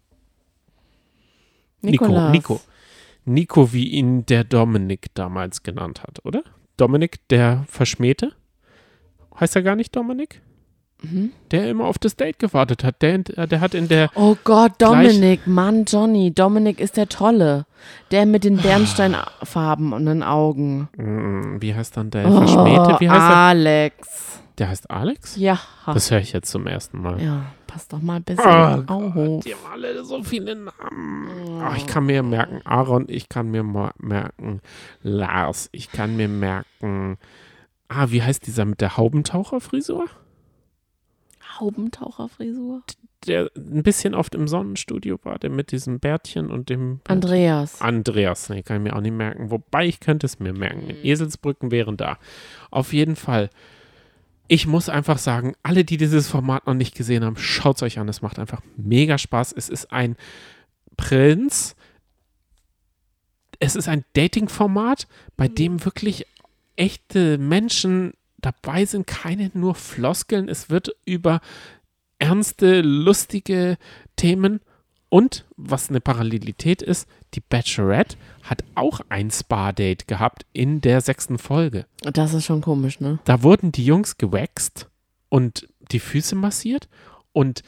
[1.81, 2.29] Nico.
[2.31, 2.61] Nico.
[3.25, 6.43] Nico, wie ihn der Dominik damals genannt hat, oder?
[6.77, 8.33] Dominik, der Verschmähte?
[9.39, 10.41] Heißt er gar nicht Dominik?
[11.01, 11.31] Mhm.
[11.51, 13.01] Der immer auf das Date gewartet hat.
[13.01, 14.09] Der, der hat in der.
[14.15, 16.31] Oh Gott, Dominik, Mann, Johnny.
[16.33, 17.65] Dominik ist der Tolle.
[18.11, 20.89] Der mit den bernsteinfarbenen Augen.
[20.97, 22.97] Mm, Wie heißt dann der Verschmähte?
[22.99, 23.21] Wie heißt?
[23.21, 24.41] Alex.
[24.57, 25.37] Der heißt Alex?
[25.37, 25.57] Ja.
[25.85, 27.21] Das höre ich jetzt zum ersten Mal.
[27.23, 28.93] Ja, pass doch mal ein bisschen Oh
[29.37, 29.43] auf.
[29.45, 31.61] Die haben alle so viele Namen.
[31.63, 34.59] Ach, ich kann mir merken Aaron, ich kann mir merken
[35.01, 37.17] Lars, ich kann mir merken.
[37.87, 40.07] Ah, wie heißt dieser mit der Haubentaucherfrisur?
[41.59, 42.83] Haubentaucherfrisur?
[43.27, 47.01] Der ein bisschen oft im Sonnenstudio war, der mit diesem Bärtchen und dem.
[47.07, 47.81] Andreas.
[47.81, 49.51] Andreas, nee, kann ich mir auch nicht merken.
[49.51, 50.89] Wobei ich könnte es mir merken.
[51.03, 52.17] Eselsbrücken wären da.
[52.71, 53.49] Auf jeden Fall.
[54.51, 57.99] ich muss einfach sagen, alle, die dieses Format noch nicht gesehen haben, schaut es euch
[57.99, 58.09] an.
[58.09, 59.53] Es macht einfach mega Spaß.
[59.53, 60.17] Es ist ein
[60.97, 61.75] Prinz.
[63.59, 65.07] Es ist ein Dating-Format,
[65.37, 66.25] bei dem wirklich
[66.75, 70.49] echte Menschen dabei sind, keine nur Floskeln.
[70.49, 71.41] Es wird über
[72.19, 73.77] ernste, lustige
[74.15, 74.59] Themen
[75.09, 81.39] und was eine Parallelität ist, die Bachelorette hat auch ein Spa-Date gehabt in der sechsten
[81.39, 81.85] Folge.
[82.01, 83.19] Das ist schon komisch, ne?
[83.25, 84.87] Da wurden die Jungs gewaxt
[85.29, 86.87] und die Füße massiert
[87.33, 87.63] und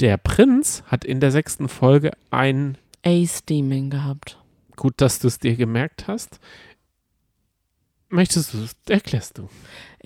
[0.00, 4.38] der Prinz hat in der sechsten Folge ein, A-Steaming gehabt.
[4.74, 6.40] gut, dass du es dir gemerkt hast.
[8.08, 8.76] Möchtest du es?
[8.88, 9.48] Erklärst du.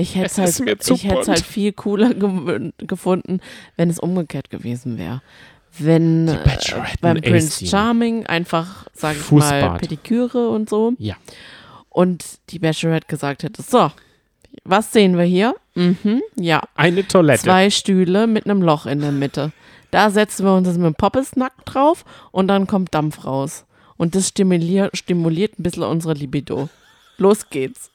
[0.01, 3.41] Ich hätte Es halt, ich hätte halt viel cooler gewün- gefunden,
[3.77, 5.23] wenn es umgekehrt gewesen wäre.
[5.79, 6.39] Wenn äh,
[7.01, 7.65] beim Prince.
[7.67, 9.63] Charming einfach, sag ich Fußbad.
[9.73, 11.15] mal, Pediküre und so Ja.
[11.89, 13.91] und die Bachelorette gesagt hätte, so,
[14.65, 15.55] was sehen wir hier?
[15.77, 17.43] Mhm, ja, Eine Toilette.
[17.45, 19.53] zwei Stühle mit einem Loch in der Mitte.
[19.93, 23.65] Da setzen wir uns mit dem Poppes nackt drauf und dann kommt Dampf raus.
[23.97, 26.69] Und das stimuliert, stimuliert ein bisschen unsere Libido.
[27.17, 27.91] Los geht's.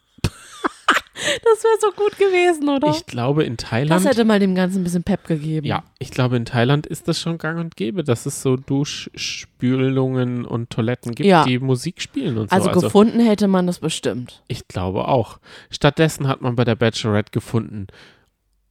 [1.15, 2.89] Das wäre so gut gewesen, oder?
[2.89, 4.05] Ich glaube, in das Thailand.
[4.05, 5.65] hätte mal dem Ganzen ein bisschen Pep gegeben.
[5.65, 10.45] Ja, ich glaube, in Thailand ist das schon gang und gäbe, dass es so Duschspülungen
[10.45, 11.45] und Toiletten gibt, Ja.
[11.45, 12.55] die Musik spielen und so.
[12.55, 14.43] Also, gefunden hätte man das bestimmt.
[14.47, 15.39] Ich glaube auch.
[15.69, 17.87] Stattdessen hat man bei der Bachelorette gefunden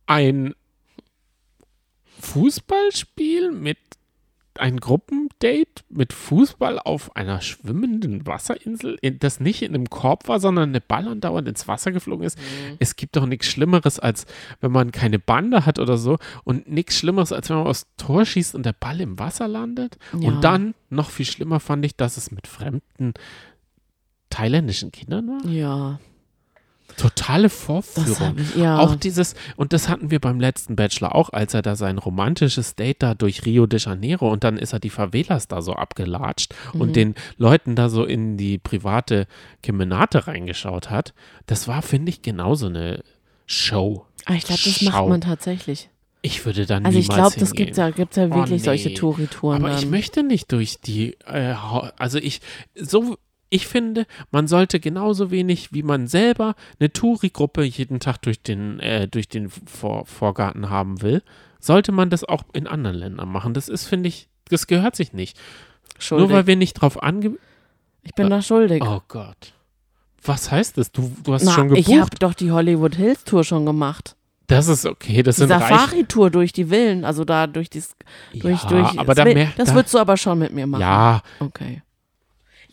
[0.07, 0.55] ein
[2.20, 3.78] Fußballspiel mit
[4.61, 10.40] ein Gruppendate mit Fußball auf einer schwimmenden Wasserinsel, in- das nicht in einem Korb war,
[10.40, 12.38] sondern eine Ball andauernd ins Wasser geflogen ist.
[12.78, 14.26] Es gibt doch nichts Schlimmeres, als
[14.61, 18.24] wenn man keine Bande hat oder so und nichts Schlimmeres, als wenn man aufs Tor
[18.24, 19.96] schießt und der Ball im Wasser landet.
[20.18, 20.28] Ja.
[20.28, 23.14] Und dann, noch viel schlimmer fand ich, dass es mit fremden
[24.30, 25.46] thailändischen Kindern war.
[25.50, 26.00] Ja,
[26.97, 28.37] Totale Vorführung.
[28.39, 28.78] ich, ja.
[28.78, 32.76] Auch dieses, und das hatten wir beim letzten Bachelor auch, als er da sein romantisches
[32.76, 36.55] Date da durch Rio de Janeiro und dann ist er die Favelas da so abgelatscht
[36.72, 36.80] Mhm.
[36.80, 39.26] und den Leuten da so in die private
[39.62, 41.14] Kemenate reingeschaut hat.
[41.47, 43.03] Das war, finde ich, genauso eine
[43.47, 44.07] Show.
[44.26, 44.91] Ah, ich glaube, das Schau.
[44.91, 45.91] macht man tatsächlich.
[46.22, 48.64] Ich würde dann Also ich glaube, das gibt ja, gibt's ja Oh, wirklich nee.
[48.64, 49.62] solche Touri-Touren.
[49.62, 49.91] Aber ich dann.
[49.91, 51.55] möchte nicht durch die, äh,
[51.99, 52.41] also ich,
[52.74, 53.18] so,
[53.55, 58.80] ich finde, man sollte genauso wenig, wie man selber eine Touri-Gruppe jeden Tag durch den,
[58.80, 61.22] äh, durch den Vor Vorgarten haben will,
[61.61, 63.55] sollte man das auch in anderen Ländern machen.
[63.55, 65.38] Das ist, finde ich, das gehört sich nicht.
[65.98, 66.28] schuldig.
[66.28, 67.36] Nur weil wir nicht drauf ange...
[68.02, 68.82] ich bin da schuldig.
[68.84, 69.52] Oh Gott.
[70.24, 70.90] Was heißt das?
[70.90, 72.22] Du, du hast Na, schon ich habe gebucht.
[72.22, 74.16] doch die Hollywood Hills Tour schon gemacht.
[74.48, 75.48] Das ist okay, das Die sind.
[75.50, 77.94] Safari-Tour durch die Villen, also da durch das,
[78.34, 80.66] durch, Ja, durch, aber das, da mehr- das da- würdest du aber schon mit mir
[80.66, 80.82] machen.
[80.82, 81.82] Ja, Okay.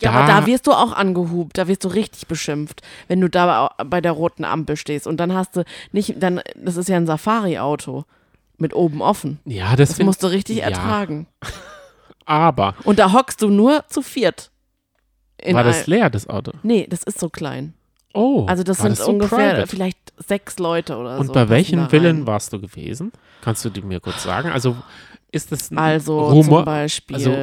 [0.02, 3.30] Ja, Da- aber da wirst du auch angehupt, da wirst du richtig beschimpft, wenn du
[3.30, 6.98] da bei der roten Ampel stehst und dann hast du nicht, dann, das ist ja
[6.98, 8.06] ein Safari-Auto
[8.58, 9.40] mit oben offen.
[9.46, 11.28] ja, das, Das find- musst du richtig ja, ertragen.
[12.26, 14.52] Aber Und da hockst du nur zu viert.
[15.50, 16.52] War das leer, das Auto?
[16.62, 17.74] Nee, das ist so klein.
[18.14, 19.68] Oh, Also das sind so ungefähr private?
[19.68, 21.34] vielleicht sechs Leute oder Und so.
[21.34, 23.12] bei passen welchen da Villen warst du gewesen?
[23.42, 24.50] Kannst du die mir kurz sagen?
[24.52, 24.76] Also
[25.32, 26.58] ist das ein Also Rumor?
[26.60, 27.34] zum Beispiel also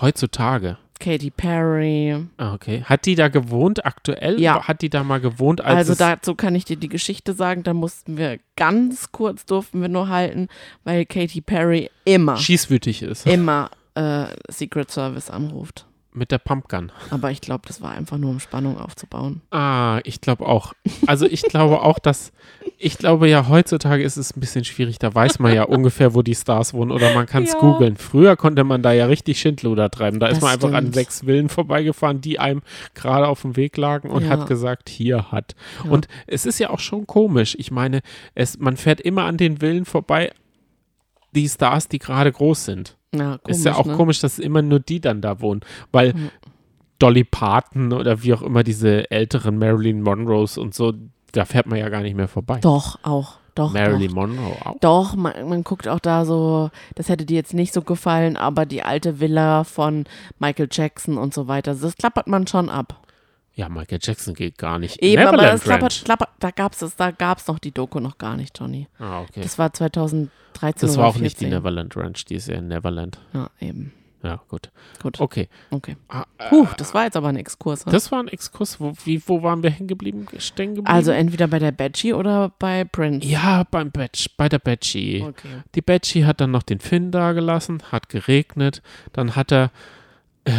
[0.00, 0.76] heutzutage.
[0.98, 2.26] Katy Perry.
[2.36, 2.82] Ah, okay.
[2.82, 4.40] Hat die da gewohnt aktuell?
[4.40, 4.66] Ja.
[4.66, 7.74] Hat die da mal gewohnt, als Also dazu kann ich dir die Geschichte sagen, da
[7.74, 10.48] mussten wir ganz kurz durften wir nur halten,
[10.84, 13.26] weil Katy Perry immer, schießwütig ist?
[13.26, 15.86] immer äh, Secret Service anruft.
[16.18, 16.90] Mit der Pumpgun.
[17.10, 19.40] Aber ich glaube, das war einfach nur, um Spannung aufzubauen.
[19.52, 20.72] Ah, ich glaube auch.
[21.06, 22.32] Also ich glaube auch, dass
[22.76, 24.98] ich glaube ja, heutzutage ist es ein bisschen schwierig.
[24.98, 27.60] Da weiß man ja ungefähr, wo die Stars wohnen oder man kann es Ja.
[27.60, 27.96] googeln.
[27.96, 30.18] Früher konnte man da ja richtig Schindluder treiben.
[30.18, 30.94] Da ist Das man einfach an stimmt.
[30.96, 32.62] sechs Villen vorbeigefahren, die einem
[32.94, 34.30] gerade auf dem Weg lagen und Ja.
[34.30, 35.54] hat gesagt, hier hat.
[35.84, 35.90] Ja.
[35.92, 37.54] Und es ist ja auch schon komisch.
[37.60, 38.00] Ich meine,
[38.34, 40.32] es, man fährt immer an den Villen vorbei,
[41.32, 42.96] die Stars, die gerade groß sind.
[43.14, 43.94] Ja, komisch, ist ja auch ne?
[43.94, 45.60] komisch, dass immer nur die dann da wohnen,
[45.92, 46.30] weil Mhm.
[46.98, 50.92] Dolly Parton oder wie auch immer diese älteren Marilyn Monroes und so,
[51.32, 52.58] da fährt man ja gar nicht mehr vorbei.
[52.60, 53.36] Doch, auch.
[53.54, 54.14] Doch, Marilyn doch.
[54.14, 54.78] Monroe auch.
[54.80, 58.66] Doch, man, man guckt auch da so, das hätte dir jetzt nicht so gefallen, aber
[58.66, 60.04] die alte Villa von
[60.38, 63.00] Michael Jackson und so weiter, das klappert man schon ab.
[63.58, 65.02] Ja, Michael Jackson geht gar nicht.
[65.02, 66.04] Eben, aber Neverland das klappert, Ranch.
[66.04, 68.86] klappert, da gab's es, da gab's noch die Doku noch gar nicht, Johnny.
[69.00, 69.40] Ah, okay.
[69.40, 71.58] Das, Das war 2013 oder war auch nicht die 14.
[71.58, 73.18] Neverland Ranch, die ist ja in Neverland.
[73.34, 73.92] Ja, eben.
[74.22, 74.70] Ja, gut.
[75.02, 75.48] Gut, Okay.
[75.70, 75.96] okay.
[76.08, 77.84] Ah, äh, Puh, das war jetzt aber ein Exkurs.
[77.86, 77.92] ne?
[77.92, 78.80] das war ein Exkurs.
[78.80, 80.26] Wo, wie, wo waren wir hängen geblieben?
[80.38, 80.86] Stehen geblieben?
[80.88, 83.26] Also entweder bei der Batchy oder bei Prince.
[83.26, 85.24] ja, beim Batch, bei der Batchy.
[85.28, 85.62] Okay.
[85.74, 88.82] Die Betsy hat dann noch den Finn da gelassen, hat geregnet,
[89.12, 89.70] dann hat er,
[90.44, 90.52] äh,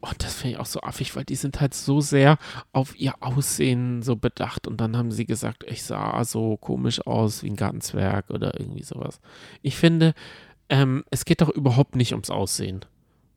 [0.00, 2.38] Und das finde ich auch so affig, weil die sind halt so sehr
[2.72, 4.66] auf ihr Aussehen so bedacht.
[4.66, 8.82] Und dann haben sie gesagt, ich sah so komisch aus wie ein Gartenzwerg oder irgendwie
[8.82, 9.20] sowas.
[9.60, 10.14] Ich finde,
[10.70, 12.80] ähm, es geht doch überhaupt nicht ums Aussehen.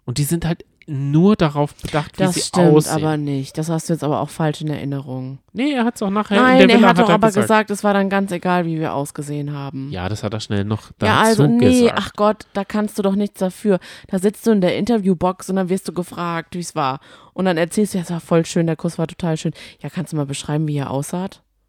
[0.06, 2.95] Und die sind halt nur darauf bedacht, wie Das sie stimmt aussehen.
[2.95, 3.57] aber nicht.
[3.57, 5.39] Das hast du jetzt aber auch falsch in Erinnerung.
[5.53, 7.43] nee, er hat es auch nachher in Nein, der er hat doch aber gesagt.
[7.47, 7.69] gesagt.
[7.72, 9.89] es war dann ganz egal, wie wir ausgesehen haben.
[9.91, 11.93] Ja, das hat er schnell noch dazu Ja, also nee, gesagt.
[11.97, 13.80] ach Gott, da kannst du doch nichts dafür.
[14.07, 16.99] Da sitzt du in der Interviewbox und dann wirst du gefragt, wie es war.
[17.34, 19.53] Und dann erzählst du, ja, es war voll schön, der Kuss war total schön.
[19.81, 21.27] Ja, kannst du mal beschreiben, wie er aussah?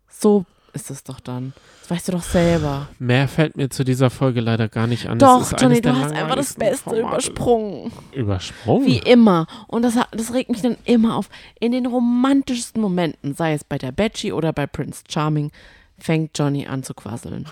[0.09, 0.45] So
[0.75, 1.53] ist es doch dann.
[1.83, 2.89] Das weißt du doch selber.
[2.99, 5.19] Mehr fällt mir zu dieser Folge leider gar nicht an.
[5.19, 7.01] doch, Johnny, du hast einfach das Beste Formate.
[7.09, 7.93] übersprungen.
[8.13, 8.87] Übersprungen?
[8.87, 9.47] Wie immer.
[9.69, 11.29] Und das, das regt mich dann immer auf.
[11.61, 15.51] In den romantischsten Momenten, sei es bei der Betchy oder bei Prince Charming,
[15.99, 17.47] fängt Johnny an zu quasseln.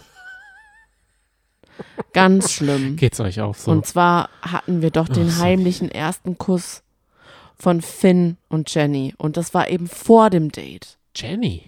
[2.13, 2.97] Ganz schlimm.
[2.97, 3.71] Geht's euch auch so?
[3.71, 5.43] Und zwar hatten wir doch den Ach so.
[5.43, 6.83] heimlichen ersten Kuss
[7.57, 9.15] von Finn und Jenny.
[9.19, 10.99] Und das war eben vor dem Date.
[11.15, 11.63] Jenny.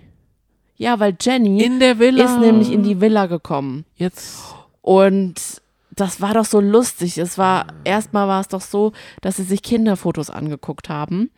[0.76, 2.24] Ja, weil Jenny In der Villa.
[2.24, 3.84] ist nämlich in die Villa gekommen.
[3.96, 4.42] Jetzt.
[4.82, 5.34] Und
[5.90, 7.18] das war doch so lustig.
[7.18, 11.30] Es war, erstmal war es doch so, dass sie sich Kinderfotos angeguckt haben.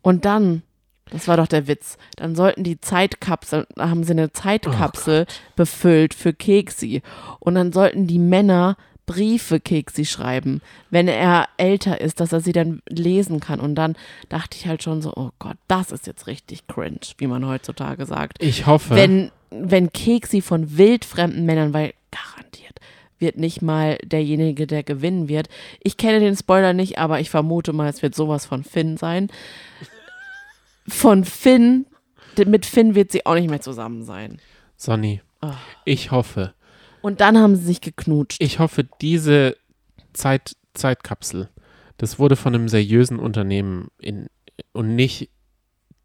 [0.00, 0.62] Und dann,
[1.10, 6.14] das war doch der Witz, dann sollten die Zeitkapsel, da haben sie eine Zeitkapsel befüllt
[6.14, 7.02] für Keksi.
[7.40, 8.76] Und dann sollten die Männer
[9.08, 10.60] Briefe Keksi schreiben,
[10.90, 13.58] wenn er älter ist, dass er sie dann lesen kann.
[13.58, 13.96] Und dann
[14.28, 18.06] dachte ich halt schon so, oh Gott, das ist jetzt richtig cringe, wie man heutzutage
[18.06, 18.94] sagt Ich hoffe.
[18.94, 22.78] wenn, wenn Keksi von wildfremden Männern, weil garantiert
[23.18, 25.48] wird nicht mal derjenige, der gewinnen wird.
[25.82, 29.28] Ich kenne den Spoiler nicht, aber ich vermute mal, es wird sowas von Finn sein.
[30.86, 31.86] Von Finn,
[32.46, 34.38] mit Finn wird sie auch nicht mehr zusammen sein.
[34.76, 35.52] Sonny, Oh.
[35.84, 36.52] ich hoffe,
[37.02, 38.42] Und dann haben sie sich geknutscht.
[38.42, 39.56] ich hoffe, diese
[40.12, 41.48] Zeit, Zeitkapsel,
[41.96, 44.26] das wurde von einem seriösen Unternehmen in,
[44.72, 45.30] und nicht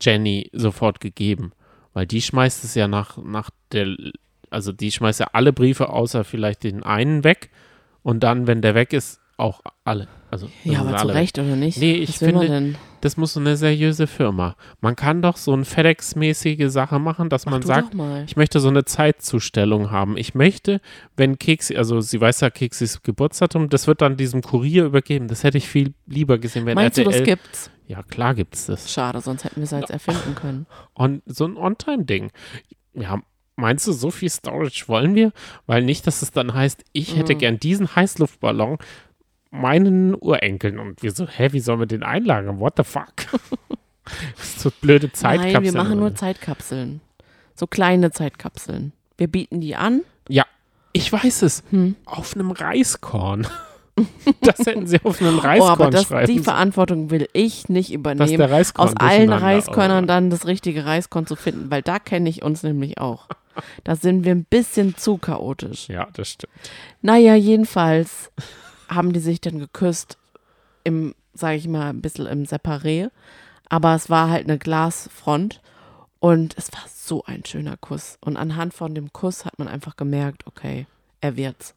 [0.02, 1.52] Jenny sofort gegeben.
[1.94, 3.96] Weil die schmeißt es ja nach, nach der,
[4.50, 7.50] also die schmeißt ja alle Briefe außer vielleicht den einen weg
[8.02, 10.08] und dann, wenn der weg ist, auch alle.
[10.32, 11.22] Also, ja, aber zu alle weg.
[11.22, 11.78] Recht oder nicht?
[11.78, 12.78] Nee, ich Was will man finde- denn?
[13.04, 14.56] Das muss so eine seriöse Firma.
[14.80, 17.94] Man kann doch so eine FedEx-mäßige Sache machen, dass Mach man du sagt,
[18.28, 20.16] ich möchte so eine Zeitzustellung haben.
[20.16, 20.80] Ich möchte,
[21.18, 25.28] wenn Keksi, also sie weiß ja Keksis Geburtsdatum, das wird dann diesem Kurier übergeben.
[25.28, 27.20] Das hätte ich viel lieber gesehen, wenn Meinst du, RTL.
[27.20, 27.72] das gibt's?
[27.88, 28.90] ja, klar gibt's das.
[28.90, 30.66] Schade, sonst hätten wir es jetzt erfinden können.
[30.96, 32.32] On, so ein On-Time-Ding.
[32.94, 33.22] Ja,
[33.58, 35.34] meinst du, so viel Storage wollen wir?
[35.66, 37.40] Weil nicht, dass es dann heißt, ich hätte Mhm.
[37.40, 38.78] gern diesen Heißluftballon
[39.54, 40.80] meinen Urenkeln.
[40.80, 42.60] Und wir so, hä, wie sollen wir den einlagern?
[42.60, 43.14] What the fuck?
[44.38, 45.54] das ist so blöde Zeitkapseln.
[45.54, 47.02] Nein, wir machen nur Zeitkapseln.
[47.56, 48.94] So kleine Zeitkapseln.
[49.18, 50.02] Wir bieten die an.
[50.28, 50.46] Ja,
[50.92, 51.64] ich weiß es.
[51.70, 51.96] Hm.
[52.06, 53.48] Auf einem Reiskorn.
[54.42, 56.40] das hätten sie auf einem Oh, Reiskorn aber das, schreiben die.
[56.40, 58.42] Verantwortung will ich nicht übernehmen.
[58.76, 62.64] Aus allen Reiskörnern Oh, dann das richtige Reiskorn zu finden, weil da kenne ich uns
[62.64, 63.28] nämlich auch.
[63.84, 65.88] Da sind wir ein bisschen zu chaotisch.
[65.90, 66.54] Ja, das stimmt.
[67.04, 68.32] Naja, jedenfalls
[68.96, 70.18] haben die sich dann geküsst
[70.84, 73.10] im, sage ich mal, ein bisschen im Separé.
[73.70, 75.62] Aber es war halt eine Glasfront
[76.20, 78.18] und es war so ein schöner Kuss.
[78.22, 80.88] Und anhand von dem Kuss hat man einfach gemerkt, okay,
[81.22, 81.76] er wird's.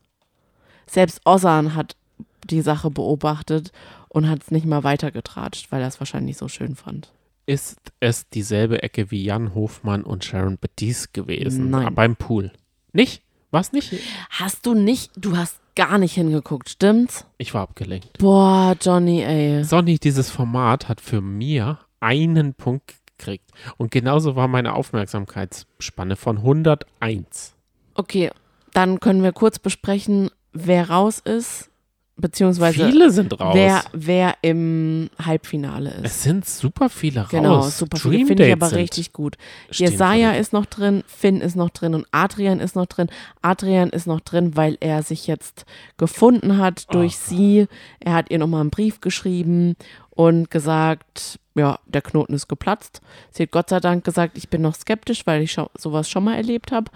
[0.86, 1.96] Selbst Ozan hat
[2.44, 3.72] die Sache beobachtet
[4.08, 7.12] und hat es nicht mal weitergetratscht, weil er es wahrscheinlich so schön fand.
[7.46, 11.70] Ist es dieselbe Ecke wie Jan Hofmann und Sharon Baptiste gewesen?
[11.70, 11.94] Nein.
[11.94, 12.52] Beim Pool.
[12.92, 13.22] Nicht?
[13.56, 13.90] Was nicht?
[14.28, 17.24] Hast du nicht, du hast gar nicht hingeguckt, stimmt's?
[17.38, 18.18] Ich war abgelenkt.
[18.18, 19.64] Boah, Johnny, ey.
[19.64, 23.50] Sonny, dieses Format hat für mir einen Punkt gekriegt.
[23.78, 27.54] Und genauso war meine Aufmerksamkeitsspanne von 101.
[27.94, 28.30] Okay,
[28.74, 31.70] dann können wir kurz besprechen, wer raus ist,
[32.16, 33.54] beziehungsweise Viele sind raus.
[33.54, 36.04] wer, wer im Halbfinale ist.
[36.04, 37.30] es sind super viele raus.
[37.30, 38.14] Genau, super viele.
[38.16, 39.36] Dream Finde ich aber richtig gut.
[39.70, 43.08] Jesaja ist noch drin, Finn ist noch drin und Adrian ist noch drin.
[43.42, 45.66] Adrian ist noch drin, weil er sich jetzt
[45.98, 47.28] gefunden hat durch Oh.
[47.28, 47.66] sie.
[48.00, 49.76] Er hat ihr nochmal einen Brief geschrieben
[50.10, 53.00] und gesagt, ja, der Knoten ist geplatzt.
[53.30, 56.36] Sie hat Gott sei Dank gesagt, ich bin noch skeptisch, weil ich sowas schon mal
[56.36, 56.90] erlebt habe.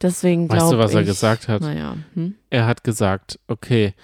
[0.00, 0.62] Deswegen glaube ich.
[0.64, 1.60] Weißt du, was er gesagt hat?
[1.62, 2.34] Naja, hm?
[2.50, 3.94] Er hat gesagt, okay,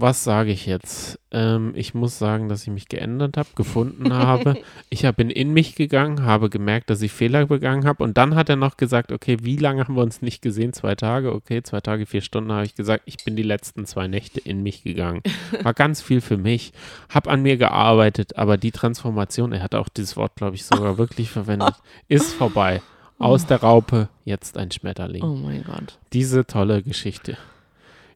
[0.00, 1.18] was sage ich jetzt?
[1.32, 4.56] Ähm, ich muss sagen, dass ich mich geändert habe, gefunden habe.
[4.90, 8.02] Ich hab- bin in mich gegangen, habe gemerkt, dass ich Fehler begangen habe.
[8.04, 10.72] Und dann hat er noch gesagt, okay, wie lange haben wir uns nicht gesehen?
[10.72, 14.06] Zwei Tage, okay, zwei Tage, vier Stunden habe ich gesagt, ich bin die letzten zwei
[14.08, 15.20] Nächte in mich gegangen.
[15.62, 16.72] War ganz viel für mich,
[17.10, 20.96] habe an mir gearbeitet, aber die Transformation, er hat auch dieses Wort, glaube ich, sogar
[20.98, 21.74] wirklich verwendet,
[22.08, 22.80] ist vorbei.
[23.18, 25.98] Aus der Raupe, jetzt ein Schmetterling Oh mein Gott.
[26.12, 27.36] diese tolle Geschichte.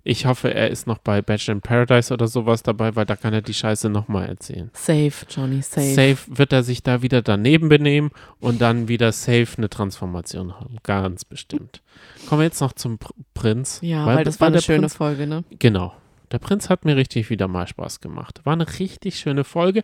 [0.05, 3.33] Ich hoffe, er ist noch bei Bachelor in Paradise oder sowas dabei, weil da kann
[3.33, 4.71] er die Scheiße nochmal erzählen.
[4.73, 5.95] Safe, Johnny, safe.
[5.95, 8.11] Safe wird er sich da wieder daneben benehmen
[8.41, 10.79] und dann wieder safe eine Transformation haben.
[10.83, 11.83] Ganz bestimmt.
[12.29, 13.79] Kommen wir jetzt noch zum Pr Prinz.
[13.83, 15.45] Ja, weil, das war eine schöne Prinz, Folge, ne?
[15.59, 15.95] Genau.
[16.33, 18.41] Der Prinz hat mir richtig wieder mal Spaß gemacht.
[18.45, 19.83] War eine richtig schöne Folge.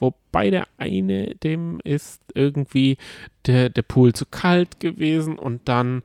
[0.00, 2.96] Wobei der eine, dem ist irgendwie
[3.46, 6.02] der, der Pool zu kalt gewesen und dann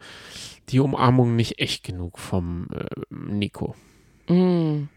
[0.70, 3.76] die Umarmung nicht echt genug vom äh, Nico.
[4.28, 4.90] Mm.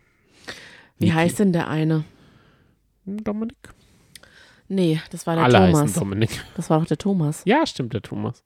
[0.98, 1.12] Wie Niki.
[1.14, 2.04] heißt denn der eine?
[3.06, 3.72] Dominik?
[4.68, 5.92] Nee, das war der Alle heißen Thomas.
[5.94, 6.44] Dominik.
[6.56, 7.42] Das war doch der Thomas.
[7.46, 8.44] Ja, stimmt, der Thomas.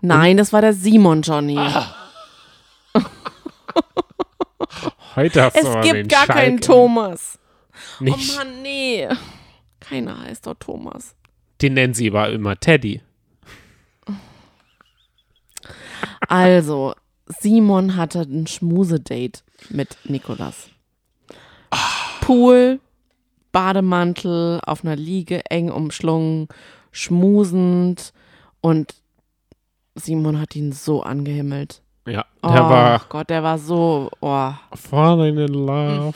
[0.00, 1.58] Nein, das war der Simon, Johnny.
[1.58, 1.94] Ah,
[5.16, 7.38] Heute hast es du den gibt gar Schalk keinen Thomas.
[8.00, 8.32] Nicht.
[8.32, 9.08] Oh Mann, nee.
[9.80, 11.14] Keiner heißt doch Thomas.
[11.62, 13.02] Den nennen sie aber immer Teddy.
[16.28, 16.94] Also,
[17.26, 19.40] Simon hatte ein Schmusedate
[19.70, 20.68] mit Nikolas.
[22.20, 22.80] Pool,
[23.52, 26.48] Bademantel, auf einer Liege, eng umschlungen,
[26.92, 28.12] schmusend
[28.60, 28.94] und
[29.94, 31.82] Simon hat ihn so angehimmelt.
[32.06, 36.14] Ja, Oh der war Gott, der war so, oh, falling in love.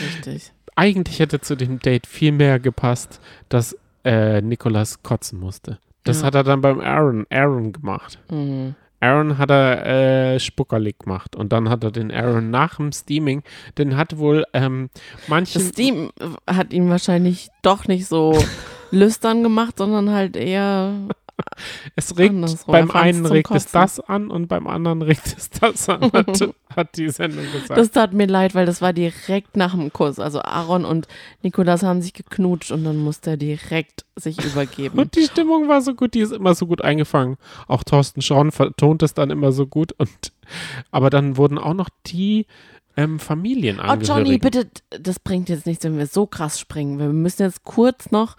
[0.00, 0.52] richtig.
[0.76, 5.78] Eigentlich hätte zu dem Date viel mehr gepasst, dass äh, Nikolas kotzen musste.
[6.04, 6.26] Das Ja.
[6.28, 8.18] hat er dann beim Aaron, Aaron gemacht.
[8.30, 8.74] Mhm.
[9.00, 13.42] Aaron hat er äh, Spuckerlig gemacht und dann hat er den Aaron nach dem Steaming,
[13.76, 14.88] den hat wohl ähm,
[15.28, 16.10] manche Das Steam
[16.46, 18.38] hat ihn wahrscheinlich doch nicht so
[18.90, 20.92] lüstern gemacht, sondern halt eher
[21.96, 23.80] Es regt, Andersrum, beim einen regt es Kotzen.
[23.80, 27.78] das an und beim anderen regt es das an, hat, hat die Sendung gesagt.
[27.78, 30.18] Das tat mir leid, weil das war direkt nach dem Kuss.
[30.18, 31.08] Also Aaron und
[31.42, 34.98] Nikolas haben sich geknutscht und dann musste er direkt sich übergeben.
[34.98, 37.36] und die Stimmung war so gut, die ist immer so gut eingefangen.
[37.66, 39.92] Auch Thorsten Schorn vertont es dann immer so gut.
[39.98, 40.32] Und,
[40.90, 42.46] aber dann wurden auch noch die
[42.96, 44.06] ähm, Oh Familienangehörigen.
[44.06, 46.98] Johnny, bitte, das bringt jetzt nichts, wenn wir so krass springen.
[46.98, 48.36] Wir müssen jetzt kurz noch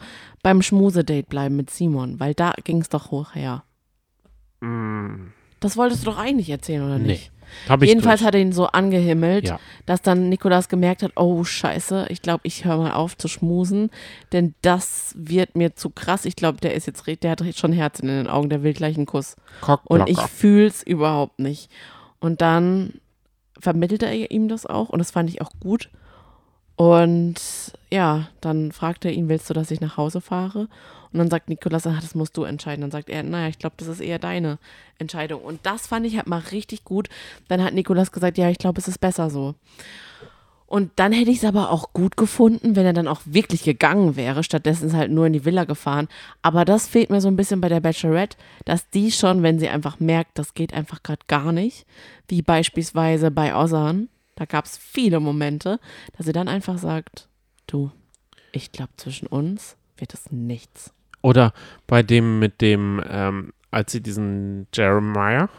[0.47, 3.63] beim Schmusedate bleiben mit Simon, weil da ging es doch hoch her.
[4.61, 7.31] Mm, Das wolltest du doch eigentlich erzählen, oder nee, nicht?
[7.67, 8.27] hab ich Jedenfalls durch.
[8.27, 9.59] hat er ihn so angehimmelt, Ja.
[9.85, 13.89] dass dann Nikolas gemerkt hat, oh scheiße, ich glaube, ich höre mal auf zu schmusen,
[14.31, 16.23] denn das wird mir zu krass.
[16.23, 18.95] Ich glaube, der ist jetzt, der hat schon Herz in den Augen, der will gleich
[18.95, 19.35] einen Kuss.
[19.83, 20.27] Und ich Cockblocker.
[20.29, 21.69] fühl's überhaupt nicht.
[22.21, 22.93] Und dann
[23.59, 25.89] vermittelte er ihm das auch und das fand ich auch gut.
[26.77, 27.35] Und
[27.91, 30.69] ja, dann fragte er ihn, willst du, dass ich nach Hause fahre?
[31.11, 32.81] Und dann sagt Nikolas, ach, das musst du entscheiden.
[32.81, 34.59] Dann sagt er, naja, ich glaube, das ist eher deine
[34.99, 35.41] Entscheidung.
[35.41, 37.09] Und das fand ich halt mal richtig gut.
[37.47, 39.55] Dann hat Nikolas gesagt, ja, ich glaube, es ist besser so.
[40.67, 44.15] Und dann hätte ich es aber auch gut gefunden, wenn er dann auch wirklich gegangen
[44.15, 44.43] wäre.
[44.43, 46.09] Stattdessen ist halt nur in die Villa gefahren.
[46.43, 49.69] Aber das fehlt mir so ein bisschen bei der Bachelorette, dass die schon, wenn sie
[49.69, 51.87] einfach merkt, das geht einfach gerade gar nicht,
[52.27, 55.79] wie beispielsweise bei Ozan, da gab es viele Momente,
[56.15, 57.27] dass sie dann einfach sagt,
[57.65, 57.91] du,
[58.51, 60.93] ich glaube, zwischen uns wird es nichts.
[61.21, 61.53] Oder
[61.87, 65.49] bei dem mit dem, ähm, als sie diesen Jeremiah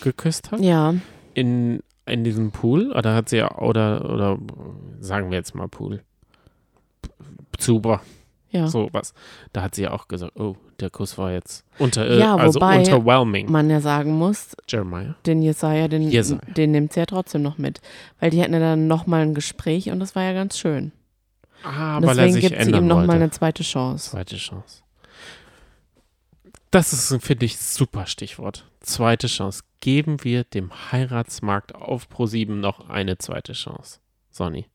[0.00, 0.94] geküsst hat, Ja,
[1.34, 4.38] in, in diesem Pool, oder hat sie, oder, oder
[5.00, 6.02] sagen wir jetzt mal Pool,
[7.58, 8.00] Zuber,
[8.50, 8.66] ja.
[8.66, 9.12] sowas.
[9.52, 12.56] Da hat sie ja auch gesagt, oh, der Kuss war jetzt unter, äh, Ja, also
[12.60, 13.50] wobei unterwhelming.
[13.50, 15.14] Man ja sagen muss, Jeremiah.
[15.26, 16.40] den Jesaja, den, Jesaja.
[16.56, 17.80] den nimmt sie ja trotzdem noch mit.
[18.20, 20.92] Weil die hatten ja dann nochmal ein Gespräch und das war ja ganz schön.
[21.62, 24.10] Ah, Und weil deswegen gibt sie ihm nochmal eine zweite Chance.
[24.10, 24.82] Zweite Chance.
[26.70, 28.66] Das ist, finde ich, super Stichwort.
[28.80, 29.62] Zweite Chance.
[29.80, 34.00] Geben wir dem Heiratsmarkt auf Pro7 noch eine zweite Chance.
[34.30, 34.66] Sonny.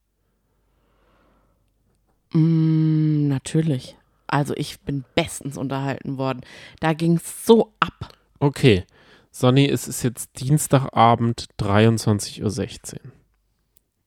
[2.34, 3.98] Mm, natürlich.
[4.32, 6.42] Also ich bin bestens unterhalten worden.
[6.80, 8.14] Da ging es so ab.
[8.40, 8.86] Okay.
[9.30, 13.00] Sonny, es ist jetzt Dienstagabend 23.16 Uhr.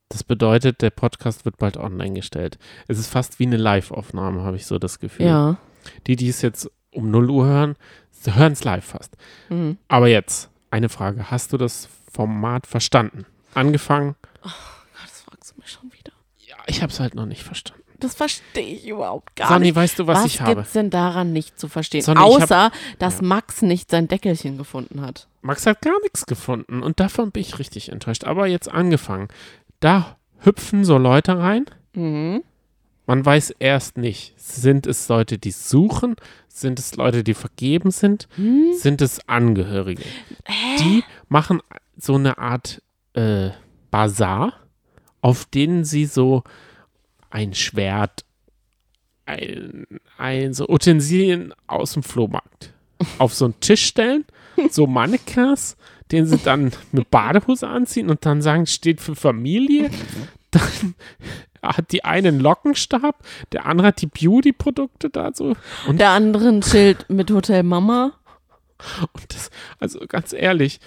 [0.08, 2.58] Das bedeutet, der Podcast wird bald online gestellt.
[2.88, 5.26] Es ist fast wie eine Live-Aufnahme, habe ich so das Gefühl.
[5.26, 5.56] Ja.
[6.06, 7.76] Die, die es jetzt um 0 Uhr hören,
[8.24, 9.16] hören es live fast.
[9.48, 9.78] Mhm.
[9.88, 11.30] Aber jetzt, eine Frage.
[11.30, 13.26] Hast du das Format verstanden?
[13.54, 14.16] Angefangen?
[14.42, 16.12] Das fragst du mich schon wieder.
[16.38, 17.83] Ja, ich habe es halt noch nicht verstanden.
[18.00, 19.76] Das verstehe ich überhaupt gar Sonny, nicht.
[19.76, 20.56] weißt du, was, was ich habe?
[20.56, 22.02] gibt's denn daran nicht zu verstehen?
[22.02, 23.26] Sonny, ich hab- Außer, dass Ja.
[23.26, 25.28] Max nicht sein Deckelchen gefunden hat.
[25.42, 28.24] Max hat gar nichts gefunden und davon bin ich richtig enttäuscht.
[28.24, 29.28] Aber jetzt angefangen.
[29.80, 31.66] Da hüpfen so Leute rein.
[31.94, 32.42] Mhm.
[33.06, 36.16] Man weiß erst nicht, sind es Leute, die suchen?
[36.48, 38.28] Sind es Leute, die vergeben sind?
[38.36, 38.72] Hm?
[38.72, 40.02] Sind es Angehörige?
[40.80, 41.60] Die machen
[41.98, 42.80] so eine Art
[43.12, 43.50] äh,
[43.90, 44.54] Bazar,
[45.20, 46.44] auf denen sie so
[47.54, 48.24] Schwert,
[49.26, 49.86] ein,
[50.18, 52.72] ein so Utensilien aus dem Flohmarkt
[53.18, 54.24] auf so einen Tisch stellen
[54.70, 55.76] so Mannequins,
[56.12, 59.90] den sie dann eine Badehose anziehen und dann sagen, steht für Familie.
[60.50, 60.94] Dann
[61.62, 63.16] hat die eine einen Lockenstab,
[63.52, 65.56] der andere hat die Beauty-Produkte dazu.
[65.86, 68.12] Und, Der andere ein Schild mit Hotel Mama.
[69.14, 69.50] und das,
[69.80, 70.78] also ganz ehrlich,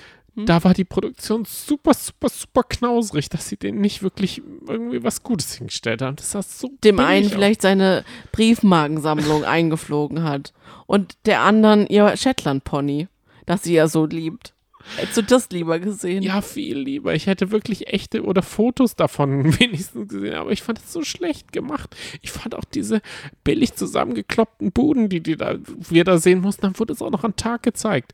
[0.46, 5.24] da war die Produktion super, super, super knausrig, dass sie denen nicht wirklich irgendwie was
[5.24, 6.16] Gutes hingestellt haben.
[6.16, 7.32] Das sah so Dem einen aus.
[7.32, 10.54] vielleicht seine Briefmarkensammlung eingeflogen hat.
[10.86, 13.08] Und der anderen ihr Shetland-Pony,
[13.46, 14.54] das sie ja so liebt.
[14.96, 16.24] Hättest du das lieber gesehen?
[16.24, 17.14] Ja, viel lieber.
[17.14, 21.52] Ich hätte wirklich echte oder Fotos davon wenigstens gesehen, aber ich fand es so schlecht
[21.52, 21.96] gemacht.
[22.22, 23.02] Ich fand auch diese
[23.44, 25.56] billig zusammengekloppten Buden, die, die da,
[25.90, 28.14] wir da sehen mussten, dann wurde es auch noch am Tag gezeigt.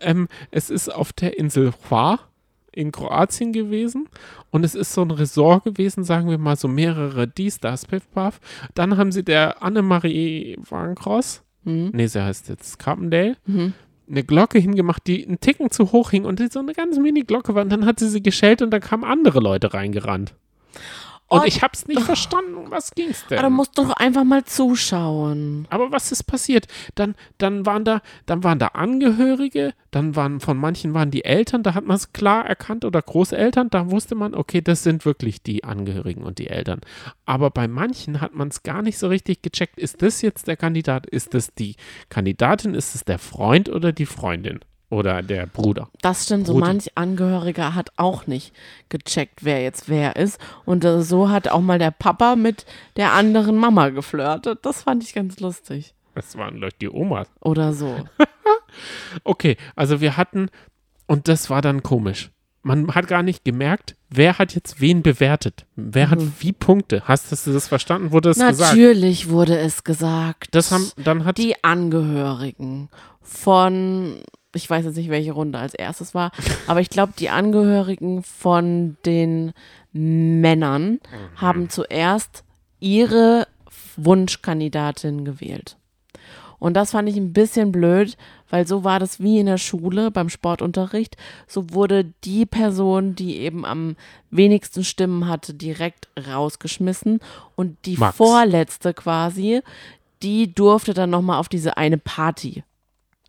[0.00, 2.20] Ähm, es ist auf der Insel Hvar
[2.74, 4.08] in Kroatien gewesen
[4.50, 8.40] und es ist so ein Resort gewesen, sagen wir mal so mehrere D-Stars Piff Puff.
[8.74, 11.90] Dann haben sie der Annemarie Wagenkross, Hm?
[11.92, 13.74] nee, sie heißt jetzt Carpendale, Mhm.
[14.12, 17.54] Eine Glocke hingemacht, die einen Ticken zu hoch hing und so eine ganz mini Glocke
[17.54, 17.62] war.
[17.62, 20.34] Und dann hat sie sie geschellt und dann kamen andere Leute reingerannt.
[21.32, 22.54] Und Oh, ich hab's nicht verstanden.
[22.56, 23.38] Um Was ging's denn?
[23.38, 25.66] Aber du musst doch einfach mal zuschauen.
[25.70, 26.66] Aber was ist passiert?
[26.94, 31.62] Dann, dann waren da, dann waren da Angehörige, dann waren von manchen waren die Eltern,
[31.62, 35.42] da hat man es klar erkannt oder Großeltern, da wusste man, okay, das sind wirklich
[35.42, 36.82] die Angehörigen und die Eltern.
[37.24, 39.78] Aber bei manchen hat man es gar nicht so richtig gecheckt.
[39.78, 41.06] Ist das jetzt der Kandidat?
[41.06, 41.76] Ist das die
[42.10, 42.74] Kandidatin?
[42.74, 44.60] Ist es der Freund oder die Freundin?
[44.92, 45.88] Oder der Bruder?
[46.02, 46.66] Das stimmt, so Brudi.
[46.66, 48.52] manch Angehöriger hat auch nicht
[48.90, 50.38] gecheckt, wer jetzt wer ist.
[50.66, 52.66] Und äh, so hat auch mal der Papa mit
[52.96, 54.58] der anderen Mama geflirtet.
[54.66, 55.94] Das fand ich ganz lustig.
[56.14, 57.26] Das waren Leute, die Omas.
[57.40, 57.96] Oder so.
[59.24, 60.48] Okay, also wir hatten,
[61.06, 62.30] und das war dann komisch.
[62.62, 65.66] Man hat gar nicht gemerkt, wer hat jetzt wen bewertet.
[65.76, 67.02] Wer hat wie Punkte.
[67.04, 68.12] Hast, du das verstanden?
[68.12, 68.60] Wurde das gesagt?
[68.60, 70.54] Natürlich wurde es gesagt.
[70.54, 72.88] Das haben, dann hat, die Angehörigen
[73.20, 74.22] von,
[74.54, 76.30] ich weiß jetzt nicht, welche Runde als erstes war,
[76.66, 79.52] aber ich glaube, die Angehörigen von den
[79.92, 81.00] Männern
[81.36, 82.44] haben zuerst
[82.80, 83.46] ihre
[83.96, 85.76] Wunschkandidatin gewählt.
[86.62, 88.16] Und das fand ich ein bisschen blöd,
[88.48, 91.16] weil so war das wie in der Schule beim Sportunterricht.
[91.48, 93.96] So wurde die Person, die eben am
[94.30, 97.18] wenigsten Stimmen hatte, direkt rausgeschmissen.
[97.56, 98.16] Und die Max.
[98.16, 99.62] vorletzte quasi,
[100.22, 102.62] die durfte dann nochmal auf diese eine Party.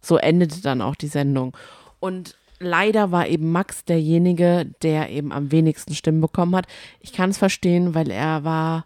[0.03, 1.55] So endete dann auch die Sendung.
[1.99, 6.67] Und leider war eben Max derjenige, der eben am wenigsten Stimmen bekommen hat.
[6.99, 8.85] Ich kann es verstehen, weil er war,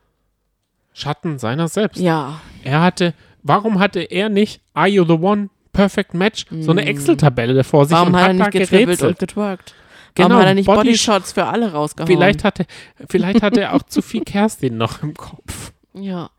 [0.94, 2.00] Schatten seiner selbst.
[2.00, 3.14] ja, Er hatte,
[3.44, 5.50] warum hatte er nicht Are You the One?
[5.74, 6.46] Perfect Match?
[6.62, 9.76] So eine Excel-Tabelle vor sich warum und hat er nicht getribbelt und getwerkt?
[10.16, 12.08] Warum Genau, hat er nicht Body- Bodyshots für alle rausgehauen?
[12.08, 12.66] Vielleicht hatte,
[13.08, 15.72] vielleicht hatte er auch zu viel Kerstin noch im Kopf.
[15.94, 16.32] Ja.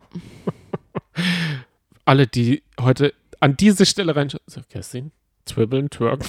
[2.04, 4.42] Alle, die heute an diese Stelle reinschauen.
[4.46, 5.12] So, Kerstin,
[5.44, 6.26] twibbeln, twerken.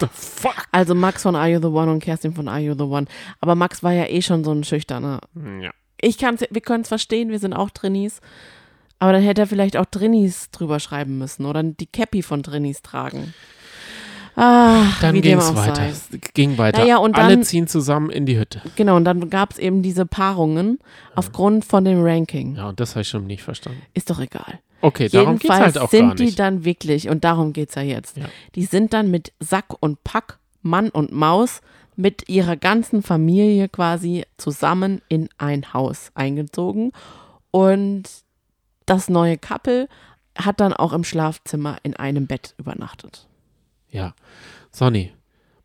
[0.00, 0.66] The fuck?
[0.72, 3.06] Also Max von Are You the One und Kerstin von Are You the One.
[3.40, 5.20] Aber Max war ja eh schon so ein schüchterner.
[5.60, 5.70] Ja.
[6.00, 8.20] Ich kann's, wir können es verstehen, wir sind auch Drinnies.
[9.00, 12.82] Aber dann hätte er vielleicht auch Drinnies drüber schreiben müssen oder die Cappy von Drinnies
[12.82, 13.32] tragen.
[14.40, 15.92] Ah, Dann ging es weiter.
[15.92, 16.18] sei.
[16.34, 16.78] Ging weiter.
[16.80, 18.62] Naja, und Alle dann- ziehen zusammen in die Hütte.
[18.76, 20.78] Genau, und dann gab es eben diese Paarungen
[21.14, 22.56] aufgrund von dem Ranking.
[22.56, 23.82] Ja, und das habe ich schon nicht verstanden.
[23.94, 24.60] Ist doch egal.
[24.80, 26.38] Okay, darum geht es Jedenfalls halt auch sind gar die nicht.
[26.38, 28.26] dann wirklich, und darum geht es ja jetzt, Ja.
[28.54, 31.60] die sind dann mit Sack und Pack, Mann und Maus,
[31.96, 36.92] mit ihrer ganzen Familie quasi zusammen in ein Haus eingezogen.
[37.50, 38.04] Und
[38.86, 39.88] das neue Couple
[40.36, 43.26] hat dann auch im Schlafzimmer in einem Bett übernachtet.
[43.90, 44.14] Ja.
[44.70, 45.12] Sonny,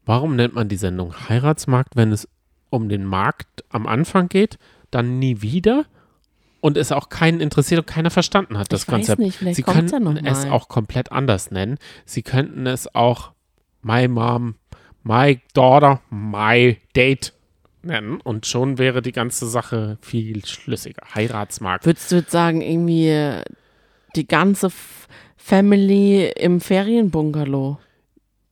[0.05, 2.27] warum nennt man die Sendung Heiratsmarkt, wenn es
[2.69, 4.57] um den Markt am Anfang geht,
[4.91, 5.85] dann nie wieder
[6.61, 9.19] und es auch keinen interessiert und keiner verstanden hat, das Ich weiß Konzept?
[9.19, 11.77] nicht, vielleicht Sie ja könnten noch es auch komplett anders nennen.
[12.05, 13.33] Sie könnten es auch
[13.81, 14.55] My Mom,
[15.03, 17.33] My Daughter, My Date
[17.81, 21.03] nennen und schon wäre die ganze Sache viel schlüssiger.
[21.13, 21.85] Heiratsmarkt.
[21.85, 23.41] Würdest du jetzt sagen, irgendwie
[24.15, 24.71] die ganze
[25.35, 27.77] Family im Ferienbungalow?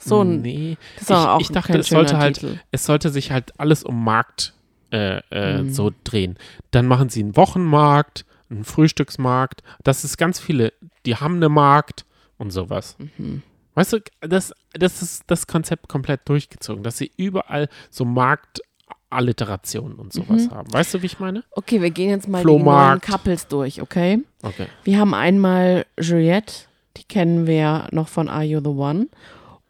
[0.04, 0.78] So ein, nee.
[0.96, 2.60] das ist auch ich, ich dachte, es sollte halt Titel.
[2.72, 4.54] es sollte sich halt alles um Markt
[4.92, 5.72] äh, äh, Mhm.
[5.74, 6.38] so drehen.
[6.72, 9.62] Dann machen sie einen Wochenmarkt, einen Frühstücksmarkt.
[9.84, 10.74] Das ist ganz viele,
[11.06, 12.06] die haben einen Markt
[12.38, 12.98] und sowas.
[13.18, 13.42] Mhm.
[13.76, 20.12] Weißt du, das, das ist das Konzept komplett durchgezogen, dass sie überall so Marktalliterationen und
[20.14, 20.52] sowas Mhm.
[20.52, 20.74] haben.
[20.74, 21.44] Weißt du, wie ich meine?
[21.52, 23.06] Okay, wir gehen jetzt mal Flohmarkt.
[23.08, 24.20] die neuen Couples durch, okay?
[24.44, 24.68] Okay.
[24.84, 26.54] Wir haben einmal Juliette,
[26.98, 29.08] die kennen wir noch von Are You the One?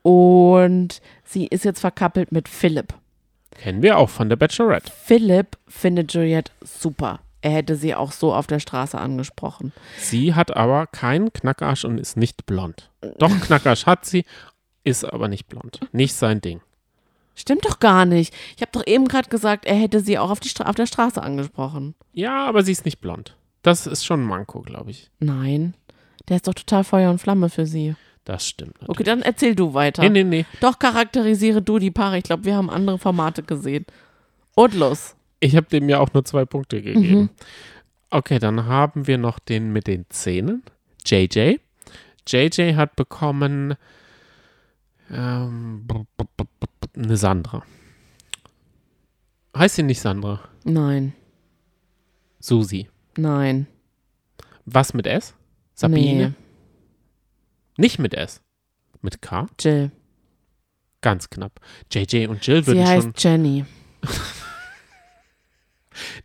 [0.04, 2.94] Und sie ist jetzt verkappelt mit Philipp.
[3.52, 4.92] Kennen wir auch von der Bachelorette.
[5.04, 7.20] Philipp findet Juliette super.
[7.42, 9.74] Er hätte sie auch so auf der Straße angesprochen.
[9.98, 12.92] Sie hat aber keinen Knackarsch und ist nicht blond.
[13.18, 14.26] Doch, Knackarsch hat sie,
[14.84, 15.80] ist aber nicht blond.
[15.92, 16.62] Nicht sein Ding.
[17.34, 18.34] Stimmt doch gar nicht.
[18.56, 21.22] Ich habe doch eben gerade gesagt, er hätte sie auch auf, die auf der Straße
[21.22, 21.96] angesprochen.
[22.14, 23.36] Ja, aber sie ist nicht blond.
[23.64, 25.10] Das ist schon ein Manko, glaube ich.
[25.20, 25.74] Nein.
[26.30, 27.96] Der ist doch total Feuer und Flamme für sie.
[28.26, 28.74] Das stimmt.
[28.74, 28.90] Natürlich.
[28.90, 30.04] Okay, dann erzähl du weiter.
[30.04, 30.46] Nee, nee, nee.
[30.60, 32.18] Doch charakterisiere du die Paare.
[32.18, 33.86] Ich glaube, wir haben andere Formate gesehen.
[34.56, 35.16] Und los.
[35.40, 37.30] Ich habe dem ja auch nur zwei Punkte gegeben.
[38.12, 40.64] Okay, dann haben wir noch den mit den Zähnen.
[41.06, 41.58] JJ.
[42.28, 43.76] JJ hat bekommen
[45.10, 45.88] ähm,
[46.96, 47.64] eine Sandra.
[49.58, 50.42] Heißt sie nicht Sandra?
[50.64, 51.14] Nein.
[52.40, 52.88] Susi.
[53.18, 53.68] Nein.
[54.66, 55.34] Was mit S?
[55.74, 56.36] Sabine?
[57.82, 58.42] Nicht mit S.
[59.02, 59.48] Mit K?
[59.60, 59.92] Jill.
[61.02, 61.60] Ganz knapp.
[61.92, 63.32] JJ und Jill Sie würden heißt schon.
[63.44, 63.66] Jenny.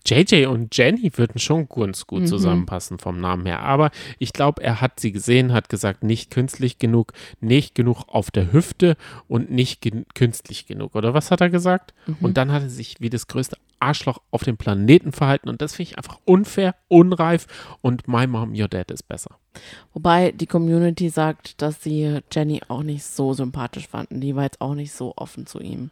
[0.07, 2.27] JJ und Jenny würden schon ganz gut Mhm.
[2.27, 3.61] zusammenpassen vom Namen her.
[3.61, 8.31] Aber ich glaube, er hat sie gesehen, hat gesagt, nicht künstlich genug, nicht genug auf
[8.31, 8.97] der Hüfte
[9.27, 10.95] und nicht gen künstlich genug.
[10.95, 11.95] Oder was hat er gesagt?
[12.07, 12.17] Mhm.
[12.21, 15.49] Und dann hat er sich wie das größte Arschloch auf dem Planeten verhalten.
[15.49, 17.47] Und das finde ich einfach unfair, unreif.
[17.81, 19.37] Und My Mom, Your Dad ist besser.
[19.93, 24.21] Wobei die Community sagt, dass sie Jenny auch nicht so sympathisch fanden.
[24.21, 25.91] Die war jetzt auch nicht so offen zu ihm.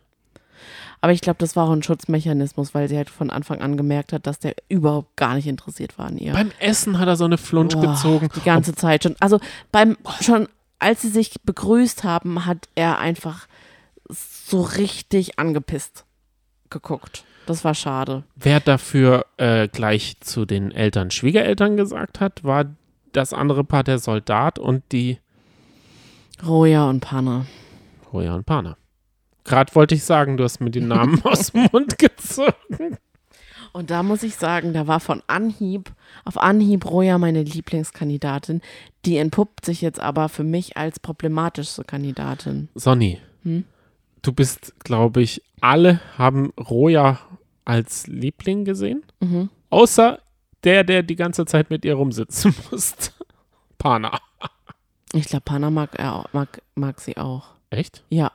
[1.01, 4.13] Aber ich glaube, das war auch ein Schutzmechanismus, weil sie halt von Anfang an gemerkt
[4.13, 6.33] hat, dass der überhaupt gar nicht interessiert war an ihr.
[6.33, 8.29] Beim Essen hat er so eine Flunsch Boah, gezogen.
[8.35, 9.17] Die ganze Zeit schon.
[9.21, 9.41] Also
[9.73, 10.49] beim schon,
[10.79, 13.47] als sie sich begrüßt haben, hat er einfach
[14.09, 16.05] so richtig angepisst
[16.71, 17.25] geguckt.
[17.47, 18.25] Das war schade.
[18.37, 22.67] Wer dafür äh, gleich zu den Eltern, Schwiegereltern gesagt hat, war
[23.13, 25.19] das andere Paar der Soldat und die
[26.45, 27.47] Roja und Panna.
[28.13, 28.77] Hoya und Pana.
[29.45, 32.97] Gerade wollte ich sagen, du hast mir den Namen aus dem Mund gezogen.
[33.73, 35.93] Und da muss ich sagen, da war von Anhieb,
[36.25, 38.63] auf Anhieb Roja meine Lieblingskandidatin.
[39.05, 42.69] Die entpuppt sich jetzt aber für mich als problematischste Kandidatin.
[42.75, 43.65] Sonny, Hm?
[44.23, 47.19] du bist, glaube ich, alle haben Roja
[47.65, 49.05] als Liebling gesehen.
[49.21, 49.49] Mhm.
[49.71, 50.19] Außer
[50.65, 53.11] der, der die ganze Zeit mit ihr rumsitzen musste.
[53.79, 54.19] Pana.
[55.13, 57.49] Ich glaube, Panna mag, er auch, mag, mag sie auch.
[57.71, 58.03] Echt?
[58.11, 58.33] Ja,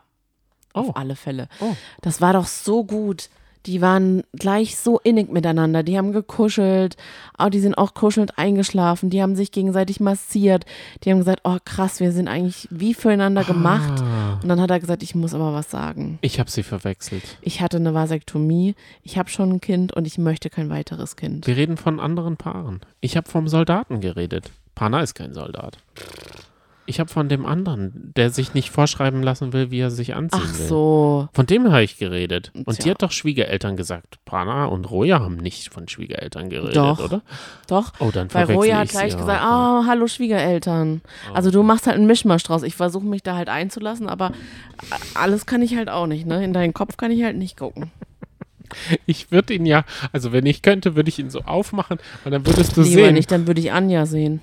[0.75, 0.81] Oh.
[0.81, 1.49] auf alle Fälle.
[1.59, 1.75] Oh.
[2.01, 3.29] Das war doch so gut.
[3.65, 5.83] Die waren gleich so innig miteinander.
[5.83, 6.95] Die haben gekuschelt.
[7.37, 9.09] Oh, die sind auch kuschelnd eingeschlafen.
[9.09, 10.65] Die haben sich gegenseitig massiert.
[11.03, 14.01] Die haben gesagt, oh krass, wir sind eigentlich wie füreinander gemacht.
[14.01, 16.19] Ah, Und dann hat er gesagt, ich muss aber was sagen.
[16.21, 17.23] ich habe sie verwechselt.
[17.41, 18.75] Ich hatte eine Vasektomie.
[19.03, 21.45] Ich habe schon ein Kind und ich möchte kein weiteres Kind.
[21.45, 22.79] Wir reden von anderen Paaren.
[23.01, 24.51] Ich habe vom Soldaten geredet.
[24.75, 25.77] Pana ist kein Soldat.
[26.89, 30.41] Ich habe von dem anderen, der sich nicht vorschreiben lassen will, wie er sich anziehen
[30.43, 30.65] Ach will.
[30.65, 31.29] so.
[31.33, 32.51] Von dem habe ich geredet.
[32.55, 32.91] Und die Tja.
[32.91, 34.17] hat doch Schwiegereltern gesagt.
[34.25, 36.99] Pana und Roja haben nicht von Schwiegereltern geredet, Doch.
[36.99, 37.21] oder?
[37.67, 37.93] Doch.
[37.99, 39.81] Oh, dann Weil verwechsel Roja hat ich gleich sie gesagt, auch.
[39.83, 41.01] oh, hallo Schwiegereltern.
[41.31, 42.63] Also du machst halt einen Mischmasch draus.
[42.63, 44.31] Ich versuche mich da halt einzulassen, aber
[45.13, 46.43] alles kann ich halt auch nicht, ne?
[46.43, 47.91] In deinen Kopf kann ich halt nicht gucken.
[49.07, 52.45] Ich würde ihn ja, also wenn ich könnte, würde ich ihn so aufmachen und dann
[52.45, 53.15] würdest du Lieber sehen.
[53.15, 54.41] nicht, dann würde ich Anja sehen.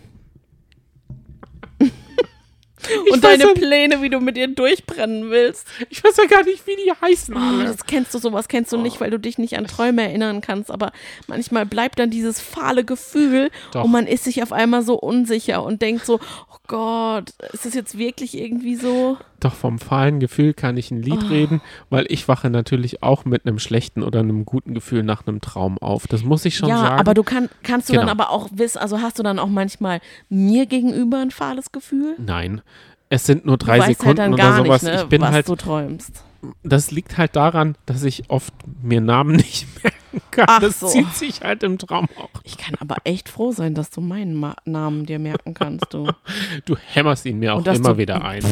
[3.07, 5.67] Ich Und deine ja- Pläne, wie du mit ihr durchbrennen willst.
[5.91, 7.35] Ich weiß ja gar nicht, wie die heißen.
[7.37, 10.41] Oh, das kennst du, sowas kennst du nicht, weil du dich nicht an Träume erinnern
[10.41, 10.71] kannst.
[10.71, 10.93] Aber
[11.27, 13.85] manchmal bleibt dann dieses fahle Gefühl Doch.
[13.85, 16.15] und man ist sich auf einmal so unsicher und denkt so,
[16.53, 19.17] oh Gott, ist das jetzt wirklich irgendwie so?
[19.41, 21.29] Doch vom fahlen Gefühl kann ich ein Lied Oh.
[21.29, 21.61] reden,
[21.91, 25.77] weil ich wache natürlich auch mit einem schlechten oder einem guten Gefühl nach einem Traum
[25.79, 26.07] auf.
[26.07, 26.99] Das muss ich schon ja, sagen.
[27.01, 28.13] aber du kann, kannst du dann Genau.
[28.13, 30.01] aber auch wissen, also hast du dann auch manchmal
[30.31, 32.15] mir gegenüber ein fahles Gefühl?
[32.19, 32.63] Nein.
[33.09, 34.83] Es sind nur drei weißt Sekunden halt dann oder sowas.
[34.83, 36.25] nicht, ne, ich bin was halt, du träumst.
[36.65, 38.53] das liegt halt daran, dass ich oft
[38.83, 39.97] mir Namen nicht merken
[40.31, 40.47] kann.
[40.49, 40.89] Ach das so.
[40.89, 42.31] zieht sich halt im Traum auch.
[42.45, 46.09] Ich kann aber echt froh sein, dass du meinen Ma Namen dir merken kannst, du.
[46.65, 48.43] Du hämmerst ihn mir auch immer wieder ein.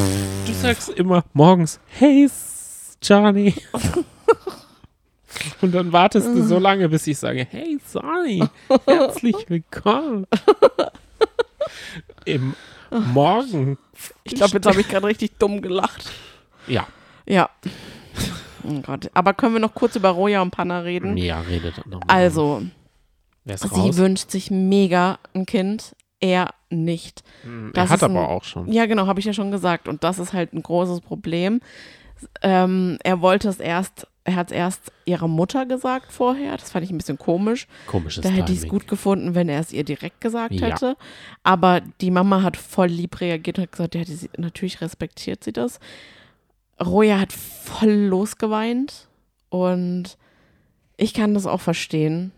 [0.46, 2.28] Du sagst immer morgens, hey,
[3.02, 3.54] Johnny.
[5.60, 8.44] Und dann wartest du so lange, bis ich sage, hey, Sonny,
[8.86, 10.26] herzlich willkommen.
[12.24, 12.54] Im
[12.90, 13.78] Morgen.
[14.22, 16.10] Ich glaube, jetzt habe ich gerade richtig dumm gelacht.
[16.66, 16.86] Ja,
[17.26, 17.50] Ja.
[18.66, 19.10] Oh Gott.
[19.14, 21.16] Aber können wir noch kurz über Roja und Panna reden?
[21.16, 22.06] ja, redet noch mal.
[22.08, 22.62] Also,
[23.44, 23.96] Wer ist sie raus?
[23.96, 27.22] wünscht sich mega ein Kind, er nicht.
[27.42, 28.72] Hm, das er hat ist ein- aber auch schon.
[28.72, 29.86] Ja, genau, habe ich ja schon gesagt.
[29.88, 31.60] Und das ist halt ein großes Problem.
[32.42, 36.56] Ähm, er wollte es erst, er hat es erst ihrer Mutter gesagt vorher.
[36.56, 37.66] Das fand ich ein bisschen komisch.
[37.86, 40.68] Komisches Da hätte ich es gut gefunden, wenn er es ihr direkt gesagt Ja.
[40.68, 40.96] hätte.
[41.42, 45.52] Aber die Mama hat voll lieb reagiert und hat gesagt, ja, die, natürlich respektiert sie
[45.52, 45.80] das.
[46.82, 49.08] Roja hat voll losgeweint
[49.48, 50.16] und
[50.96, 52.32] ich kann das auch verstehen.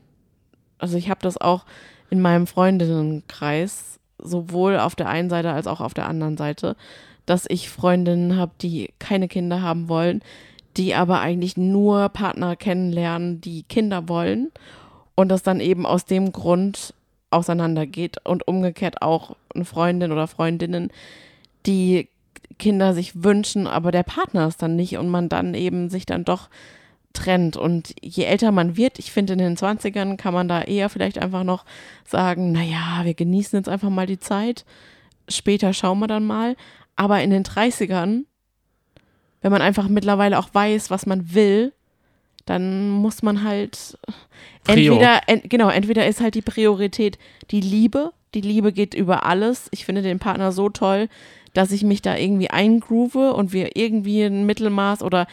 [0.79, 1.65] Also ich habe das auch
[2.11, 6.77] in meinem Freundinnenkreis sowohl auf der einen Seite als auch auf der anderen Seite,
[7.27, 10.23] dass ich Freundinnen habe, die keine Kinder haben wollen,
[10.77, 14.53] die aber eigentlich nur Partner kennenlernen, die Kinder wollen
[15.15, 16.95] und das dann eben aus dem Grund
[17.31, 20.91] auseinandergeht und umgekehrt auch eine Freundin oder Freundinnen,
[21.67, 22.09] die
[22.59, 26.25] Kinder sich wünschen, aber der Partner ist dann nicht und man dann eben sich dann
[26.25, 26.49] doch
[27.13, 27.57] trennt.
[27.57, 31.19] Und je älter man wird, ich finde in den 20ern kann man da eher vielleicht
[31.19, 31.65] einfach noch
[32.05, 34.65] sagen, naja, wir genießen jetzt einfach mal die Zeit,
[35.29, 36.57] später schauen wir dann mal.
[36.95, 38.25] Aber in den 30ern,
[39.43, 41.73] wenn man einfach mittlerweile auch weiß, was man will,
[42.47, 43.99] dann muss man halt
[44.67, 47.19] entweder, ent, genau, entweder ist halt die Priorität
[47.51, 48.13] die Liebe.
[48.35, 49.69] Die Liebe geht über alles.
[49.71, 51.09] Ich finde den Partner so toll,
[51.55, 55.27] dass ich mich da irgendwie eingroove und wir irgendwie ein Mittelmaß oder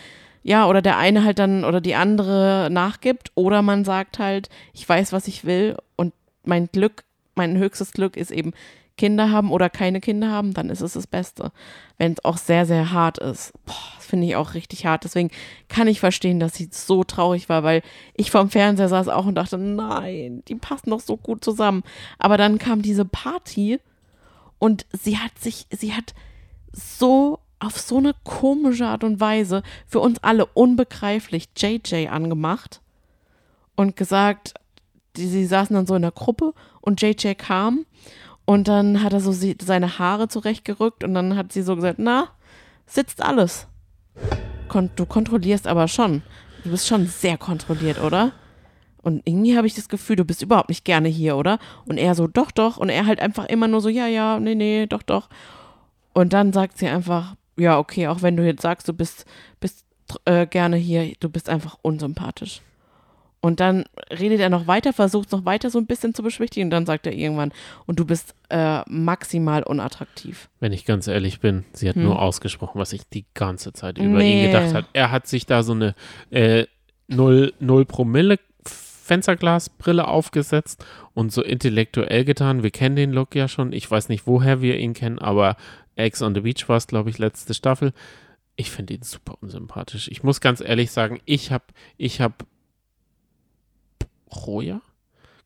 [0.43, 4.87] ja, oder der eine halt dann oder die andere nachgibt oder man sagt halt, ich
[4.87, 6.13] weiß, was ich will und
[6.43, 7.05] mein Glück,
[7.35, 8.51] mein höchstes Glück ist eben
[8.97, 11.51] Kinder haben oder keine Kinder haben, dann ist es das Beste.
[11.97, 13.53] Wenn es auch sehr, sehr hart ist.
[13.65, 15.03] Das finde ich auch richtig hart.
[15.03, 15.31] Deswegen
[15.67, 17.81] kann ich verstehen, dass sie so traurig war, weil
[18.13, 21.83] ich vorm Fernseher saß auch und dachte, nein, die passen doch so gut zusammen.
[22.19, 23.79] Aber dann kam diese Party
[24.59, 26.13] und sie hat sich, sie hat
[26.71, 32.81] so auf so eine komische Art und Weise für uns alle unbegreiflich JJ angemacht
[33.75, 34.53] und gesagt,
[35.15, 37.85] die, sie saßen dann so in der Gruppe und JJ kam
[38.45, 42.29] und dann hat er so seine Haare zurechtgerückt und dann hat sie so gesagt, na,
[42.85, 43.67] sitzt alles.
[44.67, 46.23] Kon du kontrollierst aber schon.
[46.63, 48.31] Du bist schon sehr kontrolliert, oder?
[49.01, 51.59] Und irgendwie habe ich das Gefühl, du bist überhaupt nicht gerne hier, oder?
[51.85, 52.77] Und er so, doch, doch.
[52.77, 55.29] Und er halt einfach immer nur so, ja, ja, nee, nee, doch, doch.
[56.13, 59.25] Und dann sagt sie einfach, ja, okay, auch wenn du jetzt sagst, du bist,
[59.59, 59.85] bist
[60.25, 62.61] äh, gerne hier, du bist einfach unsympathisch.
[63.45, 66.67] Und dann redet er noch weiter, versucht es noch weiter so ein bisschen zu beschwichtigen.
[66.67, 67.51] Und dann sagt er irgendwann,
[67.85, 70.47] und du bist äh, maximal unattraktiv.
[70.61, 72.03] Wenn ich ganz ehrlich bin, sie hat Hm.
[72.03, 74.45] nur ausgesprochen, was ich die ganze Zeit über Nee.
[74.45, 74.87] ihn gedacht habe.
[74.93, 75.93] Er hat sich da so eine
[76.31, 76.67] äh,
[77.09, 78.39] 0, 0 Promille
[79.07, 82.63] Fensterglasbrille aufgesetzt und so intellektuell getan.
[82.63, 83.73] Wir kennen den Look ja schon.
[83.73, 85.57] Ich weiß nicht, woher wir ihn kennen, aber
[85.95, 87.91] Ex on the Beach war es, glaube ich, letzte Staffel.
[88.55, 90.07] Ich finde ihn super unsympathisch.
[90.07, 91.65] Ich muss ganz ehrlich sagen, ich habe
[91.97, 92.45] ich hab
[94.35, 94.81] Roja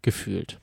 [0.01, 0.59] gefühlt.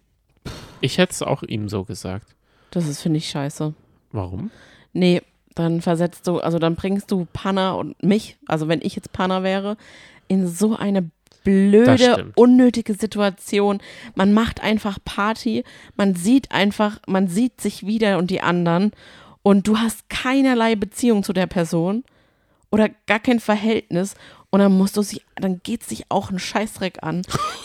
[0.80, 2.34] Ich hätte es auch ihm so gesagt.
[2.70, 3.74] Das ist, finde ich, scheiße.
[4.12, 4.50] Warum?
[4.92, 5.22] Nee,
[5.54, 9.42] dann versetzt du, also dann bringst du Panna und mich, also wenn ich jetzt Panna
[9.42, 9.76] wäre,
[10.28, 11.10] in so eine
[11.44, 13.80] blöde, unnötige Situation.
[14.14, 15.62] Man macht einfach Party,
[15.96, 18.92] man sieht einfach, man sieht sich wieder und die anderen
[19.42, 22.02] und du hast keinerlei Beziehung zu der Person
[22.70, 24.14] oder gar kein Verhältnis
[24.54, 27.22] und dann musst du sie, dann geht sich auch ein Scheißdreck an.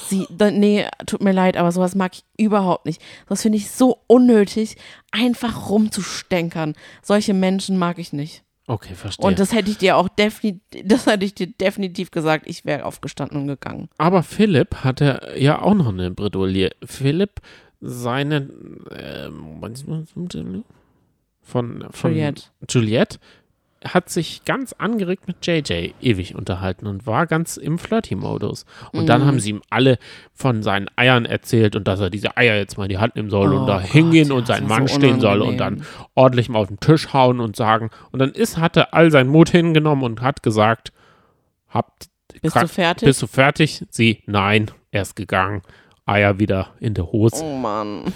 [0.07, 2.99] Sie, dann, nee, tut mir leid, aber sowas mag ich überhaupt nicht.
[3.27, 4.75] Das finde ich so unnötig,
[5.11, 6.73] einfach rumzustänkern.
[7.03, 8.41] Solche Menschen mag ich nicht.
[8.65, 9.23] Okay, verstehe.
[9.23, 12.85] Und das hätte ich dir auch definitiv, das hätte ich dir definitiv gesagt, ich wäre
[12.85, 13.89] aufgestanden und gegangen.
[13.99, 16.71] Aber Philipp hatte ja auch noch eine Bredouille.
[16.83, 17.39] Philipp,
[17.81, 18.49] seine
[18.97, 19.61] ähm,
[21.43, 22.43] von, von Juliette.
[22.67, 23.19] Juliette
[23.85, 28.65] hat sich ganz angeregt mit JJ ewig unterhalten und war ganz im Flirty-Modus.
[28.91, 29.25] Und dann Mhm.
[29.25, 29.97] haben sie ihm alle
[30.33, 33.29] von seinen Eiern erzählt und dass er diese Eier jetzt mal in die Hand nehmen
[33.29, 35.75] soll Oh und da Gott, hingehen ja, und seinen Mann so stehen soll und dann
[35.75, 36.05] unangenehm.
[36.15, 37.89] ordentlich mal auf den Tisch hauen und sagen.
[38.11, 40.91] Und dann ist, hat er all seinen Mut hingenommen und hat gesagt,
[41.69, 42.09] habt
[42.41, 43.05] Bist du fertig?
[43.05, 43.85] bist du fertig?
[43.89, 45.61] Sie, nein, er ist gegangen.
[46.05, 47.41] Eier wieder in der Hose.
[47.43, 48.13] oh Mann.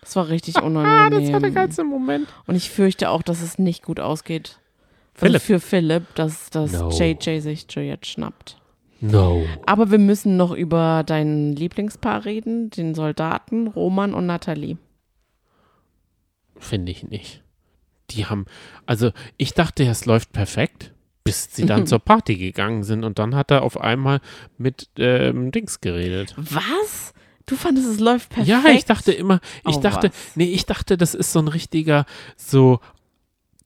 [0.00, 1.32] Das war richtig Ah, das unangenehm.
[1.34, 2.28] war der geilste Moment.
[2.46, 4.58] und ich fürchte auch, dass es nicht gut ausgeht.
[5.18, 5.42] Philipp.
[5.42, 6.90] Für Philipp, dass, dass No.
[6.90, 8.56] JJ sich Juliette schnappt.
[9.00, 9.44] No.
[9.66, 14.76] Aber wir müssen noch über dein Lieblingspaar reden, den Soldaten Roman und Nathalie.
[16.58, 17.42] Finde ich nicht.
[18.10, 18.46] Die haben,
[18.86, 20.92] also ich dachte, es läuft perfekt,
[21.24, 24.20] bis sie dann zur Party gegangen sind und dann hat er auf einmal
[24.56, 26.34] mit ähm, Dings geredet.
[26.36, 27.12] Was?
[27.46, 28.48] Du fandest, es läuft perfekt?
[28.48, 30.36] Ja, ich dachte immer, ich Oh, dachte, was?
[30.36, 32.04] nee, ich dachte, das ist so ein richtiger,
[32.36, 32.80] so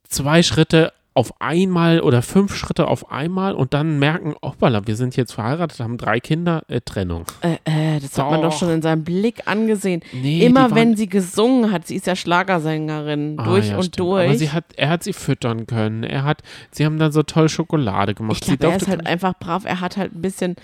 [0.05, 5.15] zwei Schritte auf einmal oder fünf Schritte auf einmal und dann merken, hoppala, wir sind
[5.17, 7.25] jetzt verheiratet, haben drei Kinder, äh, Trennung.
[7.43, 8.59] Äh, äh, das hat man doch Doch.
[8.59, 10.01] schon in seinem Blick angesehen.
[10.13, 13.99] Nee, Immer wenn sie gesungen hat, sie ist ja Schlagersängerin, Ah, durch ja, und stimmt.
[13.99, 14.25] durch.
[14.29, 16.03] Aber sie hat, er hat sie füttern können.
[16.03, 18.39] Er hat, sie haben dann so toll Schokolade gemacht.
[18.41, 19.65] ich sie glaube, er ist halt einfach brav.
[19.67, 20.57] Er hat halt ein bisschen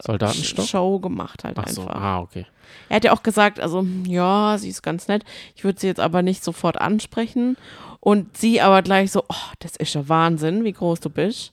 [0.00, 0.66] Soldatenstock.
[0.66, 1.94] Show gemacht halt Ach so, einfach.
[2.00, 2.46] ah, okay.
[2.88, 5.24] Er hat ja auch gesagt, also ja, sie ist ganz nett.
[5.54, 7.56] Ich würde sie jetzt aber nicht sofort ansprechen.
[8.04, 11.52] Und sie aber gleich so, oh, das ist ja Wahnsinn, wie groß du bist.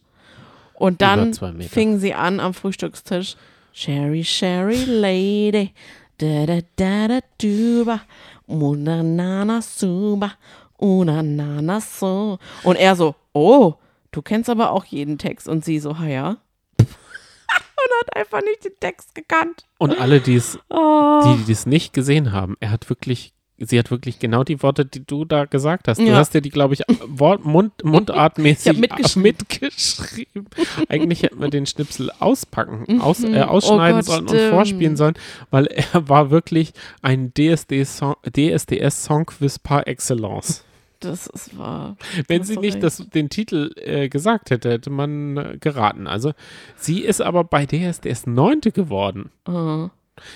[0.74, 3.38] Und dann fing sie an am Frühstückstisch.
[3.72, 5.74] Sherry, Sherry, Lady.
[6.18, 8.02] Da, da, da, da, duba.
[8.48, 10.34] una nana suba,
[10.78, 12.38] una nana so.
[12.64, 13.76] Und er so, oh,
[14.12, 15.48] du kennst aber auch jeden Text.
[15.48, 16.38] Und sie so, ha ja.
[16.80, 19.66] Und hat einfach nicht den Text gekannt.
[19.78, 21.36] Und alle, die es, Oh.
[21.48, 23.34] die es nicht gesehen haben, er hat wirklich,
[23.64, 26.00] sie hat wirklich genau die Worte, die du da gesagt hast.
[26.00, 26.16] Du Ja.
[26.16, 29.22] hast ja die, glaube ich, Wort, Mund, mundartmäßig mitgeschrieben.
[29.24, 30.46] mitgeschrieben.
[30.90, 33.34] Eigentlich hätten wir den Schnipsel auspacken, aus, Mhm.
[33.36, 34.50] äh, ausschneiden Oh Gott, sollen und stimmt.
[34.54, 35.14] vorspielen sollen,
[35.50, 40.64] weil er war wirklich ein DSD-Song, DSDS-Songquiz par excellence.
[41.00, 41.98] Das ist wahr.
[42.28, 42.84] Wenn sie nicht recht.
[42.84, 46.06] das, den Titel äh, gesagt hätte, hätte man äh, geraten.
[46.06, 46.34] Also
[46.78, 49.32] sie ist aber bei DSDS Neunte geworden.
[49.46, 49.90] Ah.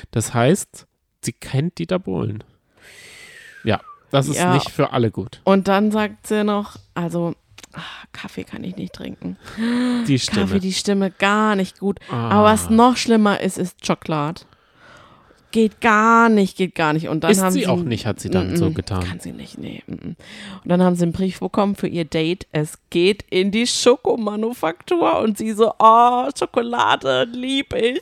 [0.09, 0.87] Das heißt,
[1.21, 2.43] sie kennt Dieter Bohlen.
[3.65, 3.81] Ja,
[4.11, 4.53] das ist Ja.
[4.53, 5.41] nicht für alle gut.
[5.43, 7.33] Und dann sagt sie noch, also
[8.13, 9.37] Kaffee kann ich nicht trinken.
[10.07, 10.41] Die Stimme.
[10.45, 11.99] Kaffee, die Stimme gar nicht gut.
[12.09, 12.29] Ah.
[12.29, 14.41] Aber was noch schlimmer ist, ist Schokolade.
[15.51, 17.07] Geht gar nicht, geht gar nicht.
[17.07, 19.03] Und dann ist haben sie auch einen- nicht, hat sie dann Mm-mm, so getan.
[19.03, 19.83] Kann sie nicht, nee.
[19.87, 20.15] Und
[20.65, 22.45] dann haben sie einen Brief bekommen für ihr Date.
[22.51, 25.19] Es geht in die Schokomanufaktur.
[25.19, 28.01] Und sie so, oh, Schokolade, lieb ich.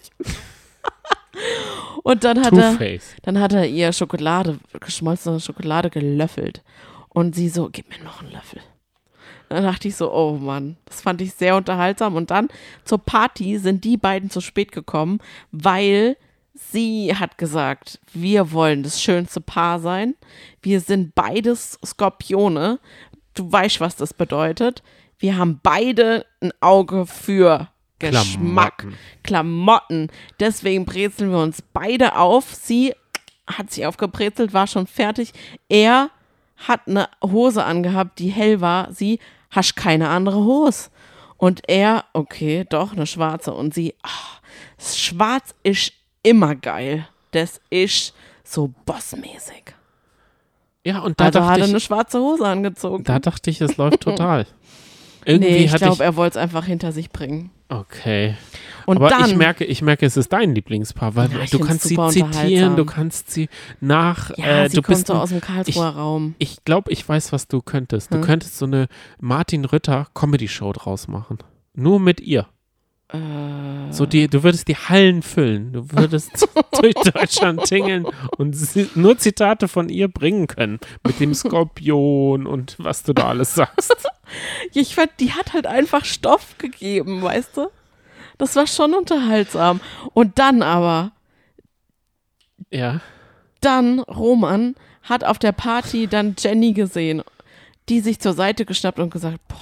[2.04, 2.78] Und dann hat er,
[3.24, 6.64] dann hat er ihr Schokolade, geschmolzene Schokolade gelöffelt.
[7.10, 8.60] Und sie so, gib mir noch einen Löffel.
[9.50, 12.16] Dann dachte ich so, oh Mann, das fand ich sehr unterhaltsam.
[12.16, 12.48] Und dann
[12.86, 15.20] zur Party sind die beiden zu spät gekommen,
[15.52, 16.18] weil
[16.54, 20.16] sie hat gesagt, wir wollen das schönste Paar sein.
[20.62, 22.80] Wir sind beides Skorpione.
[23.34, 24.82] Du weißt, was das bedeutet.
[25.20, 28.98] Wir haben beide ein Auge für Geschmack, Klamotten.
[29.24, 30.07] Klamotten.
[30.40, 32.53] Deswegen brezeln wir uns beide auf.
[32.53, 32.94] Sie
[33.48, 35.32] hat sich aufgebrezelt, war schon fertig.
[35.70, 36.10] Er
[36.57, 38.91] hat eine Hose angehabt, die hell war.
[38.94, 39.20] Sie,
[39.52, 40.90] hast keine andere Hose.
[41.38, 43.53] Und er, okay, doch, eine schwarze.
[43.53, 44.40] Und sie, ah,
[44.80, 45.94] schwarz ist
[46.24, 47.07] immer geil.
[47.32, 48.14] Das ist
[48.44, 49.76] so bossmäßig.
[50.86, 53.03] Ja, und da Also hat dachte er eine ich, schwarze Hose angezogen.
[53.06, 54.45] da dachte ich, es läuft total.
[55.26, 57.52] Irgendwie nee, ich glaube, ich, er wollte es einfach hinter sich bringen.
[57.70, 58.36] okay.
[58.86, 61.60] Und Aber dann, ich merke, ich merke, es ist dein Lieblingspaar, weil Ja, ich du
[61.60, 63.48] kannst sie zitieren, du kannst sie
[63.80, 66.36] nach, ja, äh, sie du kommt bist so aus dem Karlsruher Raum.
[66.38, 68.12] Ich glaube, ich weiß, was du könntest.
[68.14, 68.24] Du Hm?
[68.26, 68.88] könntest so eine
[69.22, 71.38] Martin Rütter Comedy-Show draus machen.
[71.74, 72.48] Nur mit ihr.
[73.14, 75.72] Äh, So die, du würdest die Hallen füllen.
[75.73, 76.48] Du würdest
[76.81, 78.06] durch Deutschland tingeln
[78.38, 78.56] und
[78.95, 80.80] nur Zitate von ihr bringen können.
[81.06, 83.95] Mit dem Skorpion und was du da alles sagst.
[84.73, 87.68] ich fand, die hat halt einfach Stoff gegeben, weißt du?
[88.40, 89.80] Das war schon unterhaltsam.
[90.14, 91.11] Und dann aber,
[92.72, 93.02] Ja.
[93.61, 97.22] dann Roman hat auf der Party dann Jenny gesehen,
[97.90, 99.57] die sich zur Seite geschnappt und gesagt, boah,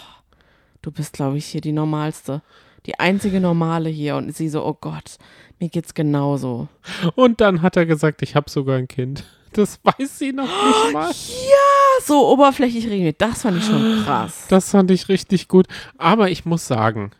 [0.83, 2.41] du bist, glaube ich, hier die Normalste.
[2.85, 4.15] Die einzige Normale hier.
[4.15, 5.17] Und sie so, oh Gott,
[5.59, 6.67] mir geht's genauso.
[7.15, 9.23] Und dann hat er gesagt, ich habe sogar ein Kind.
[9.53, 11.11] Das weiß sie noch nicht mal.
[11.11, 13.13] Ja, so oberflächlich reden wir.
[13.13, 14.45] Das fand ich schon krass.
[14.49, 15.67] Das fand ich richtig gut.
[15.97, 17.11] Aber ich muss sagen,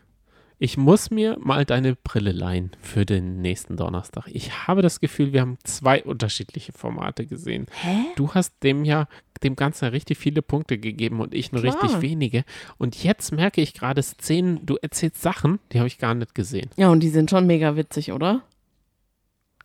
[0.62, 4.28] ich muss mir mal deine Brille leihen für den nächsten Donnerstag.
[4.28, 7.66] Ich habe das Gefühl, wir haben zwei unterschiedliche Formate gesehen.
[7.72, 8.04] Hä?
[8.14, 9.08] Du hast dem ja
[9.42, 11.82] dem Ganzen richtig viele Punkte gegeben und ich nur Klar.
[11.82, 12.44] richtig wenige.
[12.78, 16.70] Und jetzt merke ich gerade Szenen, du erzählst Sachen, die habe ich gar nicht gesehen.
[16.76, 18.42] Ja, und die sind schon mega witzig, oder?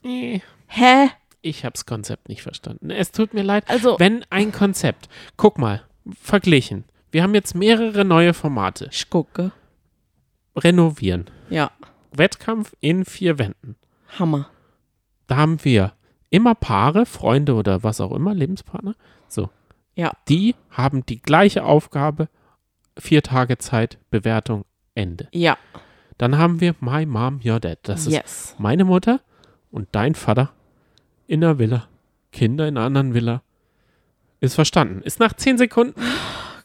[0.04, 1.10] Nee, Hä?
[1.44, 2.90] ich habe das Konzept nicht verstanden.
[2.90, 3.66] Es tut mir leid.
[3.68, 5.84] Also, Wenn ein Konzept, guck mal,
[6.20, 6.86] verglichen.
[7.12, 8.90] Wir haben jetzt mehrere neue Formate.
[8.92, 9.52] ich gucke.
[10.58, 11.26] Renovieren.
[11.50, 11.72] Ja,
[12.12, 13.76] Wettkampf in vier Wänden.
[14.20, 14.50] Hammer.
[15.28, 15.94] Da haben wir
[16.30, 18.96] immer Paare, Freunde oder was auch immer, Lebenspartner.
[19.28, 19.50] So.
[19.96, 20.12] Ja.
[20.28, 22.30] Die haben die gleiche Aufgabe,
[22.98, 24.66] vier Tage Zeit, Bewertung,
[24.96, 25.28] Ende.
[25.32, 25.58] Ja,
[26.18, 27.80] Dann haben wir My Mom, Your Dad.
[27.84, 28.56] Das ist yes.
[28.58, 29.22] meine Mutter
[29.70, 30.52] und dein Vater
[31.28, 31.88] in einer Villa.
[32.32, 33.44] Kinder in einer anderen Villa.
[34.40, 35.02] Ist verstanden.
[35.02, 36.00] Ist nach zehn Sekunden,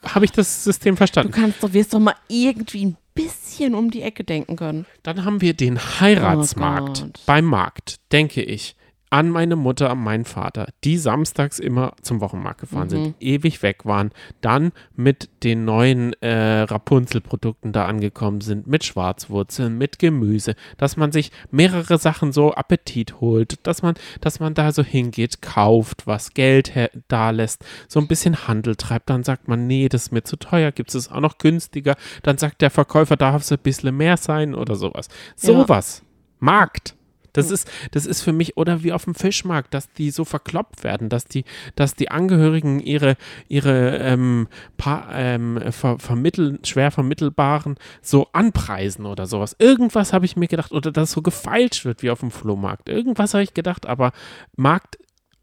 [0.03, 1.33] habe ich das System Du verstanden.
[1.33, 4.87] kannst doch, wirst doch mal irgendwie ein bisschen um die Ecke denken können.
[5.03, 8.77] Dann haben wir den Heiratsmarkt Oh beim Markt, denke ich,
[9.13, 12.91] an meine Mutter, an meinen Vater, die samstags immer zum Wochenmarkt gefahren Mhm.
[12.91, 14.11] sind, ewig weg waren,
[14.41, 21.13] dann mit den neuen äh, Rapunzel-Produkten da angekommen sind, mit Schwarzwurzeln, mit Gemüse, dass man
[21.13, 26.33] sich mehrere Sachen so Appetit holt, dass man, dass man da so hingeht, kauft, was
[26.33, 26.73] Geld
[27.09, 30.37] da lässt, so ein bisschen Handel treibt, dann sagt man, nee, das ist mir zu
[30.37, 34.17] teuer, gibt es auch noch günstiger, dann sagt der Verkäufer, darf es ein bisschen mehr
[34.17, 35.09] sein oder sowas.
[35.37, 36.03] Sowas.
[36.39, 36.95] Markt.
[37.33, 40.85] Das ist, das ist für mich, oder wie auf dem Fischmarkt, dass die so verkloppt
[40.85, 41.45] werden, dass die,
[41.77, 43.17] dass die Angehörigen ihre,
[43.49, 49.57] ihre ähm, pa ähm, ver vermittel schwer vermittelbaren so anpreisen oder sowas.
[49.59, 52.89] Irgendwas habe ich mir gedacht, oder dass so gefeilscht wird wie auf dem Flohmarkt.
[52.89, 54.13] Irgendwas habe ich gedacht, aber
[54.57, 54.99] Markt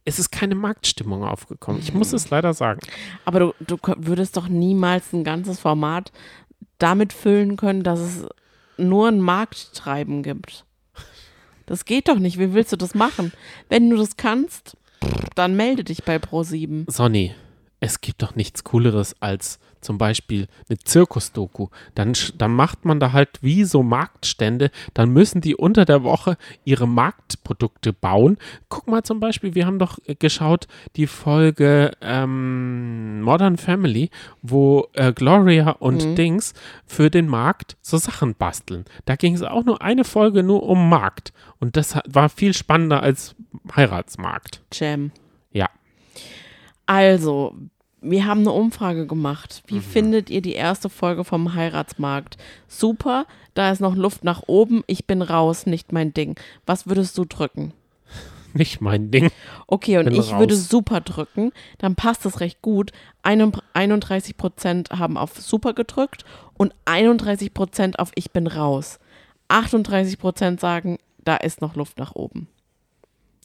[0.06, 1.82] es ist keine Marktstimmung aufgekommen.
[1.82, 2.80] Ich muss es leider sagen.
[3.26, 6.12] Aber du, du würdest doch niemals ein ganzes Format
[6.80, 8.26] damit füllen können, dass es
[8.78, 10.66] nur ein Markttreiben gibt.
[11.70, 12.40] Das geht doch nicht.
[12.40, 13.32] Wie willst du das machen?
[13.70, 14.76] Wenn du das kannst,
[15.36, 16.92] dann melde dich bei Pro7.
[16.92, 17.36] Sonny,
[17.80, 21.68] es gibt doch nichts Cooleres als zum Beispiel eine Zirkusdoku.
[21.96, 24.72] Dann, dann macht man da halt wie so Marktstände.
[24.94, 28.38] Dann müssen die unter der Woche ihre Marktprodukte bauen.
[28.70, 34.10] Guck mal zum Beispiel, wir haben doch äh, geschaut die Folge ähm, Modern Family,
[34.42, 36.54] wo äh, Gloria und Dings
[36.86, 38.86] für den Markt so Sachen basteln.
[39.06, 41.34] Da ging es auch nur eine Folge nur um Markt.
[41.60, 43.36] Und das war viel spannender als
[43.76, 44.62] Heiratsmarkt.
[44.74, 45.12] Jam.
[45.52, 45.70] Ja.
[46.86, 47.56] Also,
[48.02, 49.64] wir haben eine Umfrage gemacht.
[49.70, 49.76] Mhm.
[49.76, 52.38] Wie findet ihr die erste Folge vom Heiratsmarkt?
[52.68, 54.84] Super, da ist noch Luft nach oben.
[54.88, 56.36] Ich bin raus, nicht mein Ding.
[56.66, 57.74] Was würdest du drücken?
[58.56, 59.30] Nicht mein Ding.
[59.68, 60.40] Okay, und Bin ich raus.
[60.40, 61.52] würde super drücken.
[61.78, 62.92] Dann passt das recht gut.
[63.22, 66.26] Ein- 31 Prozent haben auf super gedrückt
[66.58, 68.98] und 31 Prozent auf ich bin raus.
[69.50, 72.48] 38 Prozent sagen, da ist noch Luft nach oben.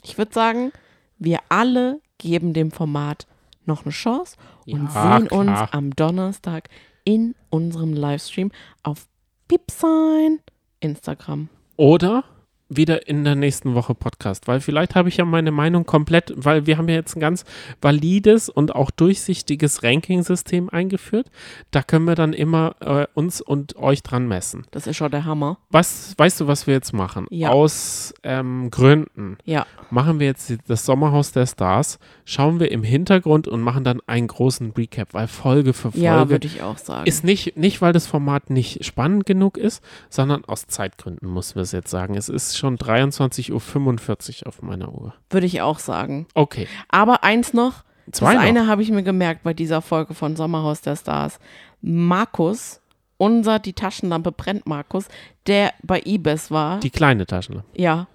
[0.02, 0.72] Ich würde sagen,
[1.18, 3.26] wir alle geben dem Format
[3.66, 4.36] noch eine Chance
[4.66, 5.68] und Ja, sehen uns klar.
[5.72, 6.68] am Donnerstag
[7.04, 8.50] in unserem Livestream
[8.82, 9.06] auf
[9.48, 10.40] Piepsein
[10.80, 11.48] Instagram.
[11.76, 12.24] Oder
[12.68, 16.66] wieder in der nächsten Woche Podcast, weil vielleicht habe ich ja meine Meinung komplett, weil
[16.66, 17.44] wir haben ja jetzt ein ganz
[17.80, 21.30] valides und auch durchsichtiges Ranking-System eingeführt.
[21.70, 24.66] Da können wir dann immer äh, uns und euch dran messen.
[24.70, 25.58] Das ist schon der Hammer.
[25.70, 27.26] Was, weißt du, was wir jetzt machen?
[27.30, 27.50] Ja.
[27.50, 33.46] Aus ähm, Gründen Ja, machen wir jetzt das Sommerhaus der Stars, schauen wir im Hintergrund
[33.46, 37.06] und machen dann einen großen Recap, weil Folge für Folge ja, würde ich auch sagen.
[37.06, 41.62] ist nicht, nicht, weil das Format nicht spannend genug ist, sondern aus Zeitgründen, muss wir
[41.62, 42.14] es jetzt sagen.
[42.16, 45.14] Es ist schon 23.45 Uhr auf meiner Uhr.
[45.30, 46.26] Würde ich auch sagen.
[46.34, 46.66] Okay.
[46.88, 48.48] Aber eins noch, Zwei das noch.
[48.48, 51.38] eine habe ich mir gemerkt bei dieser Folge von Sommerhaus der Stars.
[51.80, 52.80] Markus,
[53.18, 55.06] unser Die Taschenlampe brennt Markus,
[55.46, 57.68] der bei Ibis war, Die kleine Taschenlampe.
[57.80, 58.06] ja,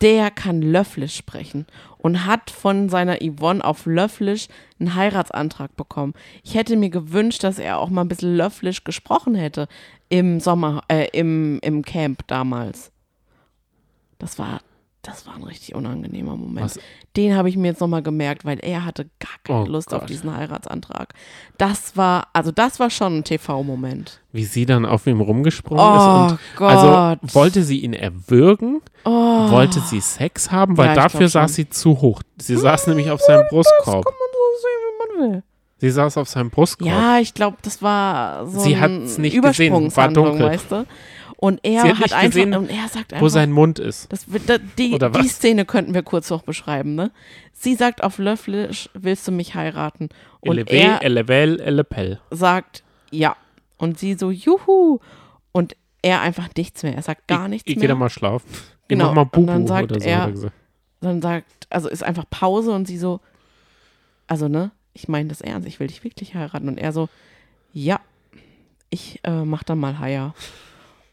[0.00, 1.66] der kann Löfflisch sprechen
[1.98, 4.48] und hat von seiner Yvonne auf Löfflisch
[4.78, 6.14] einen Heiratsantrag bekommen.
[6.42, 9.68] Ich hätte mir gewünscht, dass er auch mal ein bisschen Löfflisch gesprochen hätte
[10.08, 12.90] im Sommer, äh, im, im Camp damals.
[14.20, 14.60] Das war,
[15.02, 16.64] das war ein richtig unangenehmer Moment.
[16.66, 16.78] Was?
[17.16, 20.00] Den habe ich mir jetzt nochmal gemerkt, weil er hatte gar keine Oh Lust auf
[20.00, 20.10] Gott.
[20.10, 21.14] diesen Heiratsantrag.
[21.58, 24.20] Das war, also das war schon ein TV-Moment.
[24.30, 26.32] Wie sie dann auf ihm rumgesprungen Oh ist.
[26.32, 26.70] Und Gott.
[26.70, 28.82] Also wollte sie ihn erwürgen?
[29.04, 29.50] Oh.
[29.50, 30.76] Wollte sie Sex haben?
[30.76, 32.22] Weil Ja, dafür saß sie zu hoch.
[32.38, 34.04] Sie saß nämlich auf seinem Brustkorb.
[34.04, 35.42] Kann man so sehen, wie man will.
[35.78, 36.90] Sie saß auf seinem Brustkorb.
[36.90, 40.44] Ja, ich glaube, das war so Sie hat's nicht gesehen, war dunkel.
[40.46, 40.86] weißt du?
[41.42, 44.12] Und er hat hat einfach, gesehen, und er sagt einfach, Wo sein Mund ist.
[44.12, 45.26] das, da, die, Oder die?
[45.26, 47.10] Szene könnten wir kurz noch beschreiben, ne?
[47.54, 50.10] Sie sagt auf Löfflisch, willst du mich heiraten?
[50.40, 52.20] Und Elevé, er Elevel, Elepel.
[52.30, 53.36] sagt, ja.
[53.78, 54.98] Und sie so, juhu.
[55.52, 56.94] Und er einfach nichts mehr.
[56.94, 57.80] Er sagt gar ich, nichts Ich mehr.
[57.80, 58.46] gehe da mal schlafen.
[58.52, 59.14] Ich Genau.
[59.14, 60.08] mal Und dann sagt so.
[60.08, 60.32] er-.
[61.00, 63.20] Dann sagt, also ist einfach Pause und sie so,
[64.26, 66.68] also ne, ich meine das ernst, ich will dich wirklich heiraten.
[66.68, 67.08] Und er so,
[67.72, 68.00] ja,
[68.90, 70.34] ich äh, mach dann mal Heier.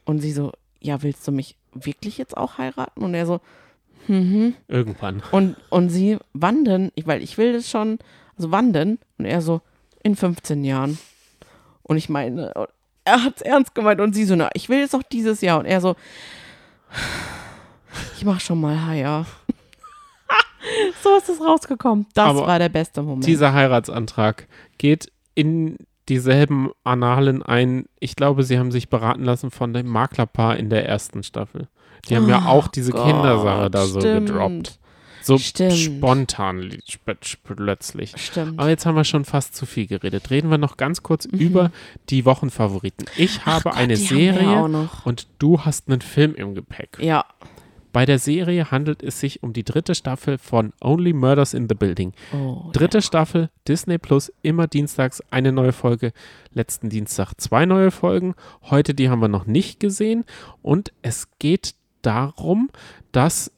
[0.07, 3.03] Und sie so, ja, willst du mich wirklich jetzt auch heiraten?
[3.03, 3.41] Und er so,
[4.07, 4.55] mhm.
[4.69, 5.21] Irgendwann.
[5.31, 6.93] Und, und sie, wann denn?
[6.95, 7.99] Ich, weil ich will das schon,
[8.38, 8.99] also wann denn?
[9.17, 9.59] Und er so,
[10.03, 10.97] in 15 Jahren.
[11.84, 12.53] Und ich meine,
[13.03, 15.59] er hat es ernst gemeint und sie so, na, ich will jetzt auch dieses Jahr.
[15.59, 15.97] Und er so,
[18.15, 19.25] ich mach schon mal Heier.
[21.03, 22.05] so ist es rausgekommen.
[22.13, 23.25] Das Aber war der beste Moment.
[23.25, 24.47] Dieser Heiratsantrag
[24.77, 25.77] geht in
[26.09, 27.85] dieselben Annalen ein.
[27.99, 31.67] Ich glaube, sie haben sich beraten lassen von dem Maklerpaar in der ersten Staffel.
[32.09, 34.27] Die haben ja Oh auch diese Gott, Kindersache da so stimmt.
[34.27, 34.79] gedroppt.
[35.21, 35.73] So Stimmt.
[35.73, 38.13] spontan li- sp- sp- plötzlich.
[38.15, 38.57] Stimmt.
[38.59, 40.29] Aber jetzt haben wir schon fast zu viel geredet.
[40.29, 41.69] Reden wir noch ganz kurz über
[42.09, 43.07] die Wochenfavoriten.
[43.17, 43.63] Ich habe Mhm.
[43.63, 46.97] Gott, eine ja Serie und du hast einen Film im Gepäck.
[47.01, 47.25] Ja,
[47.98, 51.74] Bei der Serie handelt es sich um die dritte Staffel von Only Murders in the
[51.74, 52.14] Building.
[52.32, 56.14] oh, Dritte Staffel, Disney Plus, immer dienstags eine neue Folge.
[56.53, 58.36] Letzten Dienstag zwei neue Folgen.
[58.69, 60.26] Heute, die haben wir noch nicht gesehen.
[60.61, 62.69] Und es geht darum,
[63.14, 63.52] dass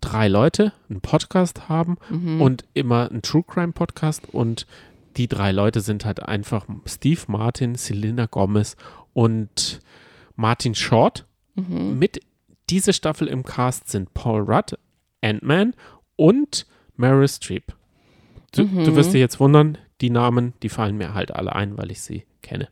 [0.00, 2.40] drei Leute einen Podcast haben Mhm.
[2.42, 4.22] und immer einen True Crime Podcast.
[4.32, 4.68] Und
[5.16, 8.76] die drei Leute sind halt einfach Steve Martin, Selena Gomez
[9.14, 9.80] und
[10.36, 11.26] Martin Short.
[11.56, 11.98] Mhm.
[11.98, 12.20] Mit
[12.74, 14.76] diese Staffel im Cast sind Paul Rudd,
[15.22, 15.74] Ant-Man
[16.16, 17.72] und Meryl Streep.
[18.50, 18.82] Du, Mhm.
[18.84, 22.00] du wirst dir jetzt wundern, die Namen, die fallen mir halt alle ein, weil ich
[22.00, 22.68] sie kenne.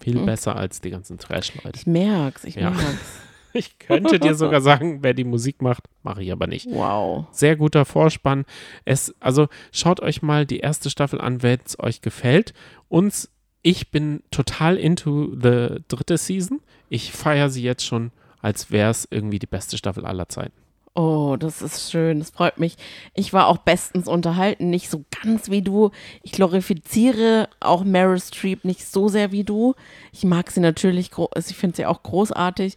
[0.00, 0.26] Viel Mhm.
[0.26, 1.78] besser als die ganzen Trash-Leute.
[1.78, 2.70] Ich merk's, ich Ja.
[2.70, 3.20] merk's.
[3.54, 6.66] Ich könnte dir sogar sagen, wer die Musik macht, mache ich aber nicht.
[6.70, 7.26] Wow.
[7.32, 8.44] Sehr guter Vorspann.
[8.84, 12.52] Es, also schaut euch mal die erste Staffel an, wenn es euch gefällt.
[12.88, 13.30] Uns,
[13.62, 16.60] ich bin total into the dritte Season.
[16.90, 20.52] Ich feiere sie jetzt schon, als wäre es irgendwie die beste Staffel aller Zeiten.
[20.94, 22.76] Oh, das ist schön, das freut mich.
[23.14, 25.92] Ich war auch bestens unterhalten, nicht so ganz wie du.
[26.24, 29.76] Ich glorifiziere auch Meryl Streep nicht so sehr wie du.
[30.12, 32.74] Ich mag sie natürlich, ich finde sie auch großartig.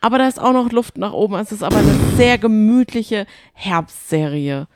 [0.00, 1.34] Aber da ist auch noch Luft nach oben.
[1.34, 4.68] Es ist aber eine sehr gemütliche Herbstserie.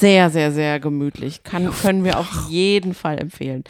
[0.00, 1.42] Sehr, sehr, sehr gemütlich.
[1.42, 3.64] Kann, können wir auf jeden Fall empfehlen.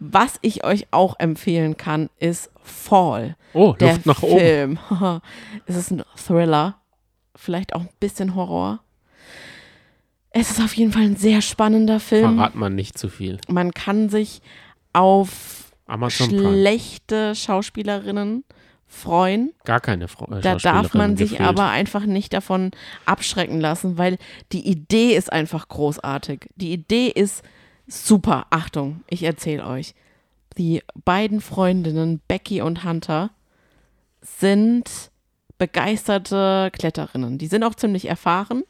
[0.00, 3.36] Was ich euch auch empfehlen kann, ist Fall.
[3.52, 4.78] Oh, der Luft nach Film.
[4.90, 5.20] oben.
[5.66, 6.80] es ist ein Thriller
[7.36, 8.80] vielleicht auch ein bisschen Horror.
[10.30, 12.36] Es ist auf jeden Fall ein sehr spannender Film.
[12.36, 13.38] Verrat man nicht zu viel.
[13.48, 14.42] Man kann sich
[14.92, 17.34] auf Amazon schlechte Prime.
[17.34, 18.44] Schauspielerinnen
[18.86, 19.52] freuen.
[19.64, 20.32] Gar keine Frau.
[20.32, 21.48] Äh, da darf man sich gefühlt.
[21.48, 22.70] aber einfach nicht davon
[23.04, 24.18] abschrecken lassen, weil
[24.52, 26.48] die Idee ist einfach großartig.
[26.56, 27.42] Die Idee ist
[27.86, 28.46] super.
[28.50, 29.94] Achtung, ich erzähle euch.
[30.58, 33.30] Die beiden Freundinnen, Becky und Hunter,
[34.22, 35.10] sind
[35.58, 37.38] begeisterte Kletterinnen.
[37.38, 38.62] Die sind auch ziemlich erfahren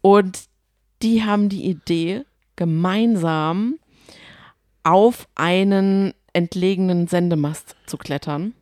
[0.00, 0.44] und
[1.02, 2.24] die haben die Idee,
[2.56, 3.78] gemeinsam
[4.82, 8.54] auf einen entlegenen Sendemast zu klettern.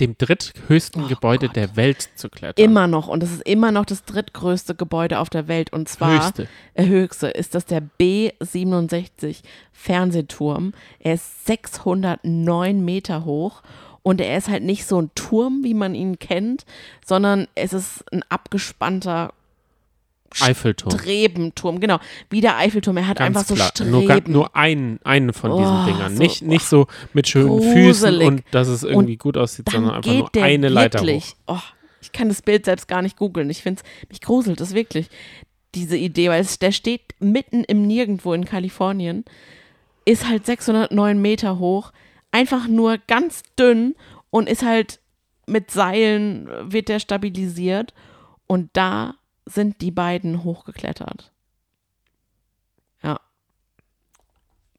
[0.00, 1.56] Dem dritthöchsten oh Gebäude Gott.
[1.56, 2.64] der Welt zu klettern.
[2.64, 3.08] Immer noch.
[3.08, 5.72] Und das ist immer noch das drittgrößte Gebäude auf der Welt.
[5.72, 6.48] Und zwar höchste.
[6.74, 10.72] Äh, höchste ist das der B67 Fernsehturm.
[10.98, 13.62] Er ist 609 Meter hoch
[14.02, 16.64] und er ist halt nicht so ein Turm, wie man ihn kennt,
[17.04, 19.32] sondern es ist ein abgespannter
[20.40, 20.98] Eiffelturm.
[20.98, 21.98] Strebenturm, genau.
[22.28, 22.96] Wie der Eiffelturm.
[22.96, 23.68] Er hat Ganz einfach so klar.
[23.68, 23.90] Streben.
[23.90, 26.16] Nur, nur einen, einen von diesen oh, Dingern.
[26.16, 27.72] So, nicht, nicht so mit schönen gruselig.
[27.72, 31.56] Füßen und dass es irgendwie und gut aussieht, sondern einfach nur eine Leiter wirklich, hoch.
[31.56, 33.50] Oh, ich kann das Bild selbst gar nicht googeln.
[33.50, 35.08] Ich finde es, mich gruselt das wirklich,
[35.74, 39.24] diese Idee, weil es, der steht mitten im Nirgendwo in Kalifornien,
[40.04, 41.92] ist halt 609 Meter hoch,
[42.32, 43.94] einfach nur ganz dünn
[44.30, 45.00] und ist halt
[45.46, 47.92] mit Seilen wird der stabilisiert
[48.46, 49.14] und da
[49.52, 51.32] sind die beiden hochgeklettert.
[53.02, 53.20] Ja.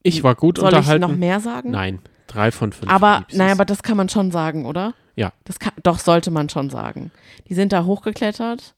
[0.02, 0.86] Ich war gut Soll unterhalten.
[1.02, 1.70] Soll ich noch mehr sagen?
[1.70, 2.90] Nein, drei von fünf.
[2.90, 4.94] Aber, nein, aber das kann man schon sagen, oder?
[5.14, 5.32] Ja.
[5.44, 7.10] Das kann, doch, sollte man schon sagen.
[7.48, 8.74] Die sind da hochgeklettert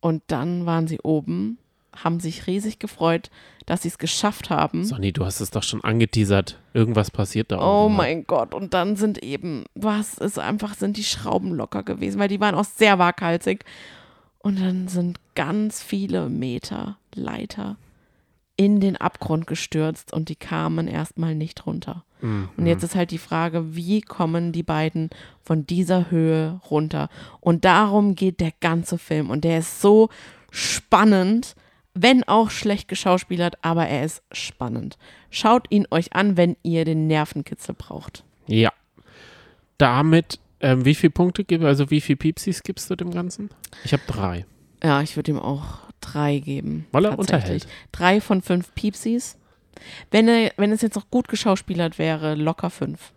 [0.00, 1.58] und dann waren sie oben
[1.96, 3.30] haben sich riesig gefreut,
[3.66, 4.84] dass sie es geschafft haben.
[4.84, 6.58] Sonny, du hast es doch schon angeteasert.
[6.72, 7.96] Irgendwas passiert da Oh oben.
[7.96, 8.54] mein Gott.
[8.54, 12.54] Und dann sind eben, was ist einfach, sind die Schrauben locker gewesen, weil die waren
[12.54, 13.64] auch sehr waghalsig.
[14.42, 17.76] Und dann sind ganz viele Meter Leiter
[18.56, 22.04] in den Abgrund gestürzt und die kamen erstmal nicht runter.
[22.20, 22.48] Mhm.
[22.56, 25.10] Und jetzt ist halt die Frage, wie kommen die beiden
[25.42, 27.08] von dieser Höhe runter?
[27.40, 29.30] Und darum geht der ganze Film.
[29.30, 30.10] Und der ist so
[30.50, 31.54] spannend
[31.94, 34.96] wenn auch schlecht geschauspielert, aber er ist spannend.
[35.30, 38.24] Schaut ihn euch an, wenn ihr den Nervenkitzel braucht.
[38.46, 38.72] Ja.
[39.78, 43.50] Damit, ähm, wie viele Punkte gibt also wie viele Piepsis gibst du dem Ganzen?
[43.84, 44.44] Ich habe drei.
[44.82, 46.86] Ja, ich würde ihm auch drei geben.
[46.92, 47.66] Weil er unterhält.
[47.92, 49.36] Drei von fünf Piepsis.
[50.10, 53.12] Wenn, er, wenn es jetzt noch gut geschauspielert wäre, locker fünf.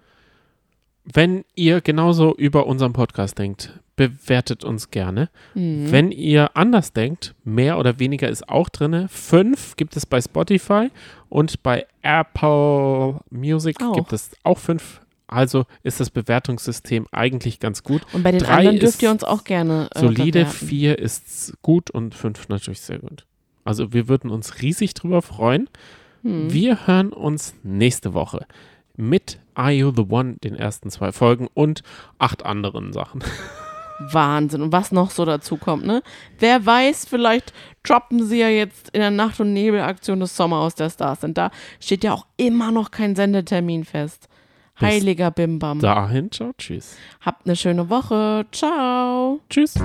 [1.06, 5.30] Wenn ihr genauso über unseren Podcast denkt, bewertet uns gerne.
[5.53, 5.91] Mhm.
[5.91, 9.07] Wenn ihr anders denkt, mehr oder weniger ist auch drin.
[9.10, 10.90] Fünf gibt es bei Spotify
[11.30, 13.95] und bei Apple Music auch.
[13.95, 15.02] gibt es auch fünf.
[15.34, 18.04] Also ist das Bewertungssystem eigentlich ganz gut.
[18.14, 20.68] Und bei den Drei anderen dürft ihr uns auch gerne äh, solide, bewerten.
[20.68, 23.26] vier ist gut und fünf natürlich sehr gut.
[23.64, 25.70] Also wir würden uns riesig drüber freuen.
[26.22, 26.54] Mhm.
[26.54, 28.46] Wir hören uns nächste Woche
[28.96, 31.82] mit Are You the One, den ersten zwei Folgen und
[32.20, 33.24] acht anderen Sachen.
[34.00, 34.62] Wahnsinn.
[34.62, 36.04] Und was noch so dazu kommt, ne?
[36.40, 37.54] Wer weiß, vielleicht
[37.84, 41.22] droppen sie ja jetzt in der Nacht- und Nebelaktion des Sommer aus der Stars.
[41.22, 44.28] Denn da steht ja auch immer noch kein Sendetermin fest.
[44.80, 45.80] Bis Heiliger Bimbam.
[45.80, 46.95] Dahin, ciao, tschüss.
[47.22, 48.45] Habt eine schöne Woche.
[48.52, 49.40] Ciao.
[49.50, 49.76] Tschüss.